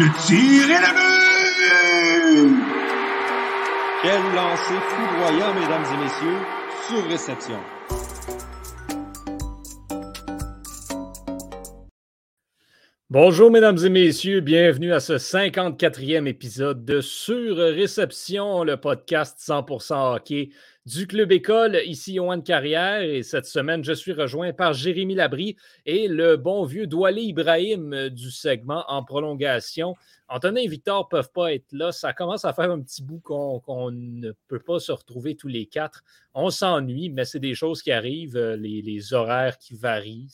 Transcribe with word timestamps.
Le 0.00 0.06
tir 0.26 0.70
est 0.70 0.80
but! 0.94 2.56
Quel 4.00 4.22
lancer 4.34 4.80
foudroyant, 4.88 5.52
mesdames 5.52 5.84
et 5.92 5.98
messieurs, 6.02 6.40
sur 6.88 7.04
réception. 7.06 7.60
Bonjour, 13.12 13.50
mesdames 13.50 13.84
et 13.84 13.88
messieurs, 13.88 14.38
bienvenue 14.38 14.92
à 14.92 15.00
ce 15.00 15.14
54e 15.14 16.28
épisode 16.28 16.84
de 16.84 17.00
Sur 17.00 17.56
Réception, 17.56 18.62
le 18.62 18.76
podcast 18.76 19.36
100% 19.40 20.14
hockey 20.14 20.50
du 20.86 21.08
Club 21.08 21.32
École. 21.32 21.80
Ici, 21.86 22.12
Yoann 22.12 22.44
Carrière, 22.44 23.02
et 23.02 23.24
cette 23.24 23.46
semaine, 23.46 23.82
je 23.82 23.94
suis 23.94 24.12
rejoint 24.12 24.52
par 24.52 24.74
Jérémy 24.74 25.16
Labry 25.16 25.56
et 25.86 26.06
le 26.06 26.36
bon 26.36 26.62
vieux 26.62 26.86
Doualé 26.86 27.22
Ibrahim 27.22 28.10
du 28.10 28.30
segment 28.30 28.84
en 28.86 29.02
prolongation. 29.02 29.96
Antonin 30.28 30.60
et 30.60 30.68
Victor 30.68 31.08
ne 31.12 31.16
peuvent 31.16 31.32
pas 31.32 31.52
être 31.52 31.72
là. 31.72 31.90
Ça 31.90 32.12
commence 32.12 32.44
à 32.44 32.52
faire 32.52 32.70
un 32.70 32.80
petit 32.80 33.02
bout 33.02 33.18
qu'on 33.18 33.90
ne 33.90 34.30
peut 34.46 34.60
pas 34.60 34.78
se 34.78 34.92
retrouver 34.92 35.34
tous 35.34 35.48
les 35.48 35.66
quatre. 35.66 36.04
On 36.32 36.50
s'ennuie, 36.50 37.10
mais 37.10 37.24
c'est 37.24 37.40
des 37.40 37.56
choses 37.56 37.82
qui 37.82 37.90
arrivent, 37.90 38.38
les, 38.38 38.82
les 38.82 39.14
horaires 39.14 39.58
qui 39.58 39.74
varient. 39.74 40.28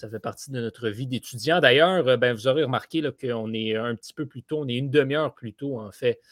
Ça 0.00 0.08
fait 0.08 0.18
partie 0.18 0.50
de 0.50 0.58
notre 0.62 0.88
vie 0.88 1.06
d'étudiant. 1.06 1.60
D'ailleurs, 1.60 2.08
euh, 2.08 2.16
ben, 2.16 2.32
vous 2.32 2.48
aurez 2.48 2.64
remarqué 2.64 3.02
qu'on 3.20 3.52
est 3.52 3.76
un 3.76 3.94
petit 3.94 4.14
peu 4.14 4.24
plus 4.24 4.42
tôt, 4.42 4.60
on 4.60 4.68
est 4.68 4.76
une 4.76 4.88
demi-heure 4.88 5.34
plus 5.34 5.52
tôt, 5.52 5.78
en 5.78 5.92
fait, 5.92 6.22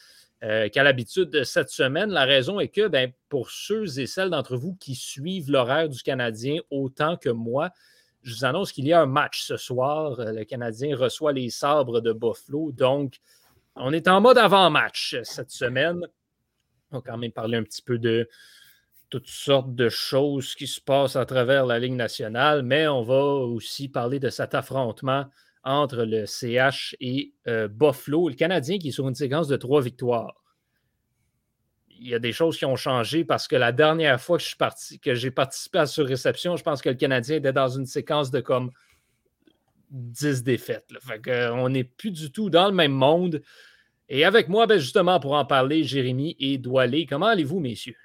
euh, 0.41 0.69
qu'à 0.69 0.81
l'habitude 0.81 1.43
cette 1.43 1.69
semaine. 1.69 2.09
La 2.09 2.25
raison 2.25 2.59
est 2.59 2.69
que 2.69 2.87
ben, 2.87 3.11
pour 3.29 3.51
ceux 3.51 3.99
et 3.99 4.07
celles 4.07 4.31
d'entre 4.31 4.57
vous 4.57 4.73
qui 4.79 4.95
suivent 4.95 5.51
l'horaire 5.51 5.87
du 5.87 6.01
Canadien 6.01 6.59
autant 6.71 7.15
que 7.15 7.29
moi, 7.29 7.69
je 8.23 8.33
vous 8.33 8.43
annonce 8.43 8.71
qu'il 8.71 8.87
y 8.87 8.93
a 8.93 9.01
un 9.01 9.05
match 9.05 9.43
ce 9.43 9.55
soir. 9.55 10.19
Euh, 10.19 10.31
le 10.31 10.45
Canadien 10.45 10.97
reçoit 10.97 11.31
les 11.31 11.51
sabres 11.51 12.01
de 12.01 12.11
Buffalo. 12.11 12.71
Donc, 12.71 13.19
on 13.75 13.93
est 13.93 14.07
en 14.07 14.19
mode 14.19 14.39
avant-match 14.39 15.15
cette 15.21 15.51
semaine. 15.51 15.99
On 16.91 16.97
va 16.97 17.03
quand 17.05 17.17
même 17.19 17.31
parler 17.31 17.57
un 17.59 17.63
petit 17.63 17.83
peu 17.83 17.99
de, 17.99 18.27
toutes 19.09 19.27
sortes 19.27 19.73
de 19.73 19.89
choses 19.89 20.55
qui 20.55 20.67
se 20.67 20.79
passent 20.79 21.15
à 21.15 21.25
travers 21.25 21.65
la 21.65 21.79
Ligue 21.79 21.93
nationale, 21.93 22.63
mais 22.63 22.87
on 22.87 23.01
va 23.01 23.23
aussi 23.23 23.89
parler 23.89 24.19
de 24.19 24.29
cet 24.29 24.53
affrontement 24.53 25.25
entre 25.63 26.03
le 26.03 26.25
CH 26.25 26.95
et 26.99 27.33
euh, 27.47 27.67
Buffalo, 27.67 28.29
le 28.29 28.35
Canadien 28.35 28.77
qui 28.77 28.89
est 28.89 28.91
sur 28.91 29.07
une 29.07 29.15
séquence 29.15 29.47
de 29.47 29.57
trois 29.57 29.81
victoires. 29.81 30.35
Il 31.89 32.07
y 32.07 32.15
a 32.15 32.19
des 32.19 32.31
choses 32.31 32.57
qui 32.57 32.65
ont 32.65 32.77
changé 32.77 33.25
parce 33.25 33.47
que 33.47 33.57
la 33.57 33.73
dernière 33.73 34.21
fois 34.21 34.37
que, 34.37 35.15
j'ai 35.15 35.31
participé 35.31 35.79
à 35.79 35.85
ce 35.85 36.01
réception, 36.01 36.55
je 36.55 36.63
pense 36.63 36.81
que 36.81 36.89
le 36.89 36.95
Canadien 36.95 37.37
était 37.37 37.51
dans 37.51 37.67
une 37.67 37.85
séquence 37.85 38.31
de 38.31 38.39
comme 38.39 38.71
10 39.91 40.43
défaites. 40.43 40.87
on 41.51 41.69
n'est 41.69 41.83
plus 41.83 42.11
du 42.11 42.31
tout 42.31 42.49
dans 42.49 42.67
le 42.67 42.73
même 42.73 42.93
monde. 42.93 43.41
Et 44.07 44.23
avec 44.23 44.47
moi, 44.47 44.65
ben, 44.65 44.79
justement, 44.79 45.19
pour 45.19 45.33
en 45.33 45.45
parler, 45.45 45.83
Jérémy 45.83 46.35
et 46.39 46.57
Doualé. 46.57 47.05
Comment 47.05 47.27
allez-vous, 47.27 47.59
messieurs? 47.59 47.95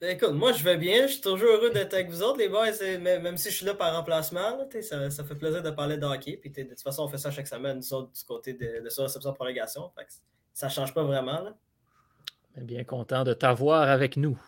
Ben, 0.00 0.16
écoute, 0.16 0.32
moi 0.32 0.52
je 0.52 0.64
vais 0.64 0.78
bien, 0.78 1.06
je 1.06 1.12
suis 1.12 1.20
toujours 1.20 1.50
heureux 1.50 1.70
d'être 1.70 1.92
avec 1.92 2.08
vous 2.08 2.22
autres, 2.22 2.38
les 2.38 2.48
boys, 2.48 2.70
même 2.98 3.36
si 3.36 3.50
je 3.50 3.56
suis 3.56 3.66
là 3.66 3.74
par 3.74 3.94
remplacement, 3.94 4.58
ça, 4.80 5.10
ça, 5.10 5.24
fait 5.24 5.34
plaisir 5.34 5.62
de 5.62 5.70
parler 5.70 5.98
de 5.98 6.06
hockey. 6.06 6.38
Puis 6.38 6.50
de 6.50 6.62
toute 6.70 6.80
façon, 6.80 7.04
on 7.04 7.08
fait 7.08 7.18
ça 7.18 7.30
chaque 7.30 7.46
semaine, 7.46 7.76
nous 7.76 7.92
autres, 7.92 8.10
du 8.10 8.24
côté 8.24 8.54
de, 8.54 8.82
de 8.82 8.88
sa 8.88 9.02
réception 9.02 9.34
prolongation. 9.34 9.90
ça 10.54 10.68
ne 10.68 10.72
change 10.72 10.94
pas 10.94 11.04
vraiment. 11.04 11.42
Là. 11.42 11.54
Ben, 12.56 12.64
bien 12.64 12.84
content 12.84 13.24
de 13.24 13.34
t'avoir 13.34 13.90
avec 13.90 14.16
nous. 14.16 14.40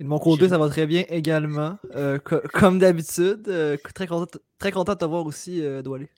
Et 0.00 0.04
de 0.04 0.08
mon 0.08 0.18
côté, 0.18 0.48
ça 0.48 0.58
va 0.58 0.68
très 0.68 0.86
bien 0.86 1.04
également. 1.08 1.78
Euh, 1.94 2.18
comme 2.18 2.78
d'habitude. 2.78 3.46
Euh, 3.48 3.76
très, 3.94 4.06
content, 4.06 4.38
très 4.58 4.72
content 4.72 4.94
de 4.94 4.98
te 4.98 5.04
voir 5.04 5.26
aussi, 5.26 5.62
euh, 5.62 5.82
Doualé 5.82 6.08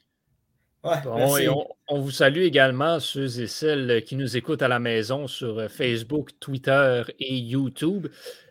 on, 0.84 2.00
vous 2.00 2.10
salue 2.10 2.42
également, 2.42 3.00
ceux 3.00 3.40
et 3.40 3.46
celles 3.46 4.04
qui 4.04 4.16
nous 4.16 4.36
écoutent 4.36 4.62
à 4.62 4.68
la 4.68 4.78
maison 4.78 5.26
sur 5.26 5.58
euh, 5.58 5.68
Facebook, 5.68 6.30
Twitter 6.38 7.02
et 7.18 7.36
YouTube. 7.36 8.06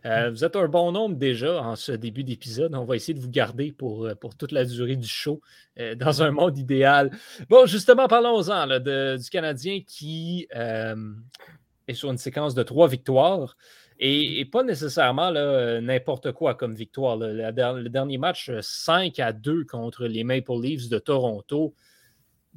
Euh, 0.05 0.29
vous 0.29 0.43
êtes 0.43 0.55
un 0.55 0.67
bon 0.67 0.91
nombre 0.91 1.15
déjà 1.15 1.61
en 1.61 1.75
ce 1.75 1.93
début 1.93 2.23
d'épisode. 2.23 2.75
On 2.75 2.85
va 2.85 2.95
essayer 2.95 3.13
de 3.13 3.19
vous 3.19 3.29
garder 3.29 3.71
pour, 3.71 4.05
euh, 4.05 4.15
pour 4.15 4.35
toute 4.35 4.51
la 4.51 4.65
durée 4.65 4.95
du 4.95 5.07
show 5.07 5.41
dans 5.95 6.21
un 6.21 6.31
monde 6.31 6.57
idéal. 6.57 7.11
Bon, 7.49 7.65
justement, 7.65 8.07
parlons-en 8.07 8.67
du 8.79 9.29
Canadien 9.29 9.81
qui 9.87 10.47
est 10.51 11.93
sur 11.93 12.11
une 12.11 12.17
séquence 12.17 12.55
de 12.55 12.63
trois 12.63 12.87
victoires. 12.87 13.55
Et, 13.99 14.45
pas 14.45 14.63
nécessairement 14.63 15.31
n'importe 15.31 16.31
quoi 16.31 16.55
comme 16.55 16.75
victoire. 16.75 17.17
le 17.17 17.87
dernier 17.87 18.17
match, 18.17 18.51
5 18.59 19.19
à 19.19 19.33
2 19.33 19.65
contre 19.65 20.05
les 20.05 20.23
Maple 20.23 20.61
Leafs 20.61 20.89
de 20.89 20.99
Toronto. 20.99 21.73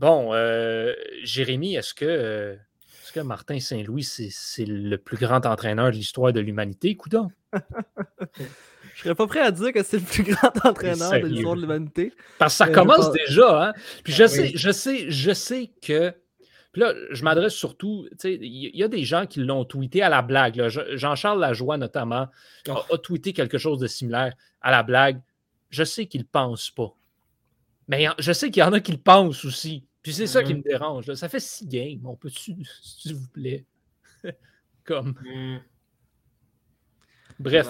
Bon, 0.01 0.31
euh, 0.33 0.95
Jérémy, 1.25 1.75
est-ce 1.77 1.93
que, 1.93 2.07
euh, 2.07 2.55
est 2.55 3.13
que 3.13 3.21
Martin 3.21 3.61
Saint-Louis, 3.61 4.03
c'est 4.03 4.65
le 4.65 4.97
plus 4.97 5.19
grand 5.19 5.45
entraîneur 5.45 5.91
de 5.91 5.97
l'histoire 5.97 6.33
de 6.33 6.41
l'humanité, 6.41 6.97
coudon? 6.97 7.29
Je 8.95 9.03
serais 9.03 9.15
pas 9.15 9.27
prêt 9.27 9.41
à 9.41 9.51
dire 9.51 9.75
que 9.75 9.83
c'est 9.83 9.99
le 9.99 10.03
plus 10.03 10.23
grand 10.23 10.53
entraîneur 10.65 11.13
de 11.13 11.27
l'histoire 11.27 11.55
de 11.55 11.61
l'humanité. 11.61 12.15
Parce 12.39 12.55
que 12.55 12.65
ça 12.65 12.69
commence 12.69 13.13
déjà, 13.13 13.69
hein? 13.69 13.73
Puis 14.03 14.15
je, 14.15 14.23
ben 14.23 14.29
sais, 14.29 14.53
je 14.55 14.71
sais, 14.71 15.11
je 15.11 15.33
sais 15.33 15.71
que. 15.83 16.15
Puis 16.73 16.81
là, 16.81 16.95
je 17.11 17.23
m'adresse 17.23 17.55
surtout, 17.55 18.07
tu 18.13 18.17
sais, 18.19 18.35
il 18.41 18.77
y, 18.77 18.83
a 18.83 18.89
des 18.89 19.05
gens 19.05 19.27
qui 19.27 19.41
l'ont 19.41 19.65
tweeté 19.65 20.03
à 20.03 20.09
la 20.09 20.23
blague. 20.23 20.67
Jean-Charles 20.97 21.41
Lajoie, 21.41 21.77
notamment, 21.77 22.15
a, 22.25 22.31
oh. 22.69 22.95
a, 22.95 22.99
tweeté 22.99 23.33
quelque 23.33 23.59
chose 23.59 23.79
de 23.79 23.87
similaire 23.87 24.35
à 24.63 24.71
la 24.71 24.83
blague. 24.83 25.21
Je 25.69 25.85
sais 25.85 26.07
qu'il 26.07 26.23
ne 26.23 26.27
pense 26.27 26.71
pas. 26.71 26.95
Mais 27.89 28.07
je 28.19 28.33
sais 28.33 28.51
qu'il 28.51 28.61
y 28.61 28.65
en 28.65 28.73
a 28.73 28.81
qui 28.81 28.93
le 28.93 28.99
pensent 28.99 29.45
aussi. 29.45 29.85
Puis 30.03 30.15
c'est 30.15 30.27
ça 30.27 30.43
qui 30.43 30.55
mmh. 30.55 30.59
me 30.59 30.63
dérange. 30.63 31.15
Ça 31.15 31.29
fait 31.29 31.41
six 31.41 31.67
games. 31.67 32.01
On 32.05 32.17
peut-tu, 32.17 32.55
s'il 32.83 33.15
vous 33.15 33.29
plaît? 33.29 33.67
Comme. 34.85 35.15
Mmh. 35.25 35.59
Bref, 37.39 37.69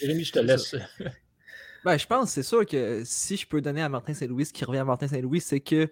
Jérémy, 0.00 0.24
je 0.24 0.32
te 0.32 0.38
laisse. 0.40 0.74
ben, 1.84 1.96
je 1.96 2.06
pense, 2.06 2.30
c'est 2.30 2.42
sûr 2.42 2.66
que 2.66 3.02
si 3.04 3.36
je 3.36 3.46
peux 3.46 3.60
donner 3.60 3.82
à 3.82 3.88
Martin 3.88 4.14
Saint-Louis 4.14 4.46
ce 4.46 4.52
qui 4.52 4.64
revient 4.64 4.80
à 4.80 4.84
Martin 4.84 5.06
Saint-Louis, 5.06 5.40
c'est 5.40 5.60
que 5.60 5.90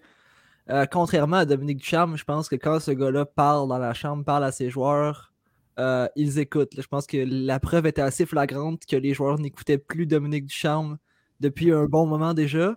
euh, 0.68 0.86
contrairement 0.86 1.38
à 1.38 1.44
Dominique 1.44 1.78
Ducharme, 1.78 2.16
je 2.16 2.24
pense 2.24 2.48
que 2.48 2.56
quand 2.56 2.80
ce 2.80 2.90
gars-là 2.90 3.24
parle 3.24 3.68
dans 3.68 3.78
la 3.78 3.94
chambre, 3.94 4.24
parle 4.24 4.44
à 4.44 4.52
ses 4.52 4.70
joueurs, 4.70 5.32
euh, 5.78 6.08
ils 6.16 6.38
écoutent. 6.38 6.80
Je 6.80 6.86
pense 6.86 7.06
que 7.06 7.16
la 7.16 7.58
preuve 7.58 7.86
était 7.86 8.02
assez 8.02 8.26
flagrante 8.26 8.84
que 8.86 8.96
les 8.96 9.14
joueurs 9.14 9.38
n'écoutaient 9.38 9.78
plus 9.78 10.06
Dominique 10.06 10.46
Ducharme 10.46 10.98
depuis 11.40 11.72
un 11.72 11.86
bon 11.86 12.06
moment 12.06 12.34
déjà. 12.34 12.76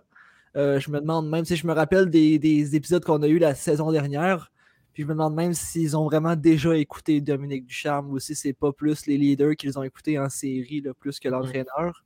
Euh, 0.56 0.78
je 0.78 0.90
me 0.90 1.00
demande 1.00 1.28
même 1.28 1.44
si 1.44 1.56
je 1.56 1.66
me 1.66 1.72
rappelle 1.72 2.10
des, 2.10 2.76
épisodes 2.76 3.04
qu'on 3.04 3.22
a 3.22 3.28
eu 3.28 3.38
la 3.38 3.54
saison 3.54 3.90
dernière. 3.90 4.52
Puis 4.92 5.02
je 5.02 5.08
me 5.08 5.12
demande 5.12 5.34
même 5.34 5.54
s'ils 5.54 5.96
ont 5.96 6.04
vraiment 6.04 6.36
déjà 6.36 6.76
écouté 6.76 7.20
Dominique 7.20 7.66
Ducharme 7.66 8.10
ou 8.10 8.20
si 8.20 8.36
c'est 8.36 8.52
pas 8.52 8.72
plus 8.72 9.06
les 9.06 9.18
leaders 9.18 9.56
qu'ils 9.56 9.76
ont 9.76 9.82
écoutés 9.82 10.18
en 10.18 10.28
série, 10.28 10.80
là, 10.80 10.92
plus 10.94 11.18
que 11.18 11.28
l'entraîneur. 11.28 12.04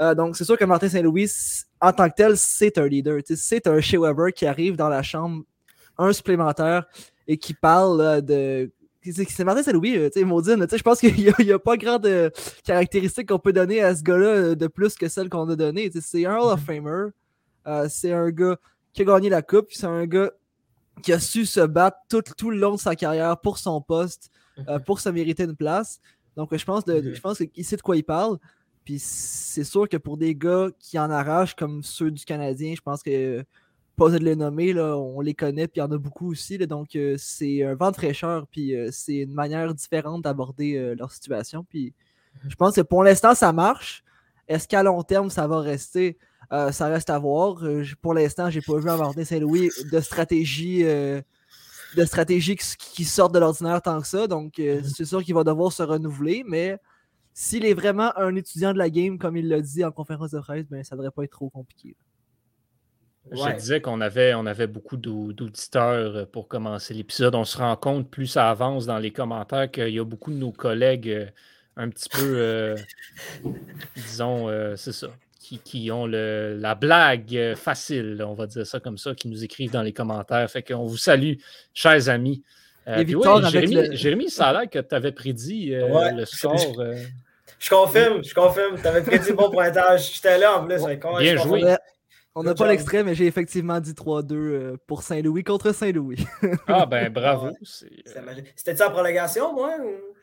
Euh, 0.00 0.14
donc 0.14 0.34
c'est 0.36 0.44
sûr 0.44 0.56
que 0.56 0.64
Martin 0.64 0.88
Saint-Louis, 0.88 1.30
en 1.78 1.92
tant 1.92 2.08
que 2.08 2.14
tel, 2.14 2.38
c'est 2.38 2.78
un 2.78 2.86
leader. 2.86 3.20
C'est 3.26 3.66
un 3.66 3.80
Shea 3.80 3.98
Weber 4.00 4.32
qui 4.32 4.46
arrive 4.46 4.76
dans 4.76 4.88
la 4.88 5.02
chambre, 5.02 5.42
un 5.98 6.14
supplémentaire, 6.14 6.86
et 7.28 7.36
qui 7.36 7.52
parle 7.52 8.22
de 8.22 8.70
c'est 9.02 9.44
Martin 9.44 9.62
Saint-Louis, 9.62 9.96
euh, 9.96 10.24
Maudine, 10.26 10.66
je 10.70 10.82
pense 10.82 11.00
qu'il 11.00 11.14
n'y 11.16 11.52
a, 11.52 11.58
pas 11.58 11.76
grande 11.78 12.32
caractéristique 12.64 13.28
qu'on 13.28 13.38
peut 13.38 13.52
donner 13.52 13.82
à 13.82 13.94
ce 13.94 14.02
gars-là 14.02 14.54
de 14.54 14.66
plus 14.66 14.94
que 14.94 15.08
celle 15.08 15.28
qu'on 15.28 15.48
a 15.48 15.56
donnée. 15.56 15.90
C'est 16.00 16.26
un 16.26 16.36
Hall 16.36 16.52
of 16.52 16.60
mm-hmm. 16.60 16.64
Famer. 16.64 17.10
Euh, 17.66 17.86
c'est 17.88 18.12
un 18.12 18.30
gars 18.30 18.56
qui 18.92 19.02
a 19.02 19.04
gagné 19.04 19.28
la 19.28 19.42
coupe, 19.42 19.68
c'est 19.70 19.86
un 19.86 20.06
gars 20.06 20.30
qui 21.02 21.12
a 21.12 21.20
su 21.20 21.46
se 21.46 21.60
battre 21.60 21.98
tout, 22.08 22.22
tout, 22.36 22.50
le 22.50 22.58
long 22.58 22.74
de 22.74 22.80
sa 22.80 22.94
carrière 22.96 23.38
pour 23.40 23.58
son 23.58 23.80
poste, 23.80 24.30
euh, 24.58 24.78
mhm. 24.78 24.84
pour 24.84 25.00
se 25.00 25.08
mériter 25.08 25.44
une 25.44 25.56
place. 25.56 26.00
Donc, 26.36 26.54
je 26.54 26.64
pense, 26.64 26.84
de, 26.84 27.14
je 27.14 27.20
pense 27.20 27.38
qu'il 27.38 27.64
sait 27.64 27.76
de 27.76 27.82
quoi 27.82 27.96
il 27.96 28.04
parle. 28.04 28.38
Puis 28.84 28.98
c'est 28.98 29.64
sûr 29.64 29.88
que 29.88 29.96
pour 29.96 30.16
des 30.16 30.34
gars 30.34 30.68
qui 30.78 30.98
en 30.98 31.10
arrachent, 31.10 31.54
comme 31.54 31.82
ceux 31.82 32.10
du 32.10 32.24
Canadien, 32.24 32.74
je 32.74 32.80
pense 32.80 33.02
que 33.02 33.44
pas 33.96 34.10
de 34.10 34.16
les 34.18 34.36
nommer, 34.36 34.72
là, 34.72 34.96
on 34.96 35.20
les 35.20 35.34
connaît, 35.34 35.68
puis 35.68 35.80
il 35.80 35.80
y 35.80 35.82
en 35.82 35.92
a 35.92 35.98
beaucoup 35.98 36.30
aussi. 36.30 36.56
donc, 36.58 36.96
euh, 36.96 37.16
c'est 37.18 37.62
un 37.62 37.74
vent 37.74 37.90
de 37.90 37.96
fraîcheur, 37.96 38.46
puis 38.46 38.74
c'est 38.90 39.18
une 39.18 39.34
manière 39.34 39.74
différente 39.74 40.22
d'aborder 40.22 40.94
leur 40.96 41.12
situation. 41.12 41.64
Puis 41.68 41.92
je 42.48 42.54
pense 42.54 42.76
que 42.76 42.80
pour 42.80 43.04
l'instant, 43.04 43.34
ça 43.34 43.52
marche. 43.52 44.02
Est-ce 44.48 44.66
qu'à 44.66 44.82
long 44.82 45.02
terme, 45.02 45.30
ça 45.30 45.46
va 45.46 45.60
rester? 45.60 46.18
Euh, 46.52 46.72
ça 46.72 46.88
reste 46.88 47.10
à 47.10 47.18
voir. 47.18 47.64
Euh, 47.64 47.84
pour 48.02 48.14
l'instant, 48.14 48.50
j'ai 48.50 48.60
pas 48.60 48.76
vu 48.76 48.84
Martin 48.84 49.24
Saint-Louis 49.24 49.70
de 49.90 50.00
stratégie, 50.00 50.84
euh, 50.84 51.20
de 51.96 52.04
stratégie 52.04 52.56
qui, 52.56 53.04
sortent 53.04 53.32
de 53.32 53.38
l'ordinaire 53.38 53.80
tant 53.80 54.00
que 54.00 54.06
ça. 54.06 54.26
Donc, 54.26 54.58
mhm. 54.58 54.82
c'est 54.84 55.04
sûr 55.04 55.22
qu'il 55.22 55.34
va 55.34 55.44
devoir 55.44 55.72
se 55.72 55.82
renouveler, 55.82 56.44
mais 56.46 56.76
s'il 57.32 57.64
est 57.64 57.74
vraiment 57.74 58.16
un 58.18 58.34
étudiant 58.34 58.72
de 58.72 58.78
la 58.78 58.90
game, 58.90 59.18
comme 59.18 59.36
il 59.36 59.48
l'a 59.48 59.60
dit 59.60 59.84
en 59.84 59.92
conférence 59.92 60.32
de 60.32 60.40
presse, 60.40 60.66
ben, 60.68 60.82
ça 60.82 60.96
devrait 60.96 61.12
pas 61.12 61.22
être 61.22 61.30
trop 61.30 61.50
compliqué. 61.50 61.96
Je 63.30 63.56
disais 63.56 63.80
qu'on 63.80 64.00
avait, 64.00 64.34
on 64.34 64.46
avait 64.46 64.66
beaucoup 64.66 64.96
d'auditeurs 64.96 66.26
pour 66.30 66.48
commencer 66.48 66.94
l'épisode. 66.94 67.34
On 67.36 67.44
se 67.44 67.58
rend 67.58 67.76
compte, 67.76 68.10
plus 68.10 68.26
ça 68.26 68.50
avance 68.50 68.86
dans 68.86 68.98
les 68.98 69.12
commentaires, 69.12 69.70
qu'il 69.70 69.90
y 69.90 70.00
a 70.00 70.04
beaucoup 70.04 70.32
de 70.32 70.36
nos 70.36 70.50
collègues 70.50 71.30
un 71.76 71.90
petit 71.90 72.08
peu, 72.08 72.74
disons, 73.94 74.48
c'est 74.76 74.92
ça, 74.92 75.08
qui, 75.40 75.58
qui 75.58 75.90
ont 75.90 76.06
le, 76.06 76.56
la 76.60 76.74
blague 76.76 77.34
euh, 77.34 77.56
facile, 77.56 78.22
on 78.24 78.34
va 78.34 78.46
dire 78.46 78.64
ça 78.66 78.78
comme 78.78 78.98
ça, 78.98 79.14
qui 79.14 79.26
nous 79.28 79.42
écrivent 79.42 79.72
dans 79.72 79.82
les 79.82 79.92
commentaires. 79.94 80.48
Fait 80.50 80.62
qu'on 80.62 80.84
vous 80.84 80.98
salue, 80.98 81.32
chers 81.74 82.08
amis. 82.08 82.42
Euh, 82.86 83.04
Jérémy, 83.50 83.74
le- 83.74 83.94
Jérémy, 83.96 84.30
ça 84.30 84.48
a 84.48 84.52
l'air 84.52 84.70
que 84.70 84.78
tu 84.78 84.94
avais 84.94 85.12
prédit 85.12 85.74
euh, 85.74 85.88
Ouais. 85.88 86.12
le 86.12 86.24
score. 86.26 86.54
euh, 86.80 86.94
Je 87.58 87.70
confirme, 87.70 88.22
je 88.22 88.34
confirme. 88.34 88.78
T'avais 88.80 89.02
prédit 89.02 89.32
bon 89.32 89.50
pointage. 89.50 90.12
J'étais 90.14 90.38
là 90.38 90.58
en 90.58 90.66
plus. 90.66 90.80
ouais, 90.82 91.00
Bien 91.18 91.36
joué. 91.36 91.74
On 92.34 92.42
n'a 92.44 92.54
pas 92.54 92.68
l'extrait, 92.68 93.02
mais 93.02 93.14
j'ai 93.14 93.26
effectivement 93.26 93.80
dit 93.80 93.92
3-2 93.92 94.32
euh, 94.34 94.76
pour 94.86 95.02
Saint-Louis 95.02 95.42
contre 95.42 95.72
Saint-Louis. 95.72 96.24
Ah 96.68 96.86
ben 96.86 97.12
bravo. 97.12 97.46
Ouais. 97.48 97.52
euh. 98.16 98.20
C'était-tu 98.54 98.82
en 98.84 98.90
prolongation, 98.90 99.52
moi? 99.52 99.72
ou- 99.84 100.14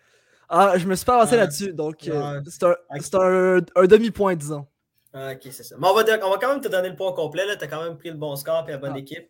Ah, 0.49 0.75
je 0.77 0.87
me 0.87 0.95
suis 0.95 1.05
pas 1.05 1.15
avancé 1.17 1.33
Ouais. 1.33 1.39
là-dessus, 1.39 1.73
donc 1.73 2.07
euh, 2.07 2.39
c'est 2.47 2.63
un, 2.63 2.75
c'est 3.01 3.15
un- 3.15 3.59
un 3.75 3.85
demi-point, 3.87 4.35
disons. 4.35 4.65
Ok, 5.13 5.39
c'est 5.51 5.63
ça. 5.63 5.75
Mais 5.79 5.87
on 5.87 5.93
va, 5.93 6.03
dire- 6.03 6.19
on 6.23 6.29
va 6.29 6.37
quand 6.37 6.51
même 6.51 6.61
te 6.61 6.67
donner 6.67 6.89
le 6.89 6.95
point 6.95 7.13
complet. 7.13 7.43
Tu 7.57 7.63
as 7.63 7.67
quand 7.67 7.83
même 7.83 7.97
pris 7.97 8.09
le 8.09 8.15
bon 8.17 8.35
score 8.35 8.65
et 8.67 8.71
la 8.71 8.77
bonne 8.77 8.93
Ah. 8.95 8.99
équipe. 8.99 9.29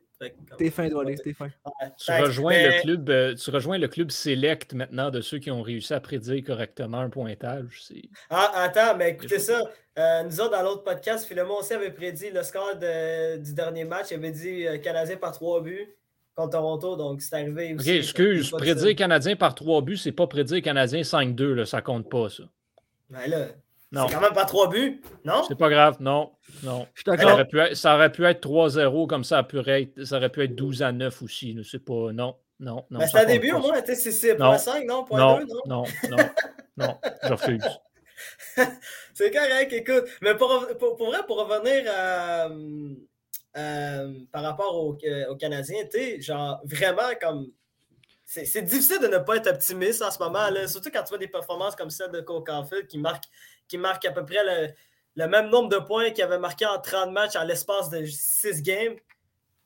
T'es 0.58 0.72
fin, 0.72 0.90
Doualé, 0.90 1.16
t'es 1.16 1.32
fin. 1.34 1.46
Ouais, 1.46 1.92
tu, 1.96 2.12
rejoins 2.12 2.52
Mais- 2.54 2.78
le 2.78 2.82
club, 2.82 3.10
euh, 3.12 3.36
tu 3.36 3.52
rejoins 3.52 3.78
le 3.78 3.88
club 3.88 4.10
select 4.10 4.74
maintenant 4.74 5.12
de 5.12 5.22
ceux 5.22 5.38
qui 5.38 5.52
ont 5.52 5.62
réussi 5.62 5.94
à 5.94 6.00
prédire 6.00 6.44
correctement 6.44 6.98
un 7.02 7.10
pointage. 7.12 7.84
Ah, 8.32 8.52
attends, 8.64 8.98
mais 8.98 9.12
écoutez 9.12 9.38
ça. 9.38 9.62
Euh, 10.00 10.24
nous 10.24 10.42
autres, 10.42 10.52
dans 10.58 10.64
l'autre 10.64 10.84
podcast, 10.84 11.28
Philemon 11.28 11.58
aussi 11.60 11.74
avait 11.76 11.92
prédit 11.92 12.32
le 12.32 12.42
score 12.42 12.76
de- 12.78 13.38
du 13.38 13.54
dernier 13.54 13.84
match. 13.86 14.08
Il 14.10 14.16
avait 14.16 14.32
dit 14.32 14.66
euh, 14.68 14.80
Canadien 14.80 15.18
par 15.18 15.34
trois 15.34 15.62
buts 15.62 15.88
contre 16.36 16.50
Toronto. 16.52 16.96
Donc, 16.96 17.22
c'est 17.22 17.36
arrivé 17.36 17.74
Ok, 17.76 17.82
aussi. 17.82 17.92
excuse, 17.92 18.50
Pas 18.50 18.58
de 18.58 18.62
prédire. 18.64 18.96
Canadien 18.96 19.36
par 19.36 19.54
trois 19.54 19.84
buts, 19.84 19.98
c'est 19.98 20.12
pas 20.12 20.26
prédire 20.26 20.64
Canadien 20.64 21.02
5-2, 21.04 21.54
là, 21.54 21.66
ça 21.68 21.82
compte 21.84 22.10
pas 22.10 22.30
ça. 22.30 22.44
Ben 23.12 23.30
là, 23.30 23.48
Non, 23.92 24.08
c'est 24.08 24.16
quand 24.16 24.22
même 24.22 24.34
par 24.34 24.46
trois 24.48 24.68
buts, 24.68 25.02
non? 25.24 25.44
c'est 25.48 25.58
pas 25.58 25.70
grave, 25.70 25.96
non, 26.02 26.34
non. 26.64 26.86
Je 26.94 27.02
suis 27.02 27.04
Ça 27.06 27.16
d'accord. 27.16 27.34
aurait, 27.34 27.48
pu 27.48 27.60
être, 27.60 27.76
ça 27.76 27.96
aurait 27.96 28.12
pu 28.12 28.26
être 28.26 28.42
3-0, 28.46 29.08
comme 29.08 29.24
ça, 29.24 29.48
aurait 29.54 29.84
être, 29.84 30.04
ça 30.04 30.18
aurait 30.18 30.30
pu 30.30 30.44
être 30.44 30.56
12 30.56 30.84
à 30.84 30.92
9 30.92 31.22
aussi. 31.22 31.54
là, 31.54 31.62
C'est 31.64 31.80
pas. 31.80 32.12
Non, 32.12 32.36
non, 32.60 32.86
non. 32.90 33.00
Ben, 33.00 33.08
ça 33.08 33.20
c'est 33.20 33.24
un 33.24 33.28
début 33.28 33.52
pas, 33.52 33.58
au 33.58 33.62
moins. 33.62 33.82
sais, 33.86 33.96
C'est 33.96 34.12
c'est 34.12 34.34
Non. 34.34 34.48
point 34.48 34.58
5, 34.58 34.86
non? 34.86 35.06
Point 35.06 35.20
Non, 35.20 35.38
2, 35.40 35.46
non? 35.46 35.62
non, 35.68 35.84
non, 36.10 36.18
non, 36.78 36.98
je 37.24 37.32
refuse. 37.32 37.64
C'est 39.14 39.32
correct, 39.32 39.72
écoute. 39.72 40.06
Mais 40.22 40.36
pour, 40.36 40.68
pour, 40.80 40.98
pour 40.98 41.08
vrai, 41.08 41.20
pour 41.26 41.38
revenir 41.38 41.90
à, 41.96 42.50
euh, 43.58 44.14
par 44.32 44.44
rapport 44.44 44.76
aux 44.76 44.98
au 45.30 45.36
Canadiens, 45.36 45.84
tu 45.90 45.98
sais, 45.98 46.22
genre, 46.22 46.60
vraiment, 46.66 47.10
comme. 47.22 47.48
C'est 48.30 48.44
c'est 48.44 48.62
difficile 48.64 49.00
de 49.00 49.08
ne 49.08 49.20
pas 49.20 49.38
être 49.38 49.48
optimiste 49.50 50.02
en 50.02 50.12
ce 50.12 50.20
moment, 50.20 50.50
là, 50.50 50.68
surtout 50.68 50.90
quand 50.92 51.02
tu 51.04 51.10
vois 51.10 51.18
des 51.18 51.30
performances 51.30 51.78
comme 51.78 51.90
celle 51.90 52.12
de 52.12 52.20
Cole 52.20 52.44
Caulfield 52.44 52.88
qui 52.88 52.98
marque, 52.98 53.24
qui 53.68 53.78
marque 53.78 54.06
à 54.06 54.12
peu 54.12 54.26
près 54.26 54.74
le, 55.16 55.28
même 55.28 55.50
nombre 55.50 55.70
de 55.70 55.78
points 55.78 56.12
qu'il 56.12 56.24
avait 56.24 56.40
marqué 56.40 56.66
en 56.66 56.80
30 56.80 57.12
matchs 57.12 57.36
en 57.36 57.44
l'espace 57.44 57.90
de 57.90 58.06
6 58.06 58.62
games. 58.62 58.96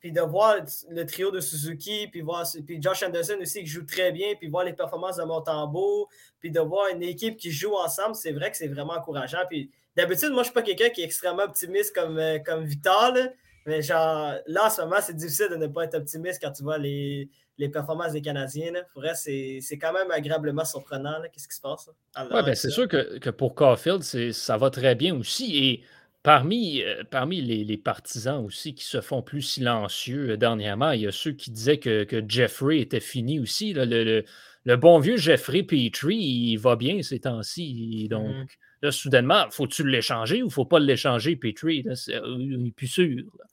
Puis 0.00 0.10
de 0.10 0.20
voir 0.20 0.56
le 0.90 1.06
trio 1.06 1.30
de 1.30 1.38
Suzuki, 1.38 2.08
puis 2.08 2.22
voir 2.22 2.44
puis 2.66 2.82
Josh 2.82 3.04
Anderson 3.04 3.36
aussi 3.40 3.60
qui 3.60 3.68
joue 3.68 3.86
très 3.86 4.10
bien, 4.10 4.34
puis 4.34 4.48
voir 4.48 4.64
les 4.64 4.72
performances 4.72 5.18
de 5.18 5.22
Montembeau, 5.22 6.08
puis 6.40 6.50
de 6.50 6.58
voir 6.58 6.88
une 6.88 7.04
équipe 7.04 7.36
qui 7.36 7.52
joue 7.52 7.76
ensemble, 7.76 8.16
c'est 8.16 8.32
vrai 8.32 8.50
que 8.50 8.56
c'est 8.56 8.66
vraiment 8.66 8.94
encourageant. 8.94 9.44
Puis 9.48 9.70
d'habitude, 9.94 10.30
moi, 10.30 10.42
je 10.42 10.46
suis 10.46 10.54
pas 10.54 10.62
quelqu'un 10.62 10.88
qui 10.88 11.02
est 11.02 11.04
extrêmement 11.04 11.44
optimiste 11.44 11.94
comme, 11.94 12.18
euh, 12.18 12.40
comme 12.40 12.64
Victor, 12.64 13.12
là. 13.14 13.28
mais 13.64 13.80
genre, 13.80 14.34
là, 14.48 14.66
en 14.66 14.70
ce 14.70 14.80
moment, 14.80 14.96
c'est 15.00 15.14
difficile 15.14 15.50
de 15.50 15.56
ne 15.56 15.68
pas 15.68 15.84
être 15.84 15.94
optimiste 15.94 16.42
quand 16.42 16.50
tu 16.50 16.64
vois 16.64 16.78
les, 16.78 17.30
les 17.58 17.68
performances 17.68 18.12
des 18.12 18.22
Canadiens. 18.22 18.72
Là. 18.72 18.82
Pour 18.92 19.02
vrai, 19.02 19.14
c'est 19.14 19.60
quand 19.80 19.92
même 19.92 20.10
agréablement 20.10 20.64
surprenant. 20.64 21.20
Qu'est-ce 21.32 21.48
qui 21.48 21.56
se 21.56 21.60
passe? 21.60 21.88
Ouais, 22.30 22.42
ben, 22.42 22.54
c'est 22.54 22.70
sûr 22.70 22.88
que, 22.88 23.18
que 23.18 23.30
pour 23.30 23.54
Caulfield, 23.54 24.02
ça 24.02 24.56
va 24.56 24.70
très 24.70 24.94
bien 24.94 25.14
aussi. 25.14 25.56
Et 25.66 25.84
parmi, 26.22 26.82
euh, 26.82 27.02
parmi 27.10 27.40
les, 27.40 27.64
les 27.64 27.76
partisans 27.76 28.44
aussi 28.44 28.74
qui 28.74 28.84
se 28.84 29.00
font 29.00 29.22
plus 29.22 29.42
silencieux 29.42 30.30
euh, 30.30 30.36
dernièrement, 30.36 30.92
il 30.92 31.02
y 31.02 31.06
a 31.06 31.12
ceux 31.12 31.32
qui 31.32 31.50
disaient 31.50 31.78
que, 31.78 32.04
que 32.04 32.22
Jeffrey 32.26 32.78
était 32.80 33.00
fini 33.00 33.38
aussi. 33.40 33.72
là. 33.72 33.84
Le, 33.84 34.04
le- 34.04 34.24
le 34.64 34.76
bon 34.76 35.00
vieux 35.00 35.16
Jeffrey 35.16 35.64
Petrie, 35.64 36.14
il 36.16 36.56
va 36.56 36.76
bien 36.76 37.02
ces 37.02 37.18
temps-ci. 37.18 38.06
Donc, 38.08 38.28
Mhm. 38.28 38.46
là, 38.82 38.92
soudainement, 38.92 39.46
faut-tu 39.50 39.84
l'échanger 39.84 40.40
ou 40.44 40.50
faut 40.50 40.64
pas 40.64 40.78
l'échanger, 40.78 41.34
Petrie? 41.34 41.82
Là, 41.82 41.96
c'est, 41.96 42.14
euh, 42.14 42.22
on 42.24 42.38
n'est 42.38 42.70
plus 42.70 42.86
sûr. 42.86 43.24
là. 43.38 43.44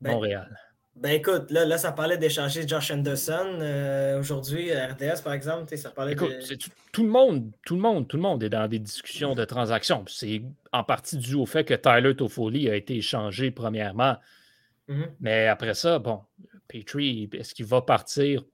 Ben, 0.00 0.12
Montréal. 0.12 0.56
Ben 1.00 1.10
écoute, 1.12 1.50
là, 1.50 1.64
là 1.64 1.78
ça 1.78 1.92
parlait 1.92 2.18
d'échanger 2.18 2.66
Josh 2.66 2.90
Anderson. 2.90 3.58
euh, 3.60 4.18
Aujourd'hui, 4.18 4.72
à 4.72 4.88
RDS, 4.92 5.22
par 5.22 5.32
exemple, 5.32 5.64
tu 5.64 5.70
sais, 5.70 5.76
ça 5.76 5.90
parlait 5.90 6.12
Écoute, 6.12 6.30
de. 6.30 6.40
c'est 6.40 6.56
tout, 6.56 6.70
tout 6.92 7.04
le 7.04 7.08
monde, 7.08 7.52
tout 7.64 7.76
le 7.76 7.80
monde, 7.80 8.08
tout 8.08 8.16
le 8.16 8.22
monde 8.22 8.42
est 8.42 8.48
dans 8.48 8.66
des 8.66 8.78
discussions 8.80 9.34
de 9.34 9.44
transactions. 9.44 10.04
C'est 10.08 10.42
en 10.72 10.82
partie 10.82 11.16
dû 11.16 11.34
au 11.34 11.46
fait 11.46 11.64
que 11.64 11.74
Tyler 11.74 12.16
Toffoli 12.16 12.68
a 12.68 12.74
été 12.74 12.96
échangé 12.96 13.50
premièrement. 13.50 14.16
Mhm. 14.88 15.06
Mais 15.20 15.46
après 15.46 15.74
ça, 15.74 15.98
bon, 15.98 16.22
Petrie, 16.66 17.28
est-ce 17.32 17.54
qu'il 17.54 17.66
va 17.66 17.80
partir? 17.82 18.44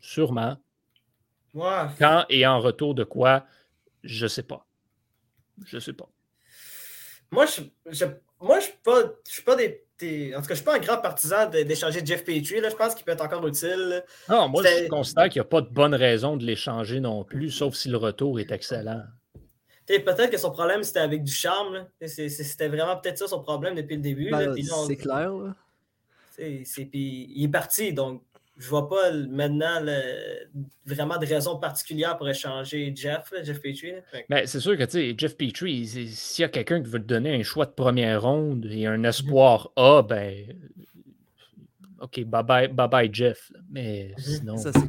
Sûrement. 0.00 0.56
Quand 1.54 2.24
et 2.30 2.46
en 2.46 2.58
retour 2.60 2.94
de 2.94 3.04
quoi? 3.04 3.46
Je 4.02 4.26
sais 4.26 4.42
pas. 4.42 4.66
Je 5.66 5.78
sais 5.78 5.92
pas. 5.92 6.08
Moi, 7.30 7.46
je 7.46 7.62
je, 7.90 8.06
moi, 8.42 8.58
je 8.60 8.64
suis 8.66 8.74
pas, 8.84 9.02
je 9.26 9.32
suis 9.32 9.42
pas 9.42 9.56
des, 9.56 9.84
des- 9.98 10.34
En 10.34 10.40
tout 10.40 10.48
cas, 10.48 10.54
je 10.54 10.56
suis 10.56 10.64
pas 10.64 10.74
un 10.76 10.80
grand 10.80 10.98
partisan 10.98 11.48
de- 11.48 11.62
d'échanger 11.62 12.00
Jeff 12.04 12.24
Petrie. 12.24 12.60
Là. 12.60 12.68
Je 12.70 12.76
pense 12.76 12.94
qu'il 12.94 13.04
peut 13.04 13.12
être 13.12 13.24
encore 13.24 13.46
utile. 13.46 14.04
Non, 14.28 14.48
moi, 14.48 14.62
je 14.64 14.88
considère 14.88 15.28
qu'il 15.28 15.40
n'y 15.40 15.46
a 15.46 15.48
pas 15.48 15.60
de 15.60 15.68
bonne 15.68 15.94
raison 15.94 16.36
de 16.36 16.44
l'échanger 16.44 17.00
non 17.00 17.24
plus, 17.24 17.50
sauf 17.50 17.74
si 17.74 17.88
le 17.88 17.96
retour 17.96 18.40
est 18.40 18.50
excellent. 18.50 19.02
Tu 19.86 19.94
sais, 19.94 20.00
Peut-être 20.00 20.30
que 20.30 20.38
son 20.38 20.50
problème, 20.50 20.82
c'était 20.84 21.00
avec 21.00 21.22
du 21.24 21.32
charme. 21.32 21.86
C'était 22.06 22.68
vraiment 22.68 22.96
peut-être 22.96 23.18
ça 23.18 23.26
son 23.28 23.40
problème 23.42 23.74
depuis 23.74 23.96
le 23.96 24.02
début. 24.02 24.30
Ben, 24.30 24.52
Puis 24.52 24.62
là, 24.62 24.74
on- 24.76 24.86
c'est 24.86 24.96
clair. 24.96 25.32
là. 25.32 25.54
puis 26.36 27.32
il 27.34 27.44
est 27.44 27.48
parti. 27.48 27.92
Donc, 27.92 28.22
je 28.56 28.68
vois 28.68 28.88
pas 28.88 29.12
maintenant 29.12 29.80
le- 29.80 30.48
vraiment 30.86 31.16
de 31.18 31.26
raison 31.26 31.58
particulière 31.58 32.16
pour 32.16 32.28
échanger 32.28 32.92
Jeff, 32.94 33.32
Jeff 33.42 33.60
Petrie. 33.60 33.94
Mais 34.28 34.46
c'est 34.46 34.60
sûr 34.60 34.76
que 34.76 34.84
tu 34.84 34.90
sais, 34.92 35.14
Jeff 35.16 35.36
Petrie, 35.36 35.86
s'il 35.86 36.42
y 36.42 36.44
a 36.44 36.48
quelqu'un 36.48 36.82
qui 36.82 36.88
veut 36.90 37.00
te 37.00 37.06
donner 37.06 37.34
un 37.34 37.42
choix 37.42 37.66
de 37.66 37.72
première 37.72 38.22
ronde 38.22 38.66
et 38.70 38.86
un 38.86 39.02
espoir 39.04 39.70
A, 39.76 40.02
ben. 40.02 40.56
OK, 42.00 42.24
bye 42.24 42.42
bye, 42.42 42.68
bye, 42.68 42.88
bye 42.88 43.10
Jeff. 43.12 43.52
Mais 43.70 44.12
sinon. 44.18 44.56
Ça, 44.56 44.72
c'est- 44.72 44.80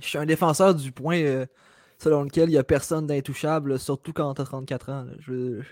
Je 0.00 0.06
suis 0.06 0.18
un 0.18 0.26
défenseur 0.26 0.74
du 0.74 0.92
point 0.92 1.18
euh, 1.22 1.46
selon 1.98 2.24
lequel 2.24 2.50
il 2.50 2.52
n'y 2.52 2.58
a 2.58 2.64
personne 2.64 3.06
d'intouchable, 3.06 3.78
surtout 3.78 4.12
quand 4.12 4.34
tu 4.34 4.42
as 4.42 4.44
34 4.44 4.90
ans. 4.90 5.04
là. 5.04 5.12
Je... 5.20 5.62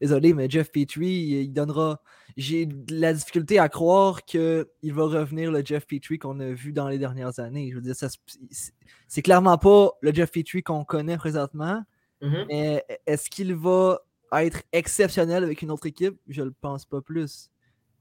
Désolé, 0.00 0.32
mais 0.32 0.48
Jeff 0.48 0.72
Petrie, 0.72 1.42
il 1.44 1.52
donnera. 1.52 2.00
J'ai 2.36 2.64
de 2.66 2.94
la 2.94 3.12
difficulté 3.12 3.58
à 3.58 3.68
croire 3.68 4.24
qu'il 4.24 4.64
va 4.84 5.04
revenir 5.04 5.52
le 5.52 5.62
Jeff 5.64 5.86
Petrie 5.86 6.18
qu'on 6.18 6.40
a 6.40 6.50
vu 6.52 6.72
dans 6.72 6.88
les 6.88 6.98
dernières 6.98 7.38
années. 7.38 7.68
Je 7.70 7.74
veux 7.76 7.82
dire, 7.82 7.94
c'est- 7.96 9.22
clairement 9.22 9.58
pas 9.58 9.90
le 10.00 10.12
Jeff 10.14 10.30
Petrie 10.30 10.62
qu'on 10.62 10.84
connaît 10.84 11.18
présentement. 11.18 11.82
Mhm. 12.22 12.44
Mais 12.48 12.84
est-ce 13.06 13.28
qu'il 13.28 13.54
va 13.54 14.00
être 14.32 14.62
exceptionnel 14.72 15.42
avec 15.44 15.60
une 15.62 15.70
autre 15.70 15.86
équipe? 15.86 16.14
Je 16.28 16.42
le 16.42 16.52
pense 16.52 16.84
pas 16.86 17.00
plus. 17.02 17.50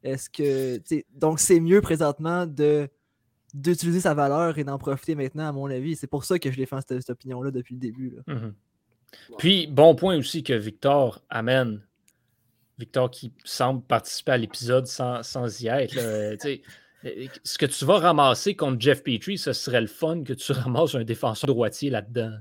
Est-ce 0.03 0.29
que. 0.29 0.79
Donc, 1.17 1.39
c'est 1.39 1.59
mieux 1.59 1.81
présentement 1.81 2.45
de 2.45 2.87
d'utiliser 3.53 3.99
sa 4.01 4.13
valeur 4.13 4.59
et 4.59 4.63
d'en 4.63 4.77
profiter 4.77 5.15
maintenant, 5.15 5.47
à 5.47 5.51
mon 5.51 5.65
avis. 5.71 5.95
C'est 5.95 6.05
pour 6.07 6.23
ça 6.23 6.37
que 6.37 6.51
je 6.51 6.55
défends 6.55 6.79
cette, 6.81 6.99
cette 6.99 7.09
opinion-là 7.09 7.49
depuis 7.49 7.73
le 7.73 7.79
début. 7.79 8.11
là. 8.15 8.33
Mhm. 8.35 8.53
Puis, 9.39 9.65
bon 9.65 9.95
point 9.95 10.15
aussi 10.17 10.43
que 10.43 10.53
Victor 10.53 11.23
amène. 11.31 11.81
Victor 12.79 13.11
qui 13.11 13.33
semble 13.43 13.81
participer 13.83 14.31
à 14.31 14.37
l'épisode 14.37 14.87
sans, 14.87 15.21
sans 15.21 15.61
y 15.61 15.67
être. 15.67 15.93
là. 15.95 16.01
Euh, 16.01 16.37
euh, 17.05 17.27
ce 17.43 17.57
que 17.57 17.65
tu 17.65 17.85
vas 17.85 17.99
ramasser 17.99 18.55
contre 18.55 18.79
Jeff 18.81 19.03
Petrie, 19.03 19.37
ce 19.37 19.53
serait 19.53 19.81
le 19.81 19.87
fun 19.87 20.23
que 20.23 20.33
tu 20.33 20.51
ramasses 20.53 20.95
un 20.95 21.03
défenseur 21.03 21.47
droitier 21.47 21.89
là-dedans. 21.89 22.37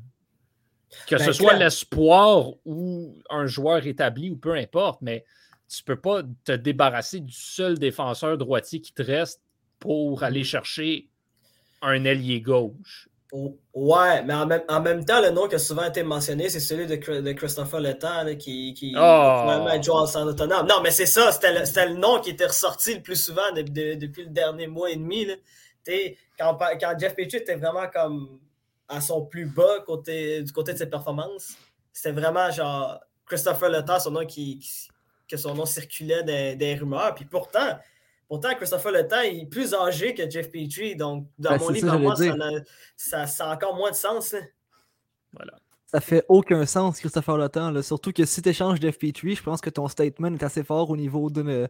Que 1.06 1.16
Ben, 1.16 1.24
ce 1.26 1.32
soit 1.32 1.54
l'espoir 1.54 2.52
ou 2.64 3.14
un 3.30 3.46
joueur 3.46 3.86
établi 3.86 4.30
ou 4.30 4.36
peu 4.36 4.54
importe, 4.54 5.02
mais 5.02 5.24
tu 5.68 5.82
peux 5.82 6.00
pas 6.00 6.22
te 6.44 6.52
débarrasser 6.52 7.20
du 7.20 7.32
seul 7.32 7.78
défenseur 7.78 8.38
droitier 8.38 8.80
qui 8.80 8.92
te 8.92 9.02
reste 9.02 9.42
pour 9.78 10.22
aller 10.22 10.44
chercher 10.44 11.08
un 11.82 12.04
ailier 12.04 12.40
gauche. 12.40 13.07
Ouais, 13.32 14.22
mais 14.22 14.32
en 14.34 14.46
même, 14.46 14.62
en 14.68 14.80
même 14.80 15.04
temps, 15.04 15.20
le 15.20 15.30
nom 15.30 15.48
qui 15.48 15.54
a 15.54 15.58
souvent 15.58 15.84
été 15.84 16.02
mentionné, 16.02 16.48
c'est 16.48 16.60
celui 16.60 16.86
de, 16.86 16.96
de 17.20 17.32
Christopher 17.32 17.80
Le 17.80 17.92
Temps, 17.98 18.22
là, 18.22 18.34
qui, 18.34 18.72
qui 18.74 18.94
Oh. 18.96 19.40
finalement 19.42 19.68
être 19.70 19.82
joueur 19.84 20.08
sans 20.08 20.26
autonome. 20.26 20.66
Non, 20.66 20.80
mais 20.82 20.90
c'est 20.90 21.06
ça, 21.06 21.30
c'était 21.30 21.52
le, 21.52 21.60
le 21.60 21.94
nom 21.98 22.20
qui 22.20 22.30
était 22.30 22.46
ressorti 22.46 22.94
le 22.94 23.02
plus 23.02 23.16
souvent 23.22 23.52
de- 23.54 23.62
de- 23.62 23.94
depuis 23.94 24.24
le 24.24 24.30
dernier 24.30 24.66
mois 24.66 24.90
et 24.90 24.96
demi. 24.96 25.26
là. 25.26 25.34
Quand, 26.38 26.56
quand 26.80 26.94
Jeff 26.98 27.14
Petrie 27.14 27.38
était 27.38 27.54
vraiment 27.56 27.86
comme 27.92 28.40
à 28.88 29.00
son 29.00 29.24
plus 29.26 29.46
bas 29.46 29.80
côté, 29.86 30.42
du 30.42 30.52
côté 30.52 30.72
de 30.72 30.78
ses 30.78 30.86
performances, 30.86 31.54
c'était 31.92 32.12
vraiment 32.12 32.50
genre 32.50 32.98
Christopher 33.26 33.70
Le 33.70 33.84
Temps, 33.84 33.98
son 34.00 34.10
nom 34.12 34.24
qui, 34.26 34.58
qui- 34.58 34.88
que 35.28 35.36
son 35.36 35.54
nom 35.54 35.66
circulait 35.66 36.22
des, 36.22 36.56
des 36.56 36.74
rumeurs. 36.74 37.14
Puis 37.14 37.26
pourtant, 37.26 37.78
pourtant, 38.28 38.54
Christopher 38.54 38.92
Le 38.92 39.08
Temps 39.08 39.20
est 39.22 39.46
plus 39.46 39.74
âgé 39.74 40.14
que 40.14 40.28
Jeff 40.28 40.50
Petrie. 40.50 40.94
Donc, 40.96 41.28
dans 41.38 41.50
Ben, 41.50 41.58
mon 41.58 41.70
livre, 41.70 41.88
ça, 41.88 41.94
à 41.94 41.98
moi, 41.98 42.16
ça, 42.16 42.34
n'a- 42.36 42.60
ça, 42.96 43.26
ça 43.26 43.50
a 43.50 43.54
encore 43.54 43.74
moins 43.76 43.90
de 43.90 43.96
sens. 43.96 44.32
là. 44.32 44.40
Voilà. 45.32 45.52
ça 45.86 46.00
fait 46.00 46.24
aucun 46.28 46.64
sens, 46.66 47.00
Christopher 47.00 47.36
Letang. 47.38 47.70
là. 47.70 47.82
Surtout 47.82 48.12
que 48.12 48.24
si 48.24 48.42
tu 48.42 48.48
échanges 48.50 48.78
d'FP3, 48.80 49.34
je 49.36 49.42
pense 49.42 49.60
que 49.60 49.70
ton 49.70 49.88
statement 49.88 50.34
est 50.34 50.42
assez 50.42 50.62
fort 50.64 50.90
au 50.90 50.96
niveau 50.96 51.30
d'un 51.30 51.68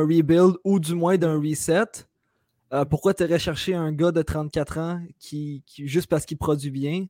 rebuild 0.00 0.54
ou 0.64 0.78
du 0.80 0.94
moins 0.94 1.16
d'un 1.18 1.38
reset. 1.38 1.84
Euh, 2.72 2.84
pourquoi 2.86 3.12
tu 3.12 3.26
chercher 3.38 3.74
un 3.74 3.92
gars 3.92 4.12
de 4.12 4.22
34 4.22 4.78
ans 4.78 5.02
qui, 5.18 5.62
qui- 5.66 5.86
juste 5.86 6.06
parce 6.06 6.24
qu'il 6.24 6.38
produit 6.38 6.70
bien? 6.70 7.06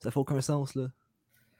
Ça 0.00 0.10
fait 0.10 0.18
aucun 0.18 0.40
sens. 0.40 0.74
Là. 0.74 0.88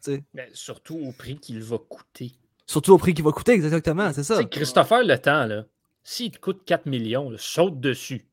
Tu 0.04 0.12
sais. 0.14 0.24
Mais 0.34 0.48
surtout 0.52 0.96
au 0.98 1.12
prix 1.12 1.38
qu'il 1.38 1.62
va 1.62 1.78
coûter. 1.78 2.32
Surtout 2.66 2.92
au 2.94 2.98
prix 2.98 3.14
qu'il 3.14 3.24
va 3.24 3.30
coûter, 3.30 3.52
exactement, 3.52 4.12
c'est 4.12 4.24
ça. 4.24 4.42
Christopher 4.44 5.04
Le 5.04 5.16
Temps, 5.18 5.46
là, 5.46 5.64
s'il 6.08 6.30
te 6.30 6.38
coûte 6.38 6.62
4 6.64 6.86
millions, 6.86 7.30
là, 7.30 7.36
saute 7.40 7.80
dessus. 7.80 8.28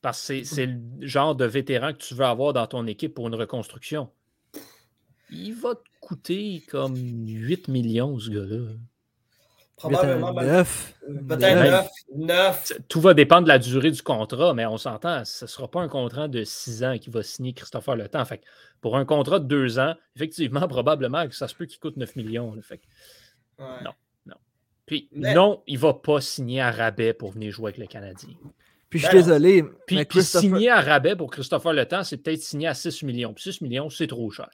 Parce 0.00 0.28
que 0.28 0.44
c'est- 0.44 0.66
le 0.66 1.06
genre 1.06 1.34
de 1.34 1.44
vétéran 1.44 1.92
que 1.92 1.98
tu 1.98 2.14
veux 2.14 2.24
avoir 2.24 2.52
dans 2.52 2.68
ton 2.68 2.86
équipe 2.86 3.14
pour 3.14 3.26
une 3.26 3.34
reconstruction. 3.34 4.08
Il 5.30 5.52
va 5.54 5.74
te 5.74 5.80
coûter 6.00 6.62
comme 6.70 6.94
8 6.96 7.66
millions, 7.66 8.16
ce 8.20 8.30
gars-là. 8.30 8.68
Probablement. 9.76 10.32
ben, 10.32 10.46
9. 10.46 10.94
Peut-être 11.28 11.40
Neuf. 11.40 11.70
9. 11.70 11.88
9. 12.14 12.72
Tout 12.88 13.00
va 13.00 13.12
dépendre 13.12 13.42
de 13.42 13.48
la 13.48 13.58
durée 13.58 13.90
du 13.90 14.00
contrat, 14.02 14.54
mais 14.54 14.64
on 14.64 14.78
s'entend, 14.78 15.24
ce 15.24 15.44
ne 15.44 15.48
sera 15.48 15.68
pas 15.68 15.80
un 15.80 15.88
contrat 15.88 16.28
de 16.28 16.44
6 16.44 16.84
ans 16.84 16.96
qui 16.96 17.10
va 17.10 17.22
signer 17.24 17.52
Christopher 17.52 17.96
Le 17.96 18.08
Temps. 18.08 18.24
Fait 18.24 18.38
que 18.38 18.44
pour 18.80 18.96
un 18.96 19.04
contrat 19.04 19.40
de 19.40 19.46
2 19.46 19.78
ans, 19.80 19.94
effectivement, 20.14 20.60
probablement 20.68 21.26
que 21.28 21.34
ça 21.34 21.48
se 21.48 21.54
peut 21.56 21.66
qu'il 21.66 21.80
coûte 21.80 21.96
9 21.96 22.14
millions. 22.16 22.54
là. 22.54 22.62
Fait 22.62 22.78
que 22.78 22.84
Ouais. 23.58 23.82
Non. 23.84 23.92
Puis 24.86 25.08
Mais- 25.12 25.34
non, 25.34 25.62
il 25.66 25.74
ne 25.74 25.80
va 25.80 25.94
pas 25.94 26.20
signer 26.20 26.60
à 26.60 26.70
rabais 26.70 27.12
pour 27.12 27.32
venir 27.32 27.52
jouer 27.52 27.66
avec 27.70 27.78
le 27.78 27.86
Canadien. 27.86 28.34
Puis 28.88 29.00
je 29.00 29.04
Ben 29.06 29.10
suis 29.10 29.18
désolé. 29.18 29.64
Puis, 29.86 29.96
mais 29.96 30.04
puis 30.04 30.22
signer 30.22 30.70
à 30.70 30.80
rabais 30.80 31.16
pour 31.16 31.30
Christopher 31.30 31.72
Le 31.72 31.84
Temps, 31.86 32.04
c'est 32.04 32.18
peut-être 32.18 32.40
signer 32.40 32.68
à 32.68 32.74
6 32.74 33.02
millions. 33.02 33.34
Puis 33.34 33.42
6 33.52 33.60
millions, 33.62 33.90
c'est 33.90 34.06
trop 34.06 34.30
cher. 34.30 34.48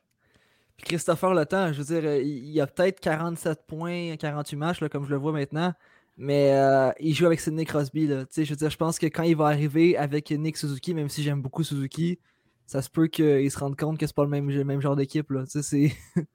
Puis 0.79 0.87
Christopher 0.87 1.35
Le 1.35 1.45
Temps, 1.45 1.71
je 1.73 1.83
veux 1.83 2.01
dire, 2.01 2.09
euh, 2.09 2.23
il 2.23 2.59
a 2.61 2.67
peut-être 2.67 2.99
47 2.99 3.67
points, 3.67 4.17
48 4.17 4.57
matchs, 4.57 4.81
là, 4.81 4.89
comme 4.89 5.05
je 5.05 5.11
le 5.11 5.17
vois 5.19 5.33
maintenant. 5.33 5.75
Mais 6.17 6.53
euh, 6.55 6.91
il 6.99 7.15
joue 7.15 7.27
avec 7.27 7.41
Sidney 7.41 7.67
Crosby. 7.67 8.07
Là. 8.07 8.25
Je 8.35 8.43
veux 8.43 8.57
dire, 8.57 8.71
je 8.71 8.77
pense 8.77 8.99
que 8.99 9.07
quand 9.07 9.23
il 9.23 9.37
va 9.37 9.47
arriver 9.47 9.97
avec 9.99 10.31
Nick 10.31 10.57
Suzuki, 10.57 10.95
même 10.95 11.09
si 11.11 11.23
j'aime 11.23 11.43
beaucoup 11.43 11.63
Suzuki, 11.63 12.19
ça 12.67 12.81
se 12.81 12.89
peut 12.89 13.09
qu'il 13.09 13.51
se 13.51 13.59
rende 13.59 13.77
compte 13.77 13.99
que 13.99 14.07
c'est 14.07 14.15
pas 14.17 14.25
le 14.25 14.31
même, 14.31 14.49
le 14.49 14.65
même 14.65 14.81
genre 14.81 14.97
d'équipe. 14.97 15.31
là. 15.31 15.45
Tu 15.45 15.51
sais, 15.51 15.63
c'est- 15.63 15.93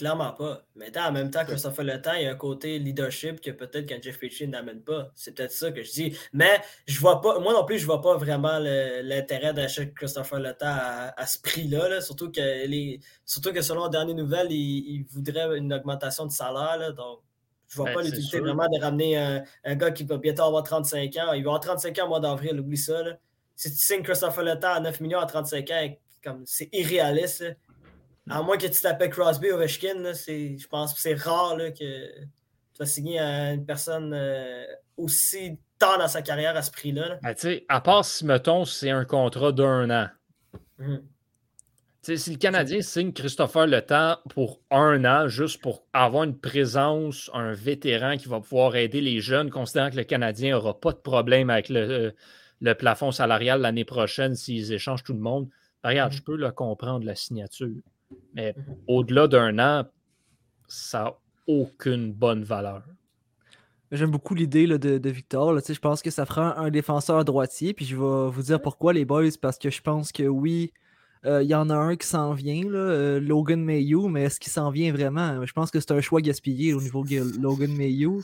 Clairement 0.00 0.32
pas. 0.32 0.62
Mais 0.76 0.90
en 0.96 1.12
même 1.12 1.30
temps, 1.30 1.44
Christopher 1.44 1.84
Le 1.84 2.00
Temps, 2.00 2.14
il 2.14 2.22
y 2.22 2.26
a 2.26 2.30
un 2.30 2.34
côté 2.34 2.78
leadership 2.78 3.38
que 3.42 3.50
peut-être 3.50 3.84
qu'un 3.84 4.00
Jeff 4.00 4.18
Petrie 4.18 4.48
n'amène 4.48 4.80
pas. 4.80 5.10
C'est 5.14 5.34
peut-être 5.36 5.52
ça 5.52 5.70
que 5.72 5.82
je 5.82 5.90
dis. 5.92 6.16
Mais 6.32 6.58
je 6.86 6.98
vois 6.98 7.20
pas, 7.20 7.38
moi 7.38 7.52
non 7.52 7.66
plus, 7.66 7.78
je 7.78 7.84
vois 7.84 8.00
pas 8.00 8.16
vraiment 8.16 8.58
l'intérêt 8.58 9.52
d'acheter 9.52 9.92
Christopher 9.92 10.40
Le 10.40 10.54
Temps 10.54 10.68
à, 10.68 11.12
à 11.20 11.26
ce 11.26 11.38
prix-là. 11.38 11.90
là. 11.90 12.00
Surtout, 12.00 12.30
que 12.32 12.40
les, 12.66 12.98
surtout 13.26 13.52
que 13.52 13.60
selon 13.60 13.84
les 13.84 13.90
dernières 13.90 14.16
nouvelles, 14.16 14.50
il, 14.50 15.00
il 15.00 15.04
voudrait 15.10 15.58
une 15.58 15.70
augmentation 15.74 16.24
de 16.24 16.32
salaire. 16.32 16.78
là. 16.78 16.92
Donc, 16.92 17.18
je 17.68 17.76
vois 17.76 17.84
Ben, 17.84 17.94
pas 17.96 18.02
l'utilité 18.02 18.40
vraiment 18.40 18.66
de 18.68 18.80
ramener 18.80 19.18
un, 19.18 19.44
un 19.64 19.74
gars 19.76 19.90
qui 19.90 20.04
va 20.04 20.16
bientôt 20.16 20.44
avoir 20.44 20.62
35 20.62 21.14
ans. 21.18 21.32
Il 21.34 21.44
va 21.44 21.50
avoir 21.50 21.60
35 21.60 21.98
ans 21.98 22.06
au 22.06 22.08
mois 22.08 22.20
d'avril, 22.20 22.58
oublie 22.58 22.78
ça. 22.78 23.02
là. 23.02 23.18
Si 23.54 23.70
tu 23.70 23.76
signes 23.76 24.02
Christopher 24.02 24.44
Le 24.44 24.58
Temps 24.58 24.72
à 24.72 24.80
9 24.80 24.98
millions 25.02 25.20
à 25.20 25.26
35 25.26 25.70
ans, 25.72 25.94
comme 26.24 26.42
c'est 26.46 26.70
irréaliste. 26.72 27.44
À 28.28 28.42
moins 28.42 28.56
que 28.58 28.66
tu 28.66 28.80
t'appelles 28.80 29.10
Crosby 29.10 29.50
ou 29.50 29.54
Ovechkin, 29.54 29.94
là, 30.00 30.12
je 30.12 30.66
pense 30.68 30.94
que 30.94 31.00
c'est 31.00 31.14
rare 31.14 31.56
là, 31.56 31.70
que 31.70 32.20
tu 32.20 32.78
vas 32.78 32.86
signer 32.86 33.18
à 33.18 33.52
une 33.52 33.64
personne 33.64 34.12
euh, 34.14 34.64
aussi 34.96 35.58
tard 35.78 35.98
dans 35.98 36.08
sa 36.08 36.22
carrière 36.22 36.56
à 36.56 36.62
ce 36.62 36.70
prix-là. 36.70 37.08
là. 37.08 37.18
Ben, 37.22 37.60
à 37.68 37.80
part 37.80 38.04
si, 38.04 38.24
mettons, 38.24 38.64
c'est 38.64 38.90
un 38.90 39.04
contrat 39.04 39.52
d'un 39.52 39.90
an. 39.90 40.08
Sais, 42.02 42.16
si 42.16 42.30
le 42.30 42.38
Canadien 42.38 42.80
signe 42.80 43.12
Christopher 43.12 43.66
Le 43.66 43.82
Temps 43.82 44.16
pour 44.30 44.60
un 44.70 45.04
an, 45.04 45.28
juste 45.28 45.60
pour 45.60 45.84
avoir 45.92 46.24
une 46.24 46.38
présence, 46.38 47.30
un 47.34 47.52
vétéran 47.52 48.16
qui 48.16 48.26
va 48.28 48.40
pouvoir 48.40 48.74
aider 48.76 49.02
les 49.02 49.20
jeunes, 49.20 49.50
considérant 49.50 49.90
que 49.90 49.96
le 49.96 50.04
Canadien 50.04 50.52
n'aura 50.52 50.78
pas 50.80 50.92
de 50.92 50.98
problème 50.98 51.50
avec 51.50 51.68
le, 51.68 51.80
euh, 51.80 52.10
le 52.62 52.74
plafond 52.74 53.10
salarial 53.10 53.60
l'année 53.60 53.84
prochaine 53.84 54.34
s'ils 54.34 54.72
échangent 54.72 55.04
tout 55.04 55.12
le 55.12 55.18
monde, 55.20 55.48
ben, 55.82 55.90
regarde, 55.90 56.12
Mhm. 56.12 56.18
je 56.18 56.22
peux 56.22 56.36
le 56.36 56.50
comprendre, 56.52 57.04
la 57.04 57.14
signature. 57.14 57.68
Mais 58.34 58.54
Mhm. 58.56 58.76
au-delà 58.86 59.28
d'un 59.28 59.58
an, 59.58 59.84
ça 60.68 61.04
n'a 61.04 61.14
aucune 61.46 62.12
bonne 62.12 62.44
valeur. 62.44 62.82
J'aime 63.92 64.10
beaucoup 64.12 64.34
l'idée 64.36 64.66
là, 64.66 64.78
de, 64.78 64.98
de 64.98 65.10
Victor. 65.10 65.52
là. 65.52 65.60
Je 65.68 65.78
pense 65.78 66.00
que 66.00 66.10
ça 66.10 66.24
fera 66.24 66.58
un 66.60 66.70
défenseur 66.70 67.24
droitier. 67.24 67.74
Puis 67.74 67.84
je 67.84 67.96
vais 67.96 68.30
vous 68.30 68.42
dire 68.42 68.62
pourquoi, 68.62 68.92
les 68.92 69.04
boys. 69.04 69.24
Parce 69.40 69.58
que 69.58 69.68
je 69.68 69.82
pense 69.82 70.12
que 70.12 70.22
oui, 70.22 70.72
euh, 71.26 71.42
il 71.42 71.48
y 71.48 71.54
en 71.56 71.68
a 71.70 71.74
un 71.74 71.96
qui 71.96 72.06
s'en 72.06 72.32
vient, 72.32 72.62
là, 72.70 72.78
euh, 72.78 73.18
Logan 73.20 73.60
Mayhew. 73.64 74.06
Mais 74.06 74.22
est-ce 74.24 74.38
qu'il 74.38 74.52
s'en 74.52 74.70
vient 74.70 74.92
vraiment? 74.92 75.44
Je 75.44 75.52
pense 75.52 75.72
que 75.72 75.80
c'est 75.80 75.90
un 75.90 76.00
choix 76.00 76.20
gaspillé 76.20 76.72
au 76.72 76.80
niveau 76.80 77.02
de 77.04 77.40
Logan 77.40 77.72
Mayhew. 77.76 78.22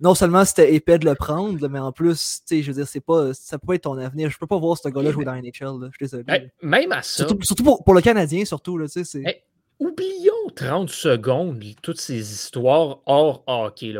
Non 0.00 0.14
seulement 0.14 0.44
c'était 0.44 0.74
épais 0.74 0.98
de 0.98 1.04
le 1.06 1.14
prendre, 1.16 1.60
là, 1.60 1.68
mais 1.68 1.78
en 1.80 1.90
plus, 1.92 2.40
tu 2.46 2.56
sais, 2.56 2.62
je 2.62 2.70
veux 2.70 2.76
dire, 2.76 2.86
c'est 2.86 3.00
pas, 3.00 3.34
ça 3.34 3.58
peut 3.58 3.66
pas 3.66 3.74
être 3.74 3.82
ton 3.82 3.98
avenir. 3.98 4.30
Je 4.30 4.38
peux 4.38 4.46
pas 4.46 4.56
voir 4.58 4.76
ce 4.78 4.88
gars-là 4.88 5.10
jouer 5.10 5.24
dans 5.24 5.32
la 5.32 5.42
NHL. 5.42 5.80
là. 5.80 5.88
Je 5.90 5.96
suis 5.96 6.16
désolé. 6.18 6.24
Hey, 6.28 6.50
même 6.62 6.92
à 6.92 7.02
ça, 7.02 7.26
Surtout, 7.26 7.38
surtout 7.42 7.64
pour, 7.64 7.82
pour 7.84 7.94
le 7.94 8.00
Canadien, 8.00 8.44
surtout. 8.44 8.78
Là, 8.78 8.86
tu 8.86 8.92
sais, 8.92 9.04
c'est- 9.04 9.22
Hey, 9.26 9.42
oublions 9.80 10.32
30 10.54 10.90
secondes 10.90 11.62
toutes 11.82 12.00
ces 12.00 12.18
histoires 12.32 12.98
hors 13.06 13.42
hockey. 13.46 13.94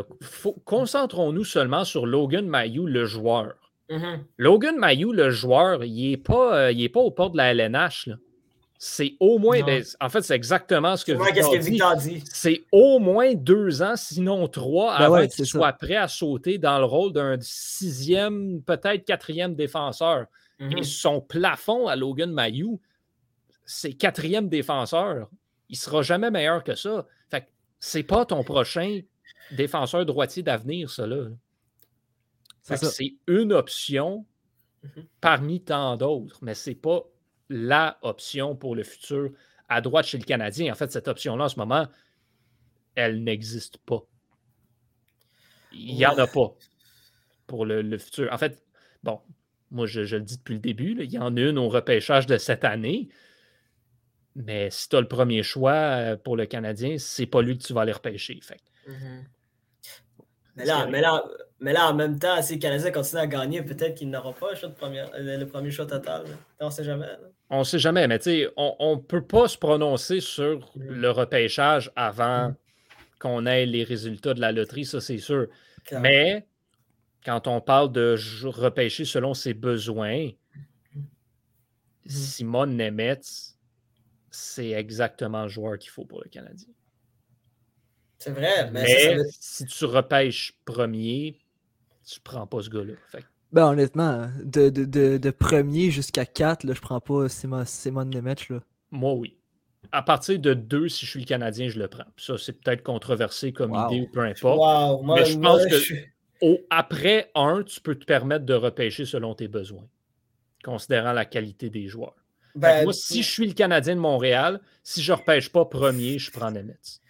Concentrons-nous 0.65 1.43
seulement 1.43 1.85
sur 1.85 2.05
Logan 2.05 2.47
Mayou, 2.47 2.85
le 2.85 3.05
joueur. 3.05 3.53
Mhm. 3.89 4.23
Logan 4.37 4.77
Mayou, 4.77 5.11
le 5.11 5.29
joueur, 5.31 5.83
il 5.83 6.11
n'est 6.11 6.17
pas, 6.17 6.55
euh, 6.57 6.71
il 6.71 6.81
est 6.83 6.89
pas 6.89 6.99
au 6.99 7.11
port 7.11 7.31
de 7.31 7.37
la 7.37 7.51
LNH. 7.53 8.07
là. 8.07 8.15
C'est 8.81 9.17
au 9.19 9.39
moins, 9.39 9.61
ben, 9.61 9.83
en 9.99 10.07
fait, 10.07 10.21
c'est 10.21 10.35
exactement 10.35 10.95
ce 10.95 11.03
que 11.03 11.11
Victor 11.11 11.51
que 11.51 11.57
dit. 11.57 11.69
Victor 11.71 11.97
dit? 11.97 12.23
C'est 12.31 12.63
au 12.71 12.99
moins 12.99 13.33
deux 13.33 13.81
ans, 13.81 13.97
sinon 13.97 14.47
trois, 14.47 14.97
Ben 14.97 15.05
avant 15.05 15.15
ouais, 15.15 15.27
qu'il 15.27 15.45
soit 15.45 15.73
prêt 15.73 15.97
à 15.97 16.07
sauter 16.07 16.57
dans 16.57 16.79
le 16.79 16.85
rôle 16.85 17.11
d'un 17.11 17.37
sixième, 17.41 18.61
peut-être 18.61 19.03
quatrième 19.03 19.53
défenseur. 19.53 20.27
Mhm. 20.59 20.77
Et 20.77 20.83
son 20.83 21.19
plafond 21.19 21.87
à 21.87 21.97
Logan 21.97 22.31
Mayou, 22.31 22.79
c'est 23.65 23.91
quatrième 23.91 24.47
défenseur. 24.47 25.29
Il 25.67 25.75
sera 25.75 26.01
jamais 26.01 26.31
meilleur 26.31 26.63
que 26.63 26.75
ça. 26.75 27.05
Fait 27.29 27.49
c'est 27.81 28.03
pas 28.03 28.25
ton 28.25 28.45
prochain 28.45 29.01
défenseur 29.51 30.05
droitier 30.05 30.41
d'avenir, 30.41 30.89
ça 30.89 31.05
là. 31.05 31.27
c'est 32.61 33.15
une 33.27 33.51
option 33.51 34.25
Mhm. 34.83 35.05
parmi 35.19 35.61
tant 35.61 35.97
d'autres, 35.97 36.39
mais 36.41 36.53
c'est 36.53 36.75
pas 36.75 37.03
la 37.49 37.97
option 38.01 38.55
pour 38.55 38.75
le 38.75 38.83
futur 38.83 39.31
à 39.67 39.81
droite 39.81 40.05
chez 40.05 40.17
le 40.17 40.23
Canadien. 40.23 40.71
En 40.71 40.75
fait, 40.75 40.91
cette 40.91 41.07
option-là, 41.07 41.45
en 41.45 41.49
ce 41.49 41.59
moment, 41.59 41.87
elle 42.95 43.23
n'existe 43.23 43.77
pas. 43.79 44.01
Il 45.71 45.95
n'y 45.95 46.05
en 46.05 46.17
a 46.17 46.27
pas 46.27 46.55
pour 47.47 47.65
le, 47.65 47.81
le 47.81 47.97
futur. 47.97 48.31
En 48.31 48.37
fait, 48.37 48.63
bon, 49.03 49.21
moi, 49.71 49.85
je, 49.85 50.03
je 50.03 50.17
le 50.17 50.23
dis 50.23 50.37
depuis 50.37 50.55
le 50.55 50.59
début, 50.59 50.93
là, 50.95 51.03
il 51.03 51.11
y 51.11 51.19
en 51.19 51.35
a 51.35 51.41
une 51.41 51.57
au 51.57 51.69
repêchage 51.69 52.25
de 52.25 52.37
cette 52.37 52.63
année. 52.63 53.09
Mais 54.35 54.69
si 54.69 54.89
tu 54.89 54.95
as 54.95 55.01
le 55.01 55.07
premier 55.07 55.43
choix 55.43 55.73
euh, 55.73 56.15
pour 56.15 56.37
le 56.37 56.45
Canadien, 56.45 56.97
c'est 56.97 57.25
pas 57.25 57.41
lui 57.41 57.57
que 57.57 57.63
tu 57.63 57.73
vas 57.73 57.81
aller 57.81 57.91
repêcher. 57.91 58.39
Fait. 58.41 58.61
Mhm. 58.87 59.25
Mais 60.55 60.65
là, 60.65 60.87
mais, 60.87 61.01
là, 61.01 61.23
mais 61.59 61.73
là, 61.73 61.89
en 61.89 61.93
même 61.93 62.17
temps, 62.19 62.41
si 62.41 62.53
les 62.53 62.59
Canadiens 62.59 62.91
continuent 62.91 63.21
à 63.21 63.27
gagner, 63.27 63.61
peut-être 63.61 63.95
qu'ils 63.95 64.09
n'auront 64.09 64.33
pas 64.33 64.51
le, 64.51 64.55
choix 64.57 64.69
de 64.69 64.73
première- 64.75 65.11
le, 65.17 65.37
le 65.37 65.47
premier 65.47 65.71
choix 65.71 65.85
total. 65.85 66.23
là. 66.23 66.35
On 66.61 66.65
ne 66.67 66.71
sait 66.71 66.83
jamais. 66.83 67.05
là. 67.07 67.19
On 67.49 67.59
ne 67.59 67.63
sait 67.63 67.79
jamais, 67.79 68.07
mais 68.07 68.19
tu 68.19 68.25
sais, 68.25 68.47
on 68.57 68.95
ne 68.95 69.01
peut 69.01 69.23
pas 69.25 69.47
se 69.47 69.57
prononcer 69.57 70.19
sur 70.19 70.71
Mm. 70.75 70.83
le 70.89 71.09
repêchage 71.11 71.91
avant 71.95 72.49
Mm. 72.49 72.55
qu'on 73.19 73.45
ait 73.45 73.65
les 73.65 73.83
résultats 73.83 74.33
de 74.33 74.39
la 74.41 74.51
loterie, 74.51 74.85
ça 74.85 75.01
c'est 75.01 75.17
sûr. 75.17 75.47
Mais 75.91 76.45
quand 77.25 77.47
on 77.47 77.59
parle 77.61 77.91
de 77.91 78.15
repêcher 78.45 79.03
selon 79.05 79.33
ses 79.33 79.53
besoins, 79.53 80.29
Simon 82.05 82.67
Nemetz, 82.67 83.57
c'est 84.31 84.69
exactement 84.71 85.43
le 85.43 85.49
joueur 85.49 85.77
qu'il 85.77 85.91
faut 85.91 86.05
pour 86.05 86.21
le 86.23 86.29
Canadien. 86.29 86.67
C'est 88.17 88.31
vrai, 88.31 88.69
mais, 88.71 88.81
Mais, 88.83 88.87
ça, 88.87 89.09
ça 89.09 89.15
veut- 89.15 89.25
si 89.39 89.65
tu 89.65 89.85
repêches 89.85 90.53
premier, 90.65 91.39
tu 92.11 92.19
prends 92.21 92.47
pas 92.47 92.61
ce 92.61 92.69
gars-là. 92.69 92.93
Fait 93.07 93.19
que 93.19 93.25
Ben, 93.51 93.65
honnêtement, 93.65 94.29
de, 94.43 94.69
de, 94.69 94.85
de, 94.85 95.17
de 95.17 95.29
premier 95.31 95.91
jusqu'à 95.91 96.25
4, 96.25 96.63
là, 96.63 96.73
je 96.73 96.81
prends 96.81 96.99
pas 96.99 97.29
Simon, 97.29 97.63
Simon 97.65 98.05
Nemec. 98.05 98.49
Là. 98.49 98.59
moi, 98.91 99.13
oui. 99.13 99.35
À 99.91 100.01
partir 100.03 100.37
de 100.37 100.53
deux, 100.53 100.87
si 100.89 101.05
je 101.05 101.11
suis 101.11 101.19
le 101.21 101.25
Canadien, 101.25 101.69
je 101.69 101.79
le 101.79 101.87
prends. 101.87 102.03
Ça, 102.17 102.37
c'est 102.37 102.53
peut-être 102.61 102.83
controversé 102.83 103.53
comme 103.53 103.71
Wow. 103.71 103.87
idée 103.91 104.01
ou 104.01 104.07
peu 104.11 104.19
importe. 104.19 104.59
Wow, 104.59 105.01
moi, 105.03 105.15
Mais 105.19 105.25
je 105.25 105.37
moi, 105.37 105.51
pense 105.53 105.65
que- 105.65 105.77
je 105.77 105.83
suis- 105.83 106.05
Au- 106.41 106.59
après 106.69 107.31
un, 107.35 107.63
tu 107.63 107.81
peux 107.81 107.95
te 107.95 108.05
permettre 108.05 108.45
de 108.45 108.53
repêcher 108.53 109.05
selon 109.05 109.35
tes 109.35 109.47
besoins, 109.47 109.87
considérant 110.63 111.11
la 111.13 111.25
qualité 111.25 111.69
des 111.69 111.87
joueurs. 111.87 112.15
Que 112.53 112.59
ben, 112.59 112.83
moi, 112.85 112.93
si 112.93 113.23
je 113.23 113.29
suis 113.29 113.47
le 113.47 113.53
Canadien 113.53 113.95
de 113.95 113.99
Montréal, 113.99 114.59
si 114.83 115.01
je 115.01 115.11
ne 115.11 115.17
repêche 115.17 115.49
pas 115.51 115.65
premier, 115.65 116.17
je 116.19 116.31
prends 116.31 116.51
Nemetz. 116.51 117.01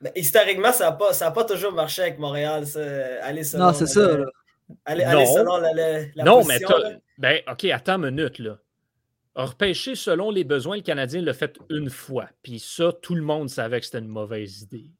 ben, 0.00 0.12
historiquement, 0.14 0.72
ça 0.72 0.86
n'a 0.90 0.92
pas, 0.92 1.12
ça 1.12 1.26
a 1.28 1.30
pas 1.32 1.44
toujours 1.44 1.72
marché 1.72 2.02
avec 2.02 2.18
Montréal. 2.18 2.66
Ça, 2.66 2.80
aller 3.22 3.42
selon 3.44 3.66
Non, 3.66 3.72
c'est 3.72 3.86
ça. 3.86 4.16
là. 4.18 4.26
Aller, 4.84 5.04
Non. 5.04 5.10
aller 5.10 5.26
selon 5.26 5.56
la, 5.58 5.72
la- 5.72 6.06
la 6.14 6.24
non, 6.24 6.42
position, 6.42 6.68
mais 7.18 7.42
ben, 7.44 7.52
OK, 7.52 7.64
attends 7.66 8.02
une 8.02 8.10
minute, 8.14 8.38
là. 8.38 8.58
repêcher 9.34 9.94
selon 9.94 10.30
les 10.30 10.44
besoins, 10.44 10.76
le 10.76 10.82
Canadien 10.82 11.22
l'a 11.22 11.32
fait 11.34 11.58
une 11.70 11.90
fois. 11.90 12.28
Puis 12.42 12.58
ça, 12.58 12.92
tout 12.92 13.14
le 13.14 13.22
monde 13.22 13.48
savait 13.48 13.80
que 13.80 13.86
c'était 13.86 13.98
une 14.00 14.08
mauvaise 14.08 14.62
idée. 14.62 14.90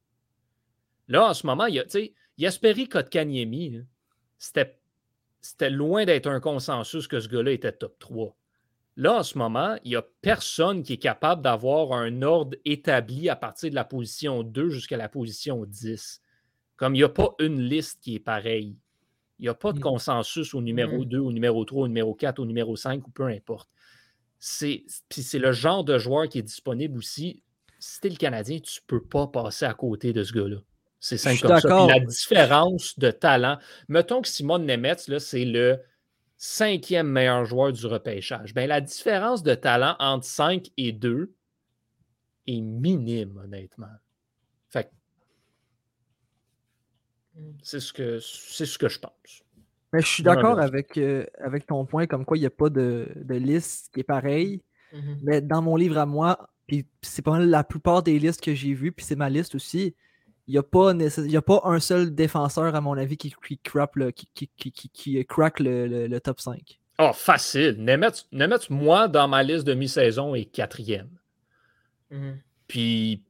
Là, 1.09 1.29
en 1.31 1.35
ce 1.35 1.47
moment, 1.47 1.67
il 1.67 1.75
y 1.75 1.81
a, 1.81 1.85
tu 1.85 1.91
sais, 1.91 2.15
Yasperi 2.39 2.89
Kotkaniemi, 2.89 3.77
hein, 3.77 3.85
c'était, 4.39 4.79
c'était 5.41 5.71
loin 5.71 6.05
d'être 6.05 6.29
un 6.29 6.41
consensus 6.41 7.09
que 7.09 7.19
ce 7.21 7.29
gars-là 7.29 7.53
était 7.53 7.73
top 7.73 7.99
3. 7.99 8.37
Là, 8.97 9.15
en 9.19 9.23
ce 9.23 9.39
moment, 9.39 9.77
il 9.85 9.91
n'y 9.91 9.97
a 9.97 10.05
personne 10.23 10.83
qui 10.83 10.95
est 10.95 10.99
capable 10.99 11.43
d'avoir 11.43 11.93
un 11.93 12.23
ordre 12.23 12.57
établi 12.65 13.29
à 13.29 13.37
partir 13.37 13.71
de 13.71 13.75
la 13.75 13.85
position 13.85 14.43
2 14.43 14.71
jusqu'à 14.71 14.97
la 14.97 15.09
position 15.09 15.65
10. 15.65 16.21
Comme 16.77 16.95
il 16.95 16.99
n'y 16.99 17.05
a 17.05 17.09
pas 17.09 17.35
une 17.39 17.61
liste 17.61 18.01
qui 18.03 18.17
est 18.17 18.21
pareille. 18.21 18.77
Il 19.39 19.43
n'y 19.43 19.49
a 19.49 19.55
pas 19.55 19.73
de 19.73 19.79
Mm. 19.79 19.83
consensus 19.83 20.55
au 20.55 20.61
numéro 20.63 20.99
Mm. 20.99 21.05
2, 21.05 21.19
au 21.19 21.33
numéro 21.33 21.65
3, 21.65 21.85
au 21.85 21.89
numéro 21.89 22.15
4, 22.15 22.39
au 22.39 22.47
numéro 22.47 22.75
5 22.77 23.07
ou 23.07 23.11
peu 23.11 23.27
importe. 23.27 23.69
C'est, 24.41 24.85
puis 25.09 25.23
c'est 25.23 25.39
le 25.39 25.53
genre 25.53 25.85
de 25.85 25.99
joueur 25.99 26.29
qui 26.29 26.39
est 26.39 26.43
disponible 26.43 26.99
aussi. 26.99 27.43
Si 27.79 28.01
t'es 28.01 28.09
le 28.09 28.17
Canadien, 28.17 28.59
tu 28.61 28.81
ne 28.81 28.87
peux 28.87 29.03
pas 29.03 29.27
passer 29.29 29.65
à 29.65 29.75
côté 29.75 30.13
de 30.13 30.23
ce 30.25 30.33
gars-là. 30.33 30.59
C'est 31.01 31.17
simple 31.19 31.41
comme 31.41 31.61
ça. 31.61 31.69
Puis 31.69 31.99
la 31.99 32.05
différence 32.05 32.99
de 32.99 33.11
talent, 33.13 33.59
mettons 33.89 34.21
que 34.23 34.29
Simon 34.29 34.59
Nemetz, 34.59 35.07
là, 35.09 35.21
c'est 35.21 35.45
le 35.45 35.81
cinquième 36.37 37.09
meilleur 37.09 37.45
joueur 37.45 37.73
du 37.73 37.87
repêchage. 37.87 38.55
Ben, 38.55 38.69
la 38.69 38.81
différence 38.81 39.43
de 39.45 39.55
talent 39.55 39.95
entre 40.01 40.25
5 40.25 40.69
et 40.77 40.93
2 40.93 41.33
est 42.49 42.61
minime, 42.61 43.37
honnêtement. 43.45 43.87
Fait 44.69 44.85
que 44.85 44.89
c'est 47.63 47.81
ce 47.81 47.93
que, 47.93 48.19
c'est 48.21 48.67
ce 48.67 48.79
que 48.79 48.89
je 48.89 48.99
pense. 48.99 49.43
Mais 49.93 50.01
je 50.03 50.07
suis 50.07 50.23
d'accord 50.23 50.59
avec, 50.65 50.99
euh, 50.99 51.25
avec 51.39 51.67
ton 51.67 51.85
point, 51.87 52.07
comme 52.07 52.25
quoi 52.25 52.37
il 52.37 52.41
n'y 52.41 52.47
a 52.47 52.51
pas 52.51 52.69
de, 52.69 53.09
de 53.17 53.35
liste 53.35 53.91
qui 53.95 54.01
est 54.01 54.05
pareille. 54.05 54.61
Mhm. 54.93 55.19
Mais 55.23 55.41
dans 55.41 55.63
mon 55.63 55.77
livre 55.77 55.99
à 55.99 56.07
moi, 56.07 56.49
puis 56.67 56.87
c'est 57.03 57.23
pas 57.23 57.33
mal 57.33 57.49
la 57.49 57.65
plupart 57.65 58.03
des 58.03 58.19
listes 58.19 58.43
que 58.43 58.55
j'ai 58.55 58.75
vues, 58.75 58.93
puis 58.93 59.05
c'est 59.07 59.17
ma 59.17 59.31
liste 59.31 59.55
aussi, 59.55 59.95
il 60.47 60.53
n'y 60.53 60.59
a, 60.59 60.63
pas 60.63 60.93
nécess- 60.95 61.25
il 61.25 61.31
y 61.31 61.37
a 61.37 61.43
pas 61.43 61.61
un 61.65 61.79
seul 61.81 62.15
défenseur, 62.15 62.75
à 62.75 62.81
mon 62.81 62.97
avis, 62.97 63.17
qui, 63.17 63.35
qui, 63.47 63.59
crappe 63.59 63.97
le, 63.97 64.11
qui, 64.11 64.27
qui, 64.35 64.49
qui, 64.57 64.71
qui- 64.73 64.89
qui 64.91 65.25
crack 65.27 65.61
le, 65.61 65.87
le- 65.87 66.07
le 66.07 66.21
top 66.21 66.41
5. 66.41 66.79
Oh, 66.99 67.13
facile. 67.15 67.77
Nemetz, 67.79 68.27
Nemetz, 68.33 68.69
moi, 68.71 69.09
dans 69.09 69.29
ma 69.29 69.43
liste 69.43 69.67
de 69.67 69.75
mi-saison, 69.75 70.35
est 70.35 70.47
quatrième. 70.47 71.11
Mhm. 72.11 72.39
Puis 72.67 73.23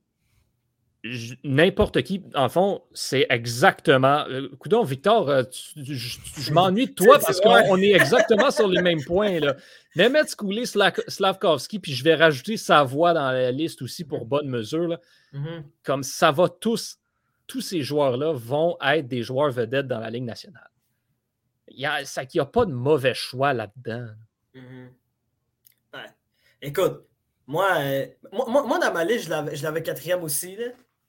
n'importe 1.45 2.03
qui, 2.03 2.23
en 2.35 2.49
fond, 2.49 2.83
c'est 2.93 3.27
exactement. 3.31 4.25
Euh, 4.29 4.49
coudonc, 4.59 4.85
Victor, 4.85 5.29
euh, 5.29 5.43
tu- 5.45 5.83
tu- 5.85 5.95
je, 5.97 6.53
m'ennuie 6.53 6.87
de 6.87 6.93
toi 6.93 7.19
parce 7.25 7.41
qu'on 7.41 7.77
est 7.81 7.91
exactement 7.93 8.51
sur 8.51 8.69
les 8.69 8.83
mêmes 8.83 9.03
points. 9.05 9.39
Là. 9.41 9.57
Nemetz, 9.97 10.35
Koulé, 10.35 10.65
Slavkovski, 10.67 11.79
puis 11.79 11.93
je 11.93 12.05
vais 12.05 12.15
rajouter 12.15 12.57
sa 12.57 12.83
voix 12.83 13.13
dans 13.13 13.31
la 13.31 13.51
liste 13.51 13.83
aussi 13.83 14.05
pour 14.05 14.25
bonne 14.27 14.49
mesure. 14.49 14.89
là. 14.89 15.01
Mhm. 15.33 15.65
Comme 15.83 16.03
ça 16.03 16.31
va 16.31 16.49
tous, 16.49 16.99
tous 17.47 17.61
ces 17.61 17.83
joueurs-là 17.83 18.33
vont 18.33 18.77
être 18.83 19.09
des 19.09 19.23
joueurs 19.23 19.51
vedettes 19.51 19.87
dans 19.89 20.01
la 20.01 20.11
Ligue 20.11 20.25
nationale. 20.25 20.71
Il 21.69 21.79
n'y 21.79 21.87
a, 21.87 21.95
a 21.97 22.47
pas 22.47 22.65
de 22.65 22.73
mauvais 22.73 23.15
choix 23.15 23.53
là-dedans. 23.53 24.09
Mhm. 24.55 24.91
Ouais. 25.95 26.07
Écoute, 26.63 27.05
moi, 27.47 27.77
euh, 27.79 28.07
moi, 28.33 28.63
moi- 28.67 28.79
dans 28.79 28.93
ma 28.93 29.05
liste, 29.05 29.25
je 29.25 29.31
l'avais- 29.31 29.57
je 29.57 29.63
l'avais 29.63 29.83
quatrième 29.83 30.23
aussi. 30.23 30.57
Là. 30.57 30.67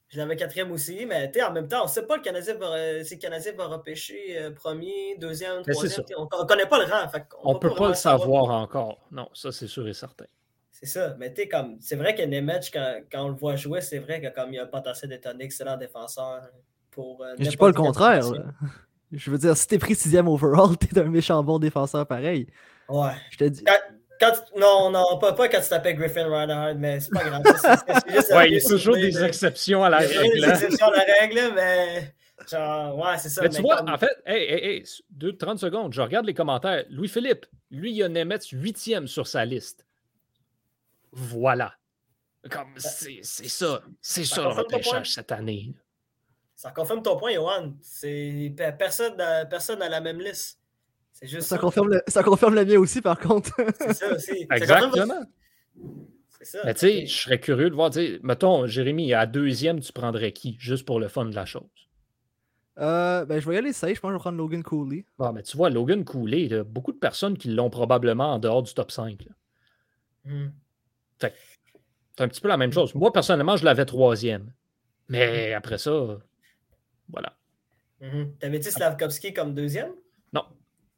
Je 0.09 0.17
l'avais 0.17 0.35
quatrième 0.35 0.71
aussi, 0.71 1.05
mais 1.05 1.31
en 1.43 1.53
même 1.53 1.67
temps, 1.67 1.81
on 1.81 1.85
ne 1.85 1.89
sait 1.89 2.05
pas 2.05 2.17
le 2.17 2.23
Canadien 2.23 2.55
va, 2.55 2.65
euh, 2.73 3.03
si 3.03 3.15
le 3.15 3.19
Canadien 3.19 3.53
va 3.53 3.67
repêcher 3.67 4.39
euh, 4.39 4.51
premier, 4.51 5.15
deuxième, 5.19 5.61
Mais 5.67 5.73
c'est 5.73 5.87
troisième. 5.87 6.03
On 6.17 6.41
ne 6.43 6.47
connaît 6.47 6.65
pas 6.65 6.79
le 6.79 6.91
rang. 6.91 7.07
On 7.43 7.53
ne 7.53 7.59
peut 7.59 7.75
pas 7.75 7.89
le 7.89 7.93
savoir 7.93 8.49
encore. 8.49 8.97
Non, 9.11 9.29
ça, 9.33 9.51
c'est 9.51 9.67
sûr 9.67 9.87
et 9.87 9.93
certain. 9.93 10.25
C'est 10.71 10.87
ça. 10.87 11.15
Mais 11.19 11.31
tu 11.33 11.47
comme. 11.47 11.77
C'est 11.79 11.95
vrai 11.95 12.15
que 12.15 12.23
Nemec, 12.23 12.71
quand, 12.73 13.01
quand 13.11 13.25
on 13.25 13.29
le 13.29 13.35
voit 13.35 13.55
jouer, 13.55 13.81
c'est 13.81 13.99
vrai 13.99 14.19
que 14.19 14.33
comme 14.33 14.51
il 14.53 14.59
a 14.59 14.63
un 14.63 14.67
potentiel 14.67 15.09
d'être 15.09 15.27
un 15.27 15.37
excellent 15.39 15.77
défenseur 15.77 16.49
pour. 16.89 17.21
euh, 17.21 17.35
Je 17.37 17.49
dis 17.49 17.57
pas 17.57 17.67
le 17.67 17.73
contraire. 17.73 18.23
Je 19.11 19.31
veux 19.31 19.37
dire, 19.37 19.57
si 19.57 19.67
t'es 19.67 19.77
pris 19.79 19.95
sixième 19.95 20.27
overall, 20.27 20.77
t'es 20.79 20.97
un 20.99 21.03
méchant 21.03 21.43
bon 21.43 21.59
défenseur 21.59 22.07
pareil. 22.07 22.47
Ouais. 22.87 23.11
Je 23.29 23.37
te 23.37 23.43
dis. 23.43 23.63
Quand, 23.63 23.73
quand 24.19 24.31
tu- 24.31 24.59
non, 24.59 24.89
non, 24.91 25.17
pas, 25.19 25.33
pas 25.33 25.47
quand 25.49 25.61
tu 25.61 25.69
t'appelles 25.69 25.95
Griffin 25.95 26.27
Reinhardt, 26.27 26.75
mais 26.77 26.99
c'est 26.99 27.11
pas 27.11 27.23
grave. 27.23 27.41
Ouais, 28.31 28.49
il 28.49 28.53
y 28.53 28.57
a 28.57 28.67
toujours 28.67 28.95
des 28.95 29.23
exceptions 29.23 29.83
à 29.83 29.89
la 29.89 30.03
Il 30.05 30.11
y 30.13 30.17
a 30.17 30.21
toujours 30.21 30.21
règle. 30.31 30.39
des 30.41 30.45
hein. 30.45 30.51
exceptions 30.53 30.87
à 30.87 30.95
la 30.95 31.05
règle, 31.19 31.53
mais. 31.55 32.15
Genre, 32.49 32.97
ouais, 32.97 33.17
c'est 33.17 33.29
ça. 33.29 33.41
Mais 33.41 33.49
tu 33.49 33.55
mais 33.57 33.61
vois, 33.61 33.77
comme- 33.77 33.89
en 33.89 33.97
fait, 33.97 34.17
hey, 34.25 34.43
hey, 34.43 34.65
hey, 34.77 34.83
deux- 35.09 35.35
30 35.35 35.59
secondes, 35.59 35.93
je 35.93 36.01
regarde 36.01 36.25
les 36.25 36.33
commentaires. 36.33 36.85
Louis-Philippe, 36.89 37.45
lui, 37.69 37.91
il 37.93 38.01
a 38.03 38.09
Nemetz 38.09 38.49
huitième 38.51 39.07
sur 39.07 39.27
sa 39.27 39.43
liste. 39.45 39.85
Voilà. 41.11 41.73
Comme, 42.49 42.67
c'est 42.77 43.19
ça. 43.23 43.81
C'est 44.01 44.23
Ça 44.25 44.35
ça 44.35 44.41
le 44.43 44.47
repêchage 44.49 45.11
cette 45.11 45.31
année. 45.31 45.73
Ça 46.55 46.71
confirme 46.71 47.01
ton 47.01 47.17
point, 47.17 47.33
Johan. 47.33 47.73
Personne, 48.77 49.15
n'a- 49.17 49.45
personne 49.45 49.81
à 49.81 49.89
la 49.89 49.99
même 50.01 50.19
liste. 50.21 50.58
C'est 51.19 51.27
juste 51.27 51.47
Ça 51.49 51.55
ça. 51.55 51.61
confirme, 51.61 51.89
le, 51.89 52.01
ça 52.07 52.23
confirme 52.23 52.55
le 52.55 52.63
mien 52.65 52.77
aussi, 52.77 53.01
par 53.01 53.19
contre. 53.19 53.51
C'est 53.79 53.93
ça 53.93 54.13
aussi. 54.15 54.47
Exactement. 54.51 55.21
C'est 56.29 56.45
ça. 56.45 56.59
Mais 56.63 56.73
tu 56.73 56.79
sais, 56.79 57.05
je 57.05 57.13
serais 57.23 57.39
curieux 57.41 57.69
de 57.69 57.75
voir, 57.75 57.91
mettons, 58.23 58.65
Jérémy, 58.67 59.13
à 59.13 59.25
deuxième, 59.25 59.81
tu 59.81 59.91
prendrais 59.91 60.31
qui, 60.31 60.55
juste 60.59 60.85
pour 60.85 60.99
le 60.99 61.09
fun 61.09 61.25
de 61.25 61.35
la 61.35 61.45
chose? 61.45 61.63
Euh, 62.77 63.25
ben, 63.25 63.41
je 63.41 63.49
vais 63.49 63.55
y 63.55 63.57
aller 63.57 63.73
safe. 63.73 63.95
Je 63.95 63.99
pense 63.99 64.09
que 64.09 64.13
je 64.13 64.17
vais 64.17 64.21
prendre 64.21 64.37
Logan 64.37 64.63
Cooley. 64.63 65.03
Bon, 65.17 65.33
mais 65.33 65.43
tu 65.43 65.57
vois, 65.57 65.69
Logan 65.69 66.05
Cooley, 66.05 66.43
il 66.43 66.51
y 66.51 66.55
a 66.55 66.63
beaucoup 66.63 66.93
de 66.93 66.97
personnes 66.97 67.37
qui 67.37 67.49
l'ont 67.49 67.69
probablement 67.69 68.33
en 68.35 68.39
dehors 68.39 68.63
du 68.63 68.73
top 68.73 68.89
5. 68.91 69.25
là. 69.25 69.31
Mhm. 70.31 70.53
C'est 71.19 72.23
un 72.23 72.27
petit 72.29 72.39
peu 72.39 72.47
la 72.47 72.55
même 72.57 72.71
chose. 72.71 72.95
Moi, 72.95 73.11
personnellement, 73.11 73.57
je 73.57 73.65
l'avais 73.65 73.85
troisième. 73.85 74.53
Mais 75.09 75.53
après 75.53 75.77
ça, 75.77 76.19
voilà. 77.09 77.35
Mhm. 77.99 78.35
T'avais-tu 78.39 78.71
Slavkovski 78.71 79.33
comme 79.33 79.53
deuxième? 79.53 79.91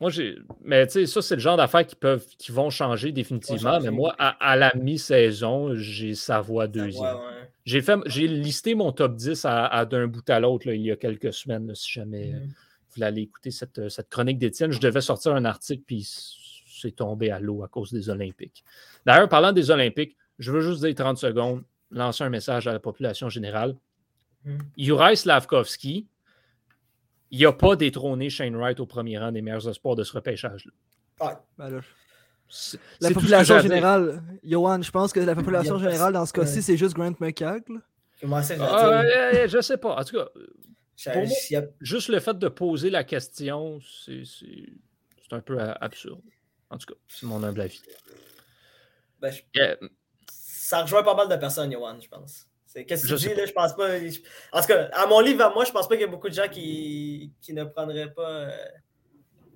Moi, 0.02 0.10
j'ai. 0.10 0.38
Mais 0.64 0.86
tu 0.88 0.94
sais, 0.94 1.06
ça, 1.06 1.22
c'est 1.22 1.36
le 1.36 1.42
genre 1.42 1.56
d'affaires 1.58 1.86
qui 1.88 1.96
peuvent 1.96 2.26
qui 2.38 2.52
vont 2.52 2.70
changer 2.70 3.12
définitivement. 3.12 3.74
changer. 3.76 3.90
Mais 3.90 3.96
moi, 3.96 4.16
à, 4.20 4.30
à 4.52 4.56
la 4.58 4.74
mi-saison, 4.76 5.76
j'ai 5.76 6.16
Savoie 6.16 6.68
deuxième. 6.68 7.04
Ouais. 7.16 7.50
J'ai 7.66 7.82
fait 7.82 7.98
j'ai 8.08 8.28
listé 8.28 8.74
mon 8.76 8.92
top 8.92 9.16
10 9.16 9.46
à, 9.46 9.68
à 9.68 9.86
d'un 9.86 10.08
bout 10.08 10.28
à 10.30 10.40
l'autre 10.40 10.68
il 10.68 10.82
y 10.82 10.92
a 10.92 10.96
quelques 10.96 11.32
semaines, 11.32 11.68
là, 11.68 11.76
si 11.76 11.90
jamais 11.92 12.34
euh, 12.34 12.40
Mhm. 12.40 12.46
vous 12.48 12.96
voulez 12.96 13.06
aller 13.06 13.22
écouter 13.22 13.52
cette, 13.52 13.78
euh, 13.80 13.88
cette 13.90 14.10
chronique 14.10 14.40
d'Étienne. 14.40 14.72
Je 14.72 14.80
devais 14.80 15.02
sortir 15.02 15.34
un 15.36 15.46
article, 15.46 15.84
puis 15.86 16.02
c'est 16.04 16.96
tombé 16.96 17.30
à 17.30 17.40
l'eau 17.40 17.64
à 17.64 17.68
cause 17.68 17.94
des 17.94 18.10
Olympiques. 18.10 18.64
D'ailleurs, 19.06 19.30
parlant 19.30 19.52
des 19.52 19.70
Olympiques, 19.70 20.18
je 20.40 20.52
veux 20.52 20.62
juste 20.62 20.84
dire 20.84 20.96
30 20.96 21.20
secondes, 21.20 21.62
lancer 21.92 22.24
un 22.24 22.30
message 22.30 22.68
à 22.68 22.74
la 22.74 22.80
population 22.80 23.30
générale. 23.30 23.76
Mhm. 24.46 24.58
Juraj 24.78 25.18
Slavkovski, 25.18 26.08
il 27.32 27.42
n'a 27.42 27.52
pas 27.54 27.76
détrôné 27.76 28.30
Shane 28.30 28.56
Wright 28.56 28.80
au 28.80 28.86
premier 28.86 29.18
rang 29.18 29.32
des 29.32 29.42
meilleurs 29.42 29.68
espoirs 29.68 29.96
de 29.96 30.04
ce 30.04 30.14
repêchage-là. 30.14 30.72
Ben 31.58 31.70
là, 31.70 31.80
La 33.00 33.12
population 33.12 33.60
générale, 33.60 34.22
Johan, 34.44 34.82
je 34.82 34.92
pense 34.92 35.14
que 35.14 35.20
la 35.22 35.36
population 35.36 35.76
a 35.76 35.80
générale 35.80 36.14
dans 36.14 36.26
ce 36.26 36.34
cas-ci, 36.34 36.58
ouais. 36.58 36.62
c'est 36.62 36.78
juste 36.78 36.96
Grant 36.96 37.14
McCagg. 37.20 37.64
là. 37.70 37.80
Comment 38.20 38.42
ça, 38.44 38.54
euh, 38.54 39.48
je 39.48 39.62
sais 39.62 39.78
pas. 39.78 39.96
En 39.96 40.04
tout 40.04 40.16
cas, 40.18 40.28
pour 41.14 41.22
moi- 41.24 41.38
a- 41.58 41.64
juste 41.80 42.10
le 42.10 42.20
fait 42.20 42.38
de 42.38 42.48
poser 42.50 42.90
la 42.90 43.04
question, 43.04 43.80
c'est 43.82 44.24
c'est- 44.26 44.70
c'est 45.24 45.34
un 45.36 45.40
peu 45.40 45.58
absurde. 45.60 46.22
En 46.70 46.78
tout 46.78 46.94
cas, 46.94 47.00
c'est 47.08 47.26
mon 47.26 47.42
humble 47.44 47.62
avis. 47.62 47.82
ben, 49.20 49.32
je- 49.32 49.88
Ça 50.32 50.82
rejoint 50.84 51.04
pas 51.04 51.16
mal 51.16 51.28
de 51.30 51.36
personnes, 51.36 51.72
Johan, 51.72 52.00
je 52.02 52.08
pense. 52.08 52.48
C'est- 52.74 52.86
Qu'est-ce 52.86 53.02
que 53.04 53.10
Je 53.10 53.16
dis, 53.16 53.34
là? 53.36 53.46
Je 53.46 53.52
pense 53.52 53.76
pas. 53.76 54.00
je- 54.00 54.20
En 54.54 54.62
tout 54.62 54.68
cas, 54.68 54.90
à 54.94 55.06
mon 55.06 55.20
livre, 55.20 55.44
à 55.44 55.54
moi, 55.54 55.66
je 55.66 55.72
pense 55.72 55.88
pas 55.90 55.96
qu'il 55.96 56.06
y 56.06 56.08
a 56.08 56.12
beaucoup 56.12 56.30
de 56.30 56.34
gens 56.34 56.48
qui, 56.48 57.34
qui 57.42 57.54
ne 57.54 57.66
prendraient 57.66 58.14
pas 58.14 58.30
euh, 58.30 58.50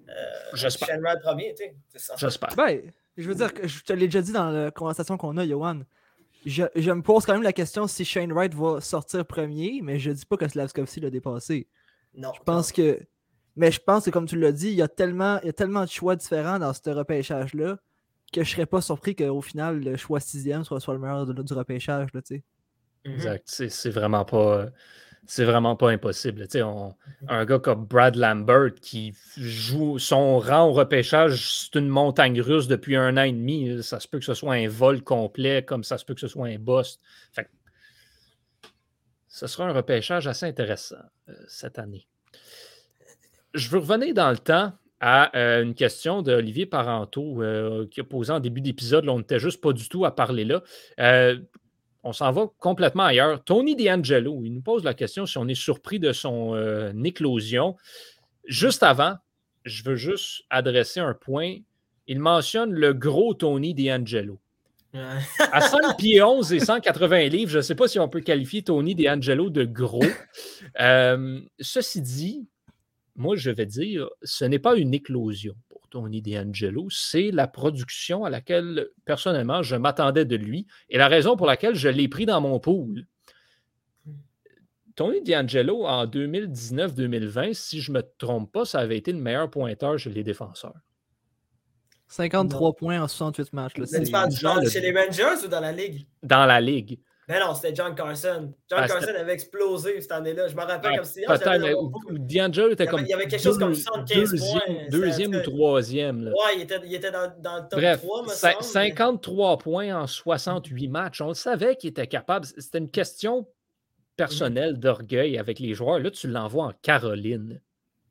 euh, 0.10 0.14
J'espère. 0.54 0.88
Shane 0.90 1.02
Wright 1.02 1.22
premier, 1.22 1.54
tu 1.58 1.64
sais. 1.64 1.76
C'est 1.90 2.00
ça. 2.00 2.16
J'espère. 2.18 2.50
Ben, 2.56 2.82
je 3.18 3.28
veux 3.28 3.36
dire 3.36 3.54
que 3.54 3.68
je 3.68 3.84
te 3.84 3.94
l'ai 3.94 4.08
déjà 4.08 4.22
dit 4.22 4.32
dans 4.34 4.50
la 4.50 4.72
conversation 4.72 5.18
qu'on 5.18 5.38
a, 5.38 5.46
Johan. 5.48 5.80
Je, 6.46 6.64
je 6.76 6.92
me 6.92 7.02
pose 7.02 7.26
quand 7.26 7.34
même 7.34 7.42
la 7.44 7.54
question 7.54 7.88
si 7.88 8.06
Shane 8.06 8.32
Wright 8.34 8.54
va 8.54 8.80
sortir 8.82 9.26
premier, 9.26 9.80
mais 9.82 9.98
je 9.98 10.12
dis 10.12 10.26
pas 10.26 10.38
que 10.38 10.48
Slavkovski 10.48 11.00
l'a 11.00 11.10
dépassé. 11.10 11.68
Non. 12.16 12.32
Je 12.36 12.44
pense 12.44 12.72
que. 12.72 13.00
Mais 13.56 13.72
je 13.72 13.80
pense 13.80 14.04
que, 14.04 14.10
comme 14.10 14.26
tu 14.28 14.38
l'as 14.38 14.52
dit, 14.52 14.68
il 14.68 14.76
y, 14.76 14.82
a 14.82 14.90
tellement, 14.90 15.40
il 15.42 15.46
y 15.46 15.50
a 15.50 15.54
tellement 15.54 15.86
de 15.86 15.90
choix 15.90 16.18
différents 16.18 16.60
dans 16.60 16.74
ce 16.74 16.90
repêchage-là 16.90 17.78
que 18.34 18.44
je 18.44 18.52
serais 18.52 18.66
pas 18.66 18.82
surpris 18.82 19.16
qu'au 19.16 19.42
final, 19.42 19.80
le 19.80 19.96
choix 19.96 20.20
sixième 20.20 20.66
soit, 20.66 20.82
soit 20.82 20.94
le 20.94 21.00
meilleur 21.00 21.26
de- 21.26 21.42
du 21.42 21.54
repêchage. 21.54 22.10
Là, 22.14 22.22
tu 22.22 22.36
sais. 22.36 22.44
Mhm. 23.06 23.14
Exact. 23.14 23.44
C'est 23.48 23.90
vraiment 23.90 24.26
pas. 24.26 24.68
C'est 25.28 25.44
vraiment 25.46 25.76
pas 25.76 25.90
impossible. 25.90 26.46
On- 26.64 26.94
un 27.28 27.46
gars 27.46 27.58
comme 27.58 27.86
Brad 27.86 28.16
Lambert 28.16 28.76
qui 28.80 29.12
joue 29.38 29.98
son 29.98 30.38
rang 30.38 30.66
au 30.70 30.72
repêchage, 30.74 31.52
c'est 31.72 31.80
une 31.80 31.88
montagne 31.88 32.40
russe 32.42 32.68
depuis 32.68 32.96
un 32.96 33.18
an 33.18 33.24
et 33.24 33.32
demi. 33.32 33.82
Ça 33.82 34.00
se 34.00 34.08
peut 34.08 34.20
que 34.20 34.26
ce 34.26 34.36
soit 34.36 34.54
un 34.54 34.68
vol 34.68 35.02
complet, 35.02 35.64
comme 35.64 35.84
ça 35.84 35.98
se 35.98 36.06
peut 36.06 36.14
que 36.14 36.20
ce 36.20 36.28
soit 36.28 36.46
un 36.48 36.60
boss. 36.60 37.00
Fait 37.34 37.46
que 37.46 37.50
ce 39.28 39.48
sera 39.48 39.68
un 39.68 39.74
repêchage 39.74 40.28
assez 40.28 40.46
intéressant 40.46 40.96
euh, 41.30 41.34
cette 41.48 41.80
année. 41.80 42.08
Je 43.56 43.70
veux 43.70 43.80
revenir 43.80 44.14
dans 44.14 44.30
le 44.30 44.38
temps. 44.38 44.74
à 45.02 45.36
euh, 45.38 45.62
une 45.64 45.76
question 45.76 46.22
d'Olivier 46.22 46.66
Parenteau 46.66 47.44
euh, 47.44 47.86
qui 47.92 48.00
a 48.00 48.04
posé 48.04 48.32
en 48.32 48.40
début 48.40 48.62
d'épisode. 48.62 49.08
On 49.10 49.18
n'était 49.20 49.40
juste 49.40 49.60
pas 49.62 49.74
du 49.74 49.90
tout 49.90 50.06
à 50.06 50.16
parler 50.16 50.46
là. 50.46 50.64
Euh, 52.06 52.10
on 52.10 52.14
s'en 52.14 52.32
va 52.32 52.48
complètement 52.60 53.04
ailleurs. 53.04 53.44
Tony 53.44 53.76
D'Angelo, 53.76 54.42
il 54.44 54.54
nous 54.54 54.62
pose 54.62 54.84
la 54.84 54.94
question 54.94 55.26
si 55.26 55.38
on 55.38 55.48
est 55.48 55.56
surpris 55.56 56.00
de 56.00 56.12
son 56.14 56.56
éclosion. 57.04 57.76
Juste 58.46 58.84
avant, 58.84 59.16
je 59.64 59.84
veux 59.84 59.96
juste 59.96 60.44
adresser 60.50 61.00
un 61.00 61.14
point. 61.14 61.58
Il 62.08 62.20
mentionne 62.20 62.72
le 62.72 62.94
gros 62.94 63.34
Tony 63.34 63.74
D'Angelo. 63.74 64.40
à 65.52 65.62
5 65.62 65.96
pieds 65.98 66.22
11 66.22 66.54
et 66.54 66.60
180 66.60 67.28
livres, 67.30 67.52
je 67.52 67.58
ne 67.58 67.64
sais 67.64 67.76
pas 67.76 67.88
si 67.88 68.00
on 68.00 68.08
peut 68.08 68.22
qualifier 68.22 68.62
Tony 68.62 68.96
D'Angelo 68.96 69.50
de 69.50 69.66
gros. 69.66 70.04
ceci 71.60 72.02
dit, 72.02 72.48
moi, 73.16 73.36
je 73.36 73.50
vais 73.50 73.66
dire, 73.66 74.10
ce 74.24 74.46
n'est 74.46 74.60
pas 74.60 74.76
une 74.76 74.94
éclosion 74.94 75.56
Tony 75.90 76.22
D'Angelo, 76.22 76.88
c'est 76.90 77.32
la 77.32 77.48
production 77.48 78.26
à 78.26 78.30
laquelle, 78.30 78.90
personnellement, 79.06 79.64
je 79.64 79.76
m'attendais 79.76 80.26
de 80.26 80.36
lui 80.36 80.68
et 80.90 80.98
la 80.98 81.08
raison 81.08 81.36
pour 81.36 81.48
laquelle 81.48 81.76
je 81.76 81.90
l'ai 81.90 82.08
pris 82.08 82.26
dans 82.26 82.42
mon 82.42 82.60
pool. 82.60 83.06
Tony 84.96 85.22
D'Angelo, 85.22 85.86
en 85.86 86.06
2019-2020, 86.06 87.54
si 87.54 87.82
je 87.82 87.92
ne 87.92 87.98
me 87.98 88.04
trompe 88.18 88.52
pas, 88.52 88.66
ça 88.66 88.80
avait 88.80 88.98
été 88.98 89.12
le 89.12 89.20
meilleur 89.20 89.50
pointeur 89.50 89.98
chez 90.00 90.10
les 90.10 90.24
défenseurs. 90.24 90.76
53 92.08 92.76
points 92.76 93.02
en 93.02 93.08
68 93.08 93.54
matchs. 93.54 93.74
chez 94.72 94.80
les 94.80 94.92
Rangers 94.92 95.46
ou 95.46 95.48
dans 95.48 95.60
la 95.60 95.72
Ligue? 95.72 96.08
Dans 96.24 96.46
la 96.46 96.62
Ligue. 96.62 97.00
Mais 97.28 97.40
non, 97.40 97.56
c'était 97.56 97.74
John 97.74 97.96
Carson. 97.96 98.54
John 98.70 98.80
ah, 98.84 98.88
Carson 98.88 99.14
avait 99.18 99.34
explosé 99.34 100.00
cette 100.00 100.12
année-là. 100.12 100.48
Je 100.48 100.56
me 100.56 100.62
rappelle 100.62 100.98
comme 100.98 101.06
si. 101.06 101.22
Peut-être, 101.26 101.60
mais 101.60 101.74
D'Angelo 102.20 102.72
était 102.72 102.86
comme. 102.86 103.02
Il 103.02 103.08
y 103.08 103.14
avait 103.14 103.28
quelque 103.28 103.42
chose 103.42 103.58
comme 103.58 103.74
75 103.74 104.32
deuxième, 104.32 104.60
points. 104.60 104.76
Deuxième 104.92 105.36
ou 105.36 105.42
troisième. 105.42 106.26
Là. 106.26 106.32
Ouais, 106.32 106.58
il 106.58 106.62
était, 106.62 106.80
il 106.86 106.94
était 106.94 107.12
dans, 107.12 107.34
dans, 107.40 107.56
le 107.58 107.62
top 107.70 107.80
Bref, 107.80 108.02
3, 108.02 108.24
me 108.24 108.62
53 108.62 109.58
points 109.58 109.96
en 109.96 110.06
68 110.06 110.88
matchs. 110.88 111.22
On 111.22 111.30
le 111.30 111.34
savait 111.34 111.76
qu'il 111.76 111.90
était 111.90 112.08
capable. 112.08 112.46
C'était 112.46 112.78
une 112.78 112.92
question 112.92 113.48
personnelle 114.16 114.80
d'orgueil 114.80 115.38
avec 115.40 115.60
les 115.60 115.74
joueurs. 115.74 116.00
Là, 116.00 116.12
tu 116.12 116.28
l'envoies 116.28 116.66
en 116.66 116.74
Caroline. 116.84 117.60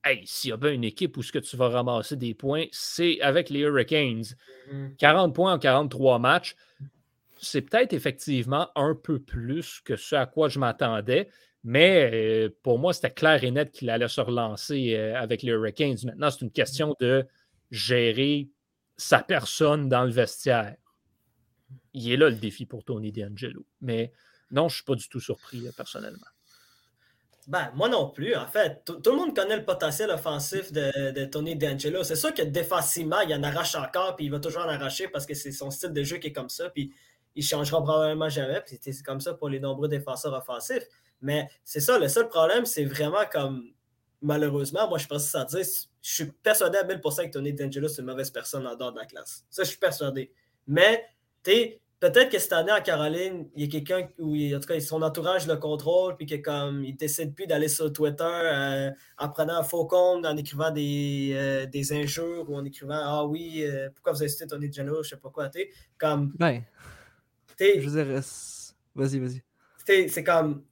Hey, 0.05 0.23
s'il 0.27 0.51
y 0.51 0.53
a 0.53 0.59
bien 0.59 0.73
une 0.73 0.85
équipe 0.85 1.17
où 1.17 1.23
ce 1.23 1.33
que 1.33 1.39
tu 1.39 1.57
vas 1.57 1.69
ramasser 1.69 2.17
des 2.17 2.35
points, 2.35 2.67
c'est 2.73 3.21
avec 3.23 3.49
les 3.49 3.61
Hurricanes. 3.61 4.25
40 4.99 5.31
mm-hmm. 5.31 5.33
points 5.33 5.53
en 5.55 5.59
43 5.59 6.19
matchs 6.19 6.57
c'est 7.45 7.63
peut-être 7.63 7.93
effectivement 7.93 8.71
un 8.75 8.95
peu 8.95 9.19
plus 9.19 9.81
que 9.81 9.97
ce 9.97 10.17
à 10.17 10.27
quoi 10.27 10.49
je 10.49 10.59
m'attendais, 10.59 11.29
mais 11.63 12.11
euh, 12.13 12.49
pour 12.63 12.79
moi, 12.79 12.93
c'était 12.93 13.11
clair 13.11 13.43
et 13.45 13.51
net 13.51 13.73
qu'il 13.73 13.89
allait 13.91 14.09
se 14.09 14.21
relancer 14.21 14.95
euh, 14.95 15.19
avec 15.19 15.43
les 15.43 15.53
Hurricanes. 15.53 15.97
Maintenant, 16.05 16.31
c'est 16.31 16.43
une 16.43 16.51
question 16.51 16.95
de 17.01 17.27
gérer 17.71 18.49
sa 18.97 19.21
personne 19.21 19.89
dans 19.89 20.05
le 20.05 20.11
vestiaire. 20.11 20.77
Il 21.95 22.11
est 22.13 22.17
là 22.17 22.29
le 22.29 22.37
défi 22.37 22.67
pour 22.67 22.85
Tony 22.85 23.13
D'Angelo. 23.13 23.65
Mais 23.81 24.13
non, 24.51 24.69
je 24.69 24.75
ne 24.75 24.77
suis 24.77 24.85
pas 24.85 24.95
du 24.95 25.09
tout 25.09 25.21
surpris 25.21 25.67
euh, 25.67 25.73
personnellement. 25.77 26.27
Ben, 27.47 27.71
moi 27.75 27.89
non 27.89 28.09
plus. 28.09 28.35
En 28.35 28.47
fait, 28.47 28.83
tout 28.85 29.11
le 29.11 29.17
monde 29.17 29.37
connaît 29.37 29.57
le 29.57 29.65
potentiel 29.65 30.11
offensif 30.11 30.73
de, 30.73 31.25
Tony 31.27 31.57
D'Angelo. 31.57 32.03
C'est 32.03 32.17
sûr 32.17 32.33
que 32.33 32.43
défensivement, 32.43 33.21
il 33.21 33.35
en 33.35 33.43
arrache 33.43 33.75
encore, 33.75 34.17
puis 34.17 34.27
il 34.27 34.31
va 34.31 34.39
toujours 34.39 34.63
en 34.63 34.69
arracher 34.69 35.09
parce 35.09 35.27
que 35.27 35.35
c'est 35.35 35.53
son 35.53 35.71
style 35.71 35.93
de 35.93 36.03
jeu 36.03 36.17
qui 36.17 36.29
est 36.29 36.33
comme 36.33 36.49
ça. 36.49 36.71
Puis 36.71 36.95
il 37.35 37.45
changera 37.45 37.83
probablement 37.83 38.29
jamais. 38.29 38.63
C'est 38.67 39.03
comme 39.03 39.21
ça 39.21 39.35
pour 39.35 39.49
les 39.49 39.61
nombreux 39.61 39.89
défenseurs 39.89 40.35
offensifs. 40.35 40.87
Mais 41.21 41.49
c'est 41.65 41.81
ça, 41.81 41.99
le 41.99 42.09
seul 42.09 42.29
problème, 42.29 42.67
c'est 42.67 42.85
vraiment 42.85 43.25
comme 43.31 43.71
malheureusement, 44.21 44.89
moi 44.89 44.99
je 44.99 45.07
pense 45.07 45.25
que 45.25 45.31
ça 45.31 45.45
dire, 45.45 45.61
je 45.61 46.13
suis 46.13 46.27
persuadé 46.27 46.79
à 46.79 46.85
1000% 46.85 47.27
que 47.27 47.33
Tony 47.33 47.53
D'Angelo, 47.53 47.89
c'est 47.89 48.03
une 48.03 48.09
mauvaise 48.09 48.31
personne 48.31 48.67
en 48.67 48.75
dehors 48.75 48.93
de 48.93 48.99
la 48.99 49.07
classe. 49.07 49.45
Ça, 49.51 49.63
je 49.63 49.69
suis 49.69 49.79
persuadé. 49.79 50.33
Mais, 50.67 51.05
tu 51.43 51.79
peut-être 52.01 52.31
que 52.31 52.39
cette 52.39 52.53
année 52.53 52.73
en 52.73 52.83
Caroline, 52.83 53.49
il 53.55 53.65
y 53.65 53.67
a 53.67 53.71
quelqu'un 53.71 54.09
où, 54.19 54.35
en 54.37 54.61
tout 54.61 54.69
cas, 54.69 54.79
son 54.81 55.01
entourage 55.01 55.47
le 55.47 55.57
contrôle, 55.57 56.17
puis 56.17 56.27
que 56.27 56.35
comme 56.37 56.85
il 56.85 56.97
décide 56.97 57.35
plus 57.35 57.47
d'aller 57.47 57.69
sur 57.69 57.91
Twitter 57.93 58.25
euh, 58.25 58.91
en 59.19 59.29
prenant 59.31 59.59
un 59.59 59.63
faux 59.63 59.87
compte, 59.87 60.27
en 60.27 60.37
écrivant 60.37 60.71
des, 60.71 61.33
euh, 61.35 61.67
des 61.67 61.93
injures 61.93 62.45
ou 62.49 62.57
en 62.57 62.65
écrivant 62.65 63.01
Ah 63.03 63.25
oui, 63.25 63.63
euh, 63.65 63.89
pourquoi 63.95 64.13
vous 64.13 64.23
avez 64.23 64.29
cité 64.29 64.47
Tony 64.47 64.69
D'Angelo, 64.69 65.03
je 65.03 65.11
sais 65.11 65.17
pas 65.17 65.31
quoi, 65.31 65.49
tu 65.49 65.67
comme. 65.97 66.35
Je 67.61 67.89
veux 67.89 68.21
vas-y, 68.95 69.19
vas-y. 69.19 69.43
C'est 70.09 70.25
comme. 70.25 70.65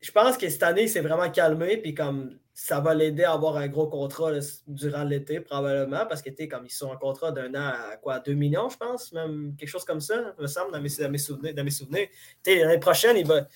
Je 0.00 0.12
pense 0.12 0.36
que 0.36 0.48
cette 0.48 0.62
année, 0.62 0.88
c'est 0.88 1.00
vraiment 1.00 1.30
calmé, 1.30 1.78
puis 1.78 1.94
comme 1.94 2.38
ça 2.58 2.80
va 2.80 2.94
l'aider 2.94 3.24
à 3.24 3.32
avoir 3.32 3.56
un 3.56 3.68
gros 3.68 3.86
contrat 3.86 4.30
durant 4.66 5.04
l'été, 5.04 5.40
probablement, 5.40 6.06
parce 6.06 6.22
que 6.22 6.30
comme 6.46 6.64
ils 6.64 6.70
sont 6.70 6.88
en 6.88 6.96
contrat 6.96 7.30
d'un 7.30 7.54
an 7.54 7.72
à 7.92 7.96
quoi, 7.96 8.18
2 8.20 8.32
millions, 8.32 8.70
je 8.70 8.78
pense, 8.78 9.12
même 9.12 9.54
quelque 9.58 9.68
chose 9.68 9.84
comme 9.84 10.00
ça, 10.00 10.34
me 10.38 10.46
semble, 10.46 10.72
dans 10.72 10.80
mes, 10.80 11.18
souvenirs. 11.18 11.54
Dans 11.54 11.64
mes 11.64 11.70
souvenirs. 11.70 12.08
L'année 12.46 12.78
prochaine, 12.78 13.16
il 13.16 13.26
va. 13.26 13.46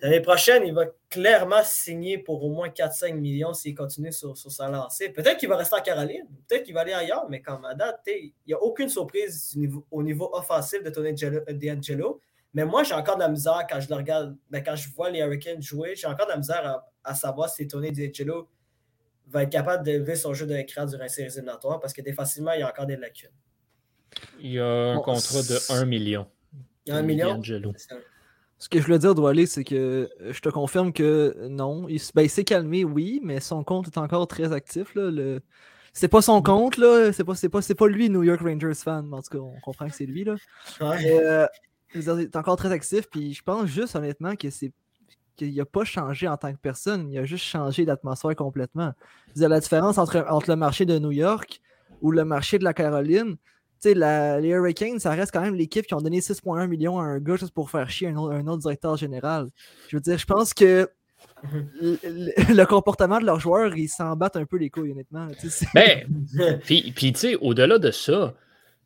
L'année 0.00 0.20
prochaine, 0.20 0.62
il 0.66 0.74
va 0.74 0.84
clairement 1.08 1.62
signer 1.64 2.18
pour 2.18 2.44
au 2.44 2.50
moins 2.50 2.68
4-5 2.68 3.14
millions 3.14 3.54
s'il 3.54 3.74
continue 3.74 4.12
sur, 4.12 4.36
sur 4.36 4.50
sa 4.50 4.68
lancée. 4.68 5.08
Peut-être 5.10 5.38
qu'il 5.38 5.48
va 5.48 5.56
rester 5.56 5.76
en 5.76 5.82
Caroline, 5.82 6.26
peut-être 6.46 6.64
qu'il 6.64 6.74
va 6.74 6.80
aller 6.80 6.92
ailleurs, 6.92 7.26
mais 7.28 7.40
comme 7.40 7.64
à 7.64 7.74
date, 7.74 8.00
il 8.06 8.32
n'y 8.46 8.54
a 8.54 8.62
aucune 8.62 8.88
surprise 8.88 9.56
au 9.90 10.02
niveau, 10.02 10.30
offensif 10.32 10.82
de 10.82 10.90
Tony 10.90 11.12
D'Angelo. 11.14 12.20
Mais 12.54 12.64
moi, 12.64 12.82
j'ai 12.82 12.94
encore 12.94 13.16
de 13.16 13.20
la 13.20 13.28
misère 13.28 13.66
quand 13.68 13.80
je 13.80 13.88
le 13.88 13.94
regarde, 13.94 14.36
ben, 14.50 14.62
quand 14.62 14.76
je 14.76 14.88
vois 14.94 15.10
les 15.10 15.20
Hurricanes 15.20 15.62
jouer, 15.62 15.94
j'ai 15.96 16.06
encore 16.06 16.26
de 16.26 16.32
la 16.32 16.38
misère 16.38 16.82
à, 17.04 17.14
savoir 17.14 17.48
si 17.48 17.66
Tony 17.66 17.92
D'Angelo 17.92 18.48
va 19.26 19.42
être 19.42 19.50
capable 19.50 19.84
d'élever 19.84 20.16
son 20.16 20.32
jeu 20.32 20.46
d'écran 20.46 20.86
durant 20.86 21.02
les 21.02 21.08
séries 21.08 21.30
éliminatoires 21.32 21.80
parce 21.80 21.92
que 21.92 22.00
défensivement, 22.00 22.52
il 22.52 22.60
y 22.60 22.62
a 22.62 22.68
encore 22.68 22.86
des 22.86 22.96
lacunes. 22.96 23.30
Il 24.40 24.52
y 24.52 24.58
a 24.58 24.92
un 24.92 25.00
contrat 25.00 25.42
de 25.42 25.72
1 25.72 25.84
million. 25.84 26.26
1 26.88 27.02
million? 27.02 27.40
Ce 28.58 28.68
que 28.68 28.80
je 28.80 28.84
voulais 28.84 28.98
dire, 28.98 29.14
aller, 29.26 29.46
c'est 29.46 29.62
que 29.62 30.10
euh, 30.20 30.32
je 30.32 30.40
te 30.40 30.48
confirme 30.48 30.92
que 30.92 31.46
non. 31.48 31.86
Il, 31.88 32.00
ben, 32.14 32.28
s'est 32.28 32.44
calmé, 32.44 32.84
oui, 32.84 33.20
mais 33.22 33.40
son 33.40 33.62
compte 33.62 33.86
est 33.86 33.98
encore 33.98 34.26
très 34.26 34.52
actif. 34.52 34.94
Là, 34.94 35.10
le... 35.10 35.40
C'est 35.92 36.08
pas 36.08 36.22
son 36.22 36.42
compte, 36.42 36.76
là. 36.76 37.12
C'est 37.12 37.24
pas, 37.24 37.34
pas, 37.34 37.60
pas 37.60 37.86
lui, 37.86 38.10
New 38.10 38.22
York 38.22 38.40
Rangers 38.40 38.74
fan. 38.74 39.12
En 39.12 39.22
tout 39.22 39.30
cas, 39.30 39.38
on 39.38 39.60
comprend 39.60 39.86
que 39.86 39.94
c'est 39.94 40.06
lui. 40.06 40.24
Là. 40.24 40.36
Euh, 40.82 41.46
il 41.94 42.08
est 42.08 42.36
encore 42.36 42.56
très 42.56 42.72
actif. 42.72 43.08
Puis 43.08 43.34
je 43.34 43.42
pense 43.42 43.66
juste, 43.66 43.94
honnêtement, 43.94 44.34
que 44.34 44.50
c'est 44.50 44.72
qu'il 45.36 45.54
n'a 45.54 45.64
pas 45.64 45.84
changé 45.84 46.26
en 46.26 46.36
tant 46.36 46.52
que 46.52 46.58
personne. 46.58 47.10
Il 47.10 47.18
a 47.18 47.24
juste 47.24 47.44
changé 47.44 47.84
d'atmosphère 47.84 48.34
complètement. 48.34 48.92
la 49.36 49.60
différence 49.60 49.98
entre, 49.98 50.26
entre 50.28 50.50
le 50.50 50.56
marché 50.56 50.84
de 50.84 50.98
New 50.98 51.12
York 51.12 51.60
ou 52.02 52.10
le 52.10 52.24
marché 52.24 52.58
de 52.58 52.64
la 52.64 52.74
Caroline, 52.74 53.36
les 53.84 54.48
Hurricanes, 54.48 54.98
ça 54.98 55.10
reste 55.10 55.32
quand 55.32 55.40
même 55.40 55.54
l'équipe 55.54 55.86
qui 55.86 55.94
ont 55.94 56.00
donné 56.00 56.20
6,1 56.20 56.66
millions 56.66 56.98
à 56.98 57.04
un 57.04 57.18
gars 57.18 57.36
juste 57.36 57.52
pour 57.52 57.70
faire 57.70 57.88
chier 57.90 58.08
un 58.08 58.16
autre, 58.16 58.58
directeur 58.58 58.96
général. 58.96 59.48
Je 59.88 59.96
veux 59.96 60.00
dire, 60.00 60.18
je 60.18 60.26
pense 60.26 60.54
que 60.54 60.88
le, 61.42 62.64
comportement 62.64 63.20
de 63.20 63.26
leurs 63.26 63.40
joueurs, 63.40 63.76
ils 63.76 63.88
s'en 63.88 64.16
battent 64.16 64.36
un 64.36 64.44
peu 64.44 64.56
les 64.56 64.70
couilles, 64.70 64.92
honnêtement. 64.92 65.28
Ben, 65.74 66.06
puis, 66.64 66.92
tu 66.94 67.12
sais, 67.14 67.36
au-delà 67.36 67.78
de 67.78 67.90
ça, 67.90 68.34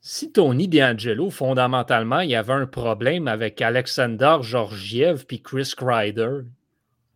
si 0.00 0.32
Tony 0.32 0.68
D'Angelo, 0.68 1.30
fondamentalement, 1.30 2.20
il 2.20 2.30
y 2.30 2.34
avait 2.34 2.52
un 2.52 2.66
problème 2.66 3.28
avec 3.28 3.62
Alexander 3.62 4.38
Georgiev 4.40 5.24
puis 5.26 5.40
Chris 5.40 5.72
Kreider, 5.76 6.40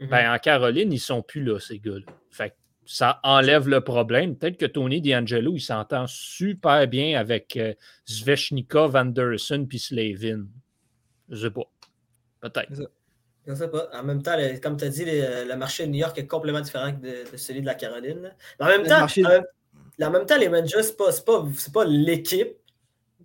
mhm. 0.01 0.09
ben, 0.09 0.33
en 0.33 0.39
Caroline, 0.39 0.93
ils 0.93 1.01
sont 1.01 1.23
plus 1.23 1.43
là, 1.43 1.59
ces 1.59 1.79
gars-là. 1.79 2.13
Fait 2.31 2.55
ça 2.87 3.21
enlève 3.23 3.69
le 3.69 3.81
problème. 3.81 4.37
Peut-être 4.37 4.57
que 4.57 4.67
Tony 4.67 5.01
D'Angelo, 5.01 5.53
il 5.55 5.61
s'entend 5.61 6.07
super 6.07 6.87
bien 6.87 7.19
avec 7.19 7.57
euh, 7.57 7.75
Svechnikov, 8.05 8.97
Anderson 8.97 9.67
puis 9.69 9.79
Slavin. 9.79 10.47
Je 11.29 11.47
sais 11.47 11.51
pas. 11.51 11.71
Peut-être. 12.41 12.73
Je 13.47 13.55
sais 13.55 13.69
pas. 13.69 13.89
En 13.93 14.05
même 14.05 14.23
temps, 14.23 14.37
comme 14.63 14.77
tu 14.77 14.85
as 14.85 14.89
dit, 14.89 15.05
le, 15.05 15.55
marché 15.57 15.87
de 15.87 15.91
New 15.91 15.99
York 15.99 16.17
est 16.19 16.27
complètement 16.27 16.61
différent 16.61 16.93
de, 16.93 17.37
celui 17.37 17.61
de 17.61 17.67
la 17.67 17.75
Caroline. 17.75 18.33
Mais 18.61 18.65
en 18.65 18.69
même, 18.69 18.85
temps, 18.85 19.05
en, 19.05 20.11
même, 20.11 20.27
temps, 20.27 20.39
les 20.39 20.49
Rangers, 20.49 20.83
c'est 20.83 20.97
pas, 20.97 21.11
pas, 21.25 21.45
pas 21.73 21.85
l'équipe. 21.85 22.57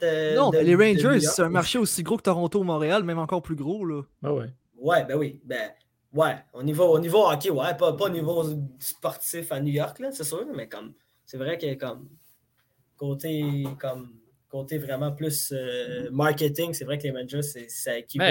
non, 0.02 0.52
les 0.52 0.76
Rangers, 0.76 1.22
c'est 1.22 1.42
un 1.44 1.50
marché 1.50 1.78
aussi 1.78 2.04
gros 2.04 2.18
que 2.18 2.24
Toronto 2.24 2.60
ou 2.60 2.64
Montréal, 2.64 3.04
même 3.04 3.20
encore 3.20 3.42
plus 3.42 3.56
gros. 3.56 3.86
Là. 3.86 4.02
Ah 4.24 4.34
ouais. 4.34 4.48
Ouais, 4.78 5.06
ben 5.06 5.16
oui. 5.16 5.40
Ben, 5.44 5.72
Ouais, 6.14 6.36
au 6.54 6.62
niveau, 6.62 6.86
au 6.86 7.00
niveau 7.00 7.26
hockey, 7.26 7.50
ouais, 7.50 7.76
pas, 7.78 7.94
pas 7.94 8.06
au 8.06 8.10
niveau 8.10 8.44
sportif 8.80 9.52
à 9.52 9.62
New 9.62 9.72
York, 9.72 10.02
c'est 10.12 10.24
sûr, 10.26 10.46
mais 10.54 10.68
comme 10.68 10.94
c'est 11.26 11.38
vrai 11.38 11.58
que 11.58 11.74
comme 11.76 12.10
côté 12.98 13.66
comme 13.80 14.10
côté 14.50 14.78
vraiment 14.78 15.14
plus 15.14 15.54
euh, 15.56 16.10
marketing, 16.12 16.74
c'est 16.74 16.84
vrai 16.84 16.98
que 16.98 17.04
les 17.04 17.12
Rangers, 17.12 17.42
c'est 17.42 18.00
équivaut 18.00 18.26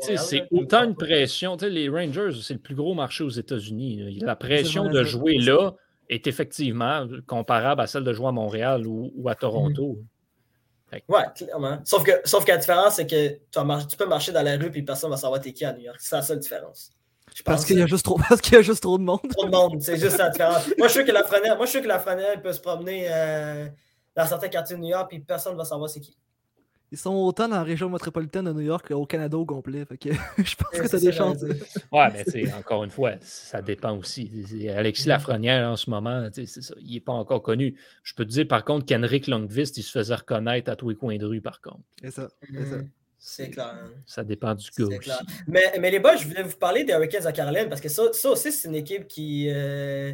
C'est 0.00 0.46
autant 0.50 0.84
une 0.84 0.96
pression. 0.96 1.56
Les 1.60 1.90
Rangers, 1.90 2.30
c'est 2.42 2.54
le 2.54 2.60
plus 2.60 2.74
gros 2.74 2.94
marché 2.94 3.22
aux 3.22 3.28
États-Unis. 3.28 4.20
La 4.20 4.36
pression 4.36 4.88
de 4.88 5.04
jouer 5.04 5.36
là 5.36 5.74
est 6.08 6.26
effectivement 6.26 7.06
comparable 7.26 7.82
à 7.82 7.86
celle 7.86 8.04
de 8.04 8.12
jouer 8.14 8.28
à 8.28 8.32
Montréal 8.32 8.86
ou, 8.86 9.28
à 9.28 9.34
Toronto. 9.34 9.98
Oui, 11.08 11.20
clairement. 11.34 11.78
Sauf 11.84 12.04
que, 12.04 12.12
sauf 12.24 12.44
que 12.44 12.50
la 12.50 12.58
différence, 12.58 12.96
c'est 12.96 13.06
que 13.06 13.28
tu, 13.28 13.96
peux 13.96 14.06
marcher 14.06 14.32
dans 14.32 14.42
la 14.42 14.56
rue 14.56 14.70
et 14.74 14.82
personne 14.82 15.10
ne 15.10 15.14
va 15.14 15.20
savoir 15.20 15.40
t'es 15.40 15.52
qui 15.52 15.64
à 15.64 15.72
New 15.72 15.82
York. 15.82 15.98
C'est 16.00 16.16
la 16.16 16.22
seule 16.22 16.38
différence. 16.38 16.90
Je 17.34 17.42
Parce 17.42 17.64
qu'il 17.64 17.78
y 17.78 17.82
a 17.82 17.86
juste 17.86 18.04
trop, 18.04 18.18
parce 18.28 18.40
qu'il 18.40 18.54
y 18.54 18.56
a 18.56 18.62
juste 18.62 18.82
trop 18.82 18.98
de 18.98 19.02
monde. 19.02 19.20
trop 19.30 19.46
de 19.46 19.50
monde, 19.50 19.82
c'est 19.82 19.96
juste 19.96 20.18
la 20.18 20.30
différence. 20.30 20.66
Moi, 20.78 20.86
je 20.86 20.92
suis 20.92 21.00
sûr 21.00 21.06
que 21.06 21.12
la 21.12 21.24
Frenelle, 21.24 21.56
moi, 21.56 21.66
je 21.66 21.70
suis 21.70 21.82
que 21.82 21.88
la 21.88 21.98
peut 21.98 22.52
se 22.52 22.60
promener 22.60 23.06
euh, 23.10 23.68
dans 24.14 24.26
certains 24.26 24.48
quartiers 24.48 24.76
de 24.76 24.80
New 24.80 24.88
York, 24.88 25.08
puis 25.08 25.20
personne 25.20 25.52
ne 25.54 25.58
va 25.58 25.64
savoir 25.64 25.90
c'est 25.90 26.00
qui. 26.00 26.16
Ils 26.92 26.98
sont 26.98 27.14
autant 27.14 27.48
dans 27.48 27.56
la 27.56 27.64
région 27.64 27.90
métropolitaine 27.90 28.44
de 28.44 28.52
New 28.52 28.60
York 28.60 28.86
qu'au 28.88 29.04
Canada 29.06 29.36
au 29.36 29.44
complet. 29.44 29.84
Fait 29.84 29.98
que 29.98 30.10
je 30.38 30.54
pense 30.54 30.72
Ouais, 30.74 30.78
que 30.80 30.84
c'est 30.84 30.90
t'as 30.90 30.98
des 30.98 31.04
ça, 31.06 31.12
chances. 31.12 31.42
Ouais, 31.90 32.08
mais 32.12 32.24
tu 32.24 32.48
encore 32.52 32.84
une 32.84 32.90
fois, 32.90 33.12
ça 33.20 33.60
dépend 33.62 33.96
aussi. 33.96 34.30
Alexis 34.70 35.08
Lafrenière, 35.08 35.68
en 35.68 35.76
ce 35.76 35.90
moment, 35.90 36.28
c'est 36.32 36.46
ça, 36.46 36.74
il 36.80 36.92
n'est 36.94 37.00
pas 37.00 37.12
encore 37.12 37.42
connu. 37.42 37.74
Je 38.04 38.14
peux 38.14 38.24
te 38.24 38.30
dire, 38.30 38.46
par 38.46 38.64
contre, 38.64 38.86
qu'Henrik 38.86 39.26
Lundqvist, 39.26 39.76
il 39.76 39.82
se 39.82 39.90
faisait 39.90 40.14
reconnaître 40.14 40.70
à 40.70 40.76
tous 40.76 40.90
les 40.90 40.94
coins 40.96 41.16
de 41.16 41.26
rue, 41.26 41.40
par 41.40 41.60
contre. 41.60 41.80
C'est 42.02 42.10
ça. 42.12 42.28
c'est 42.42 42.64
ça. 42.66 42.76
Mhm. 42.76 42.90
C'est 43.26 43.48
clair. 43.50 43.74
Ça 44.04 44.22
dépend 44.22 44.54
du 44.54 44.68
gars 44.78 44.84
aussi. 44.98 45.10
Mais, 45.48 45.72
mais 45.80 45.90
les 45.90 45.98
boys, 45.98 46.14
je 46.16 46.28
voulais 46.28 46.42
vous 46.42 46.56
parler 46.58 46.84
des 46.84 46.92
Hurricanes 46.92 47.26
à 47.26 47.32
Caroline 47.32 47.70
parce 47.70 47.80
que 47.80 47.88
ça, 47.88 48.12
ça 48.12 48.28
aussi, 48.30 48.52
c'est 48.52 48.68
une 48.68 48.74
équipe 48.74 49.08
qui, 49.08 49.48
euh, 49.50 50.12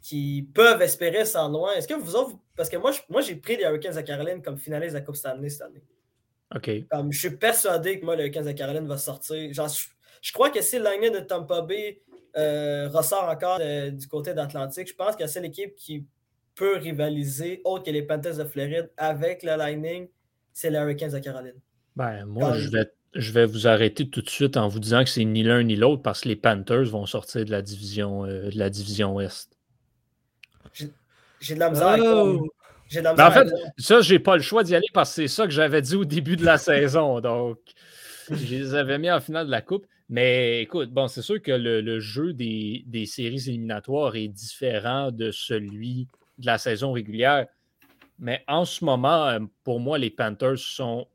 qui 0.00 0.48
peuvent 0.54 0.80
espérer 0.80 1.24
s'en 1.24 1.48
loin. 1.48 1.72
Est-ce 1.74 1.88
que 1.88 1.94
vous 1.94 2.14
autres, 2.14 2.36
parce 2.56 2.68
que 2.68 2.76
moi, 2.76 2.92
je- 2.92 3.00
moi 3.10 3.20
j'ai 3.20 3.34
pris 3.34 3.56
les 3.56 3.64
Hurricanes 3.64 3.98
à 3.98 4.04
Caroline 4.04 4.40
comme 4.42 4.58
finaliste 4.58 4.92
de 4.94 4.98
la 5.00 5.04
Coupe 5.04 5.16
Stanley 5.16 5.48
cette 5.48 5.62
année. 5.62 5.82
OK. 6.54 6.70
Comme, 6.90 7.12
je 7.12 7.18
suis 7.18 7.36
persuadé 7.36 7.98
que 7.98 8.04
moi, 8.04 8.14
le 8.14 8.22
Hurricanes 8.22 8.48
à 8.48 8.54
Caroline 8.54 8.86
va 8.86 8.98
sortir. 8.98 9.52
Genre, 9.52 9.68
je, 9.68 9.86
je 10.20 10.32
crois 10.32 10.50
que 10.50 10.60
si 10.62 10.78
le 10.78 10.84
Lightning 10.84 11.12
de 11.12 11.20
Tampa 11.20 11.62
Bay 11.62 12.00
euh, 12.36 12.88
ressort 12.88 13.28
encore 13.28 13.58
euh, 13.60 13.90
du 13.90 14.06
côté 14.06 14.34
d'Atlantique, 14.34 14.88
je 14.88 14.94
pense 14.94 15.16
que 15.16 15.26
c'est 15.26 15.40
l'équipe 15.40 15.74
qui 15.74 16.06
peut 16.54 16.76
rivaliser, 16.76 17.60
autre 17.64 17.84
que 17.84 17.90
les 17.90 18.02
Panthers 18.02 18.36
de 18.36 18.44
Floride, 18.44 18.90
avec 18.96 19.42
le 19.42 19.56
Lightning, 19.56 20.08
c'est 20.52 20.70
les 20.70 20.78
Hurricanes 20.78 21.12
de 21.12 21.18
Caroline. 21.18 21.60
Ben, 21.96 22.24
moi, 22.26 22.50
Comme- 22.50 22.58
je 22.58 22.68
vais, 22.70 22.90
je 23.14 23.32
vais 23.32 23.46
vous 23.46 23.66
arrêter 23.66 24.08
tout 24.08 24.22
de 24.22 24.28
suite 24.28 24.56
en 24.56 24.68
vous 24.68 24.78
disant 24.80 25.04
que 25.04 25.10
c'est 25.10 25.24
ni 25.24 25.42
l'un 25.42 25.62
ni 25.62 25.76
l'autre 25.76 26.02
parce 26.02 26.22
que 26.22 26.28
les 26.28 26.36
Panthers 26.36 26.84
vont 26.84 27.06
sortir 27.06 27.44
de 27.44 27.50
la 27.50 27.62
division, 27.62 28.24
euh, 28.24 28.50
de 28.50 28.58
la 28.58 28.70
division 28.70 29.14
Ouest. 29.14 29.56
J'ai 31.40 31.54
de 31.54 31.60
la 31.60 31.70
misère. 31.70 31.98
Oh! 32.00 32.48
J'ai 32.92 33.00
Ben, 33.02 33.28
en 33.28 33.30
fait, 33.30 33.48
ça, 33.78 34.00
j'ai 34.02 34.18
pas 34.18 34.36
le 34.36 34.42
choix 34.42 34.62
d'y 34.64 34.74
aller 34.74 34.86
parce 34.92 35.10
que 35.10 35.22
c'est 35.22 35.28
ça 35.28 35.44
que 35.46 35.52
j'avais 35.52 35.80
dit 35.80 35.96
au 35.96 36.04
début 36.04 36.36
de 36.36 36.44
la 36.44 36.58
saison. 36.58 37.20
Donc, 37.20 37.58
je 38.30 38.54
les 38.54 38.74
avais 38.74 38.98
mis 38.98 39.10
en 39.10 39.20
finale 39.20 39.46
de 39.46 39.50
la 39.50 39.62
Coupe. 39.62 39.86
Mais 40.08 40.60
écoute, 40.60 40.90
bon, 40.90 41.08
c'est 41.08 41.22
sûr 41.22 41.40
que 41.40 41.52
le, 41.52 41.80
le 41.80 41.98
jeu 42.00 42.34
des, 42.34 42.84
des 42.86 43.06
séries 43.06 43.48
éliminatoires 43.48 44.14
est 44.16 44.28
différent 44.28 45.10
de 45.10 45.30
celui 45.30 46.06
de 46.36 46.46
la 46.46 46.58
saison 46.58 46.92
régulière. 46.92 47.46
Mais 48.18 48.44
en 48.46 48.66
ce 48.66 48.84
moment, 48.84 49.26
euh, 49.28 49.38
pour 49.64 49.80
moi, 49.80 49.96
les 49.98 50.10
Panthers 50.10 50.58
sont 50.58 51.06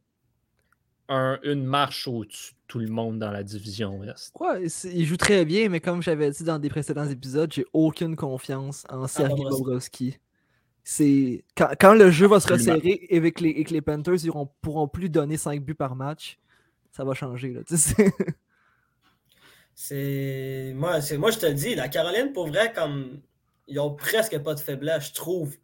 un- 1.10 1.40
une 1.44 1.64
marche 1.64 2.08
au-dessus 2.08 2.54
de 2.54 2.58
tout 2.68 2.80
le 2.80 2.88
monde 2.88 3.20
dans 3.20 3.32
la 3.32 3.44
division 3.44 3.98
Ouest. 3.98 4.34
Ouais, 4.40 4.68
c'est- 4.68 4.92
il 4.94 5.06
joue 5.06 5.16
très 5.16 5.46
bien, 5.46 5.70
mais 5.70 5.80
comme 5.80 6.02
j'avais 6.02 6.30
dit 6.32 6.44
dans 6.44 6.60
des 6.60 6.70
précédents 6.70 7.08
épisodes, 7.08 7.52
j'ai 7.54 7.66
aucune 7.74 8.16
confiance 8.16 8.84
en 8.90 9.08
Sergei 9.08 9.36
Bobrovski. 9.60 10.18
C'est 10.90 11.44
quand, 11.58 11.68
quand 11.82 11.94
le 11.96 12.10
jeu 12.12 12.28
va 12.28 12.40
se 12.40 12.48
resserrer 12.48 13.08
et 13.10 13.18
avec 13.18 13.42
les, 13.42 13.50
et 13.50 13.66
que 13.66 13.74
les 13.74 13.82
Panthers 13.82 14.26
auront- 14.30 14.50
pourront 14.62 14.88
plus 14.88 15.10
donner 15.10 15.36
5 15.36 15.62
buts 15.62 15.76
par 15.76 15.98
match, 15.98 16.40
ça 16.94 17.04
va 17.04 17.14
changer. 17.14 17.52
Là. 17.52 17.60
C'est-. 19.76 20.74
Moi, 20.76 21.02
c'est... 21.02 21.18
moi, 21.18 21.32
je 21.32 21.40
te 21.40 21.46
le 21.46 21.54
dis, 21.54 21.76
la 21.76 21.88
Caroline, 21.90 22.32
pour 22.34 22.48
vrai, 22.48 22.72
comme. 22.74 23.20
Ils 23.68 23.80
ont 23.82 23.94
presque 23.94 24.38
pas 24.40 24.56
de 24.56 24.62
faiblesse, 24.62 25.10
je 25.10 25.14
trouve. 25.14 25.58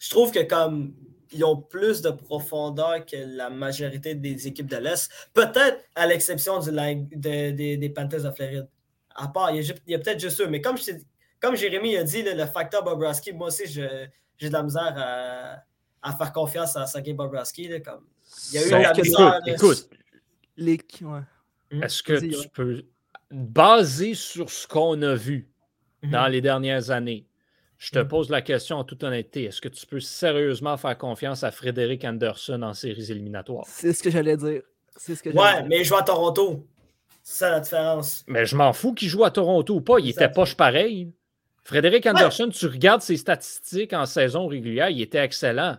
Je 0.00 0.10
trouve 0.10 0.32
que 0.32 0.42
comme. 0.42 0.94
Ils 1.32 1.44
ont 1.44 1.56
plus 1.56 2.02
de 2.02 2.10
profondeur 2.10 3.04
que 3.06 3.16
la 3.16 3.50
majorité 3.50 4.14
des 4.14 4.46
équipes 4.48 4.68
de 4.70 4.76
l'Est. 4.76 5.10
Peut-être 5.32 5.78
à 5.94 6.06
l'exception 6.06 6.58
du 6.60 6.70
line- 6.72 7.08
de- 7.14 7.50
des- 7.76 7.90
Panthers 7.90 8.22
de 8.24 8.30
Floride. 8.30 8.68
À 9.14 9.28
part, 9.28 9.50
il 9.52 9.62
y 9.62 9.94
a, 9.94 9.96
a 9.96 10.00
peut-être 10.00 10.20
juste 10.20 10.40
eux. 10.40 10.48
Mais 10.48 10.60
comme, 10.60 10.76
je 10.76 10.84
t'ai- 10.86 10.98
comme 11.46 11.56
Jérémy 11.56 11.96
a 11.96 12.02
dit, 12.04 12.22
là, 12.22 12.34
le 12.34 12.46
facteur 12.46 12.82
Bobrovski, 12.82 13.32
moi 13.32 13.48
aussi, 13.48 13.66
je- 13.66 14.06
j'ai 14.38 14.48
de 14.48 14.52
la 14.52 14.62
misère 14.62 14.94
à, 14.96 15.62
à 16.02 16.16
faire 16.16 16.32
confiance 16.32 16.76
à 16.76 16.86
Sergei 16.86 17.12
Bobrovski. 17.12 17.68
là, 17.68 17.80
comme... 17.80 18.04
Il 18.52 18.56
y 18.56 18.58
a 18.58 18.66
eu 18.66 18.70
la 18.70 18.90
écoute, 18.92 19.04
misère, 19.04 19.20
là. 19.20 19.40
écoute, 19.46 19.88
les... 20.56 20.78
ouais. 21.02 21.20
est-ce 21.82 22.02
que 22.02 22.12
Vas-y, 22.14 22.30
tu 22.30 22.36
ouais. 22.38 22.50
peux, 22.52 22.82
basé 23.30 24.14
sur 24.14 24.50
ce 24.50 24.66
qu'on 24.66 25.00
a 25.02 25.14
vu, 25.14 25.48
Mhm. 26.02 26.10
dans 26.10 26.26
les 26.28 26.40
dernières 26.40 26.90
années. 26.90 27.26
Je 27.78 27.90
te 27.90 27.98
Mm. 27.98 28.08
pose 28.08 28.30
la 28.30 28.42
question 28.42 28.76
en 28.78 28.84
toute 28.84 29.02
honnêteté. 29.04 29.44
Est-ce 29.44 29.60
que 29.60 29.68
tu 29.68 29.86
peux 29.86 30.00
sérieusement 30.00 30.76
faire 30.76 30.96
confiance 30.96 31.42
à 31.44 31.50
Frédéric 31.50 32.04
Anderson 32.04 32.62
en 32.62 32.72
séries 32.74 33.10
éliminatoires? 33.10 33.64
C'est 33.68 33.92
ce 33.92 34.02
que 34.02 34.10
j'allais 34.10 34.36
dire. 34.36 34.62
C'est 34.96 35.14
ce 35.14 35.22
que 35.22 35.30
j'allais 35.30 35.42
Ouais, 35.42 35.56
dire. 35.60 35.66
mais 35.68 35.78
il 35.80 35.84
joue 35.84 35.96
à 35.96 36.02
Toronto. 36.02 36.66
C'est 37.22 37.38
ça 37.38 37.50
la 37.50 37.60
différence. 37.60 38.24
Mais 38.28 38.46
je 38.46 38.56
m'en 38.56 38.72
fous 38.72 38.94
qu'il 38.94 39.08
joue 39.08 39.24
à 39.24 39.30
Toronto 39.30 39.74
ou 39.74 39.80
pas. 39.80 39.98
Il 39.98 40.04
C'est 40.06 40.24
était 40.24 40.32
poche 40.32 40.54
pareil. 40.56 41.12
Frédéric 41.66 42.06
Anderson, 42.06 42.48
tu 42.48 42.66
regardes 42.66 43.02
ses 43.02 43.16
statistiques 43.16 43.92
en 43.92 44.06
saison 44.06 44.46
régulière, 44.46 44.88
il 44.88 45.00
était 45.02 45.18
excellent. 45.18 45.78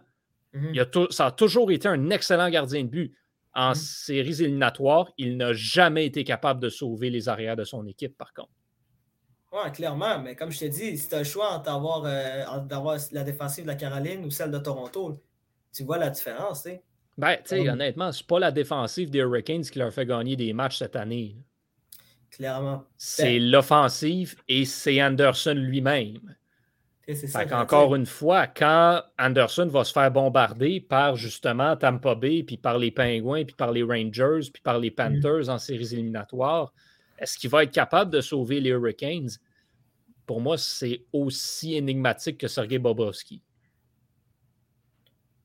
Mhm. 0.52 0.72
Il 0.74 0.80
a 0.82 0.86
ça 1.12 1.28
a 1.28 1.32
toujours 1.32 1.72
été 1.72 1.88
un 1.88 2.10
excellent 2.10 2.50
gardien 2.50 2.84
de 2.84 2.90
but. 2.90 3.16
En 3.54 3.72
Mm. 3.72 3.76
séries 3.76 4.42
éliminatoires, 4.44 5.12
il 5.18 5.38
n'a 5.38 5.54
jamais 5.54 6.06
été 6.06 6.24
capable 6.26 6.60
de 6.60 6.70
sauver 6.70 7.10
les 7.10 7.28
arrières 7.30 7.56
de 7.56 7.64
son 7.64 7.88
équipe, 7.88 8.18
par 8.18 8.34
contre. 8.34 8.52
Ouais, 9.52 9.72
clairement, 9.72 10.20
mais 10.20 10.36
comme 10.36 10.52
je 10.52 10.60
t'ai 10.60 10.70
dit, 10.70 10.98
si 10.98 11.08
tu 11.08 11.16
as 11.16 11.20
le 11.20 11.24
choix 11.24 11.54
entre 11.54 11.72
avoir, 11.72 12.04
euh, 12.06 12.44
la 13.14 13.24
défensive 13.24 13.64
de 13.64 13.70
la 13.70 13.76
Caroline 13.76 14.26
ou 14.26 14.30
celle 14.30 14.52
de 14.52 14.60
Toronto, 14.60 15.24
tu 15.74 15.84
vois 15.86 15.98
la 15.98 16.10
différence, 16.10 16.64
tu 16.64 16.70
sais. 16.72 16.84
Ben, 17.18 17.38
tu 17.38 17.42
sais, 17.46 17.70
honnêtement, 17.70 18.12
c'est 18.12 18.28
pas 18.28 18.40
la 18.40 18.52
défensive 18.52 19.10
des 19.10 19.20
Hurricanes 19.20 19.64
qui 19.64 19.80
leur 19.80 19.92
fait 19.92 20.06
gagner 20.06 20.36
des 20.36 20.54
matchs 20.54 20.78
cette 20.78 20.96
année. 20.98 21.38
Clairement. 22.32 22.84
C'est 22.98 23.40
l'offensive 23.40 24.36
et 24.48 24.66
c'est 24.66 25.02
Anderson 25.02 25.56
lui-même. 25.56 26.36
Fait 27.06 27.46
dire. 27.46 27.96
une 27.96 28.06
fois, 28.06 28.48
quand 28.48 29.02
Anderson 29.18 29.68
va 29.68 29.86
se 29.86 29.94
faire 29.94 30.12
bombarder 30.12 30.82
par 30.82 31.16
justement 31.16 31.78
Tampa 31.78 32.16
Bay, 32.16 32.44
puis 32.44 32.58
par 32.58 32.78
les 32.78 32.92
Penguins, 32.92 33.46
puis 33.46 33.56
par 33.56 33.72
les 33.72 33.82
Rangers, 33.82 34.50
puis 34.52 34.62
par 34.62 34.78
les 34.78 34.92
Panthers 34.92 35.48
en 35.48 35.58
séries 35.58 35.94
éliminatoires, 35.94 36.74
est-ce 37.18 37.38
qu'il 37.38 37.50
va 37.50 37.64
être 37.64 37.72
capable 37.72 38.12
de 38.12 38.20
sauver 38.20 38.60
les 38.60 38.72
Hurricanes? 38.72 39.30
Pour 40.26 40.42
moi, 40.42 40.58
c'est 40.58 41.06
aussi 41.14 41.76
énigmatique 41.76 42.40
que 42.40 42.50
Sergei 42.50 42.78
Bobrovski. 42.78 43.42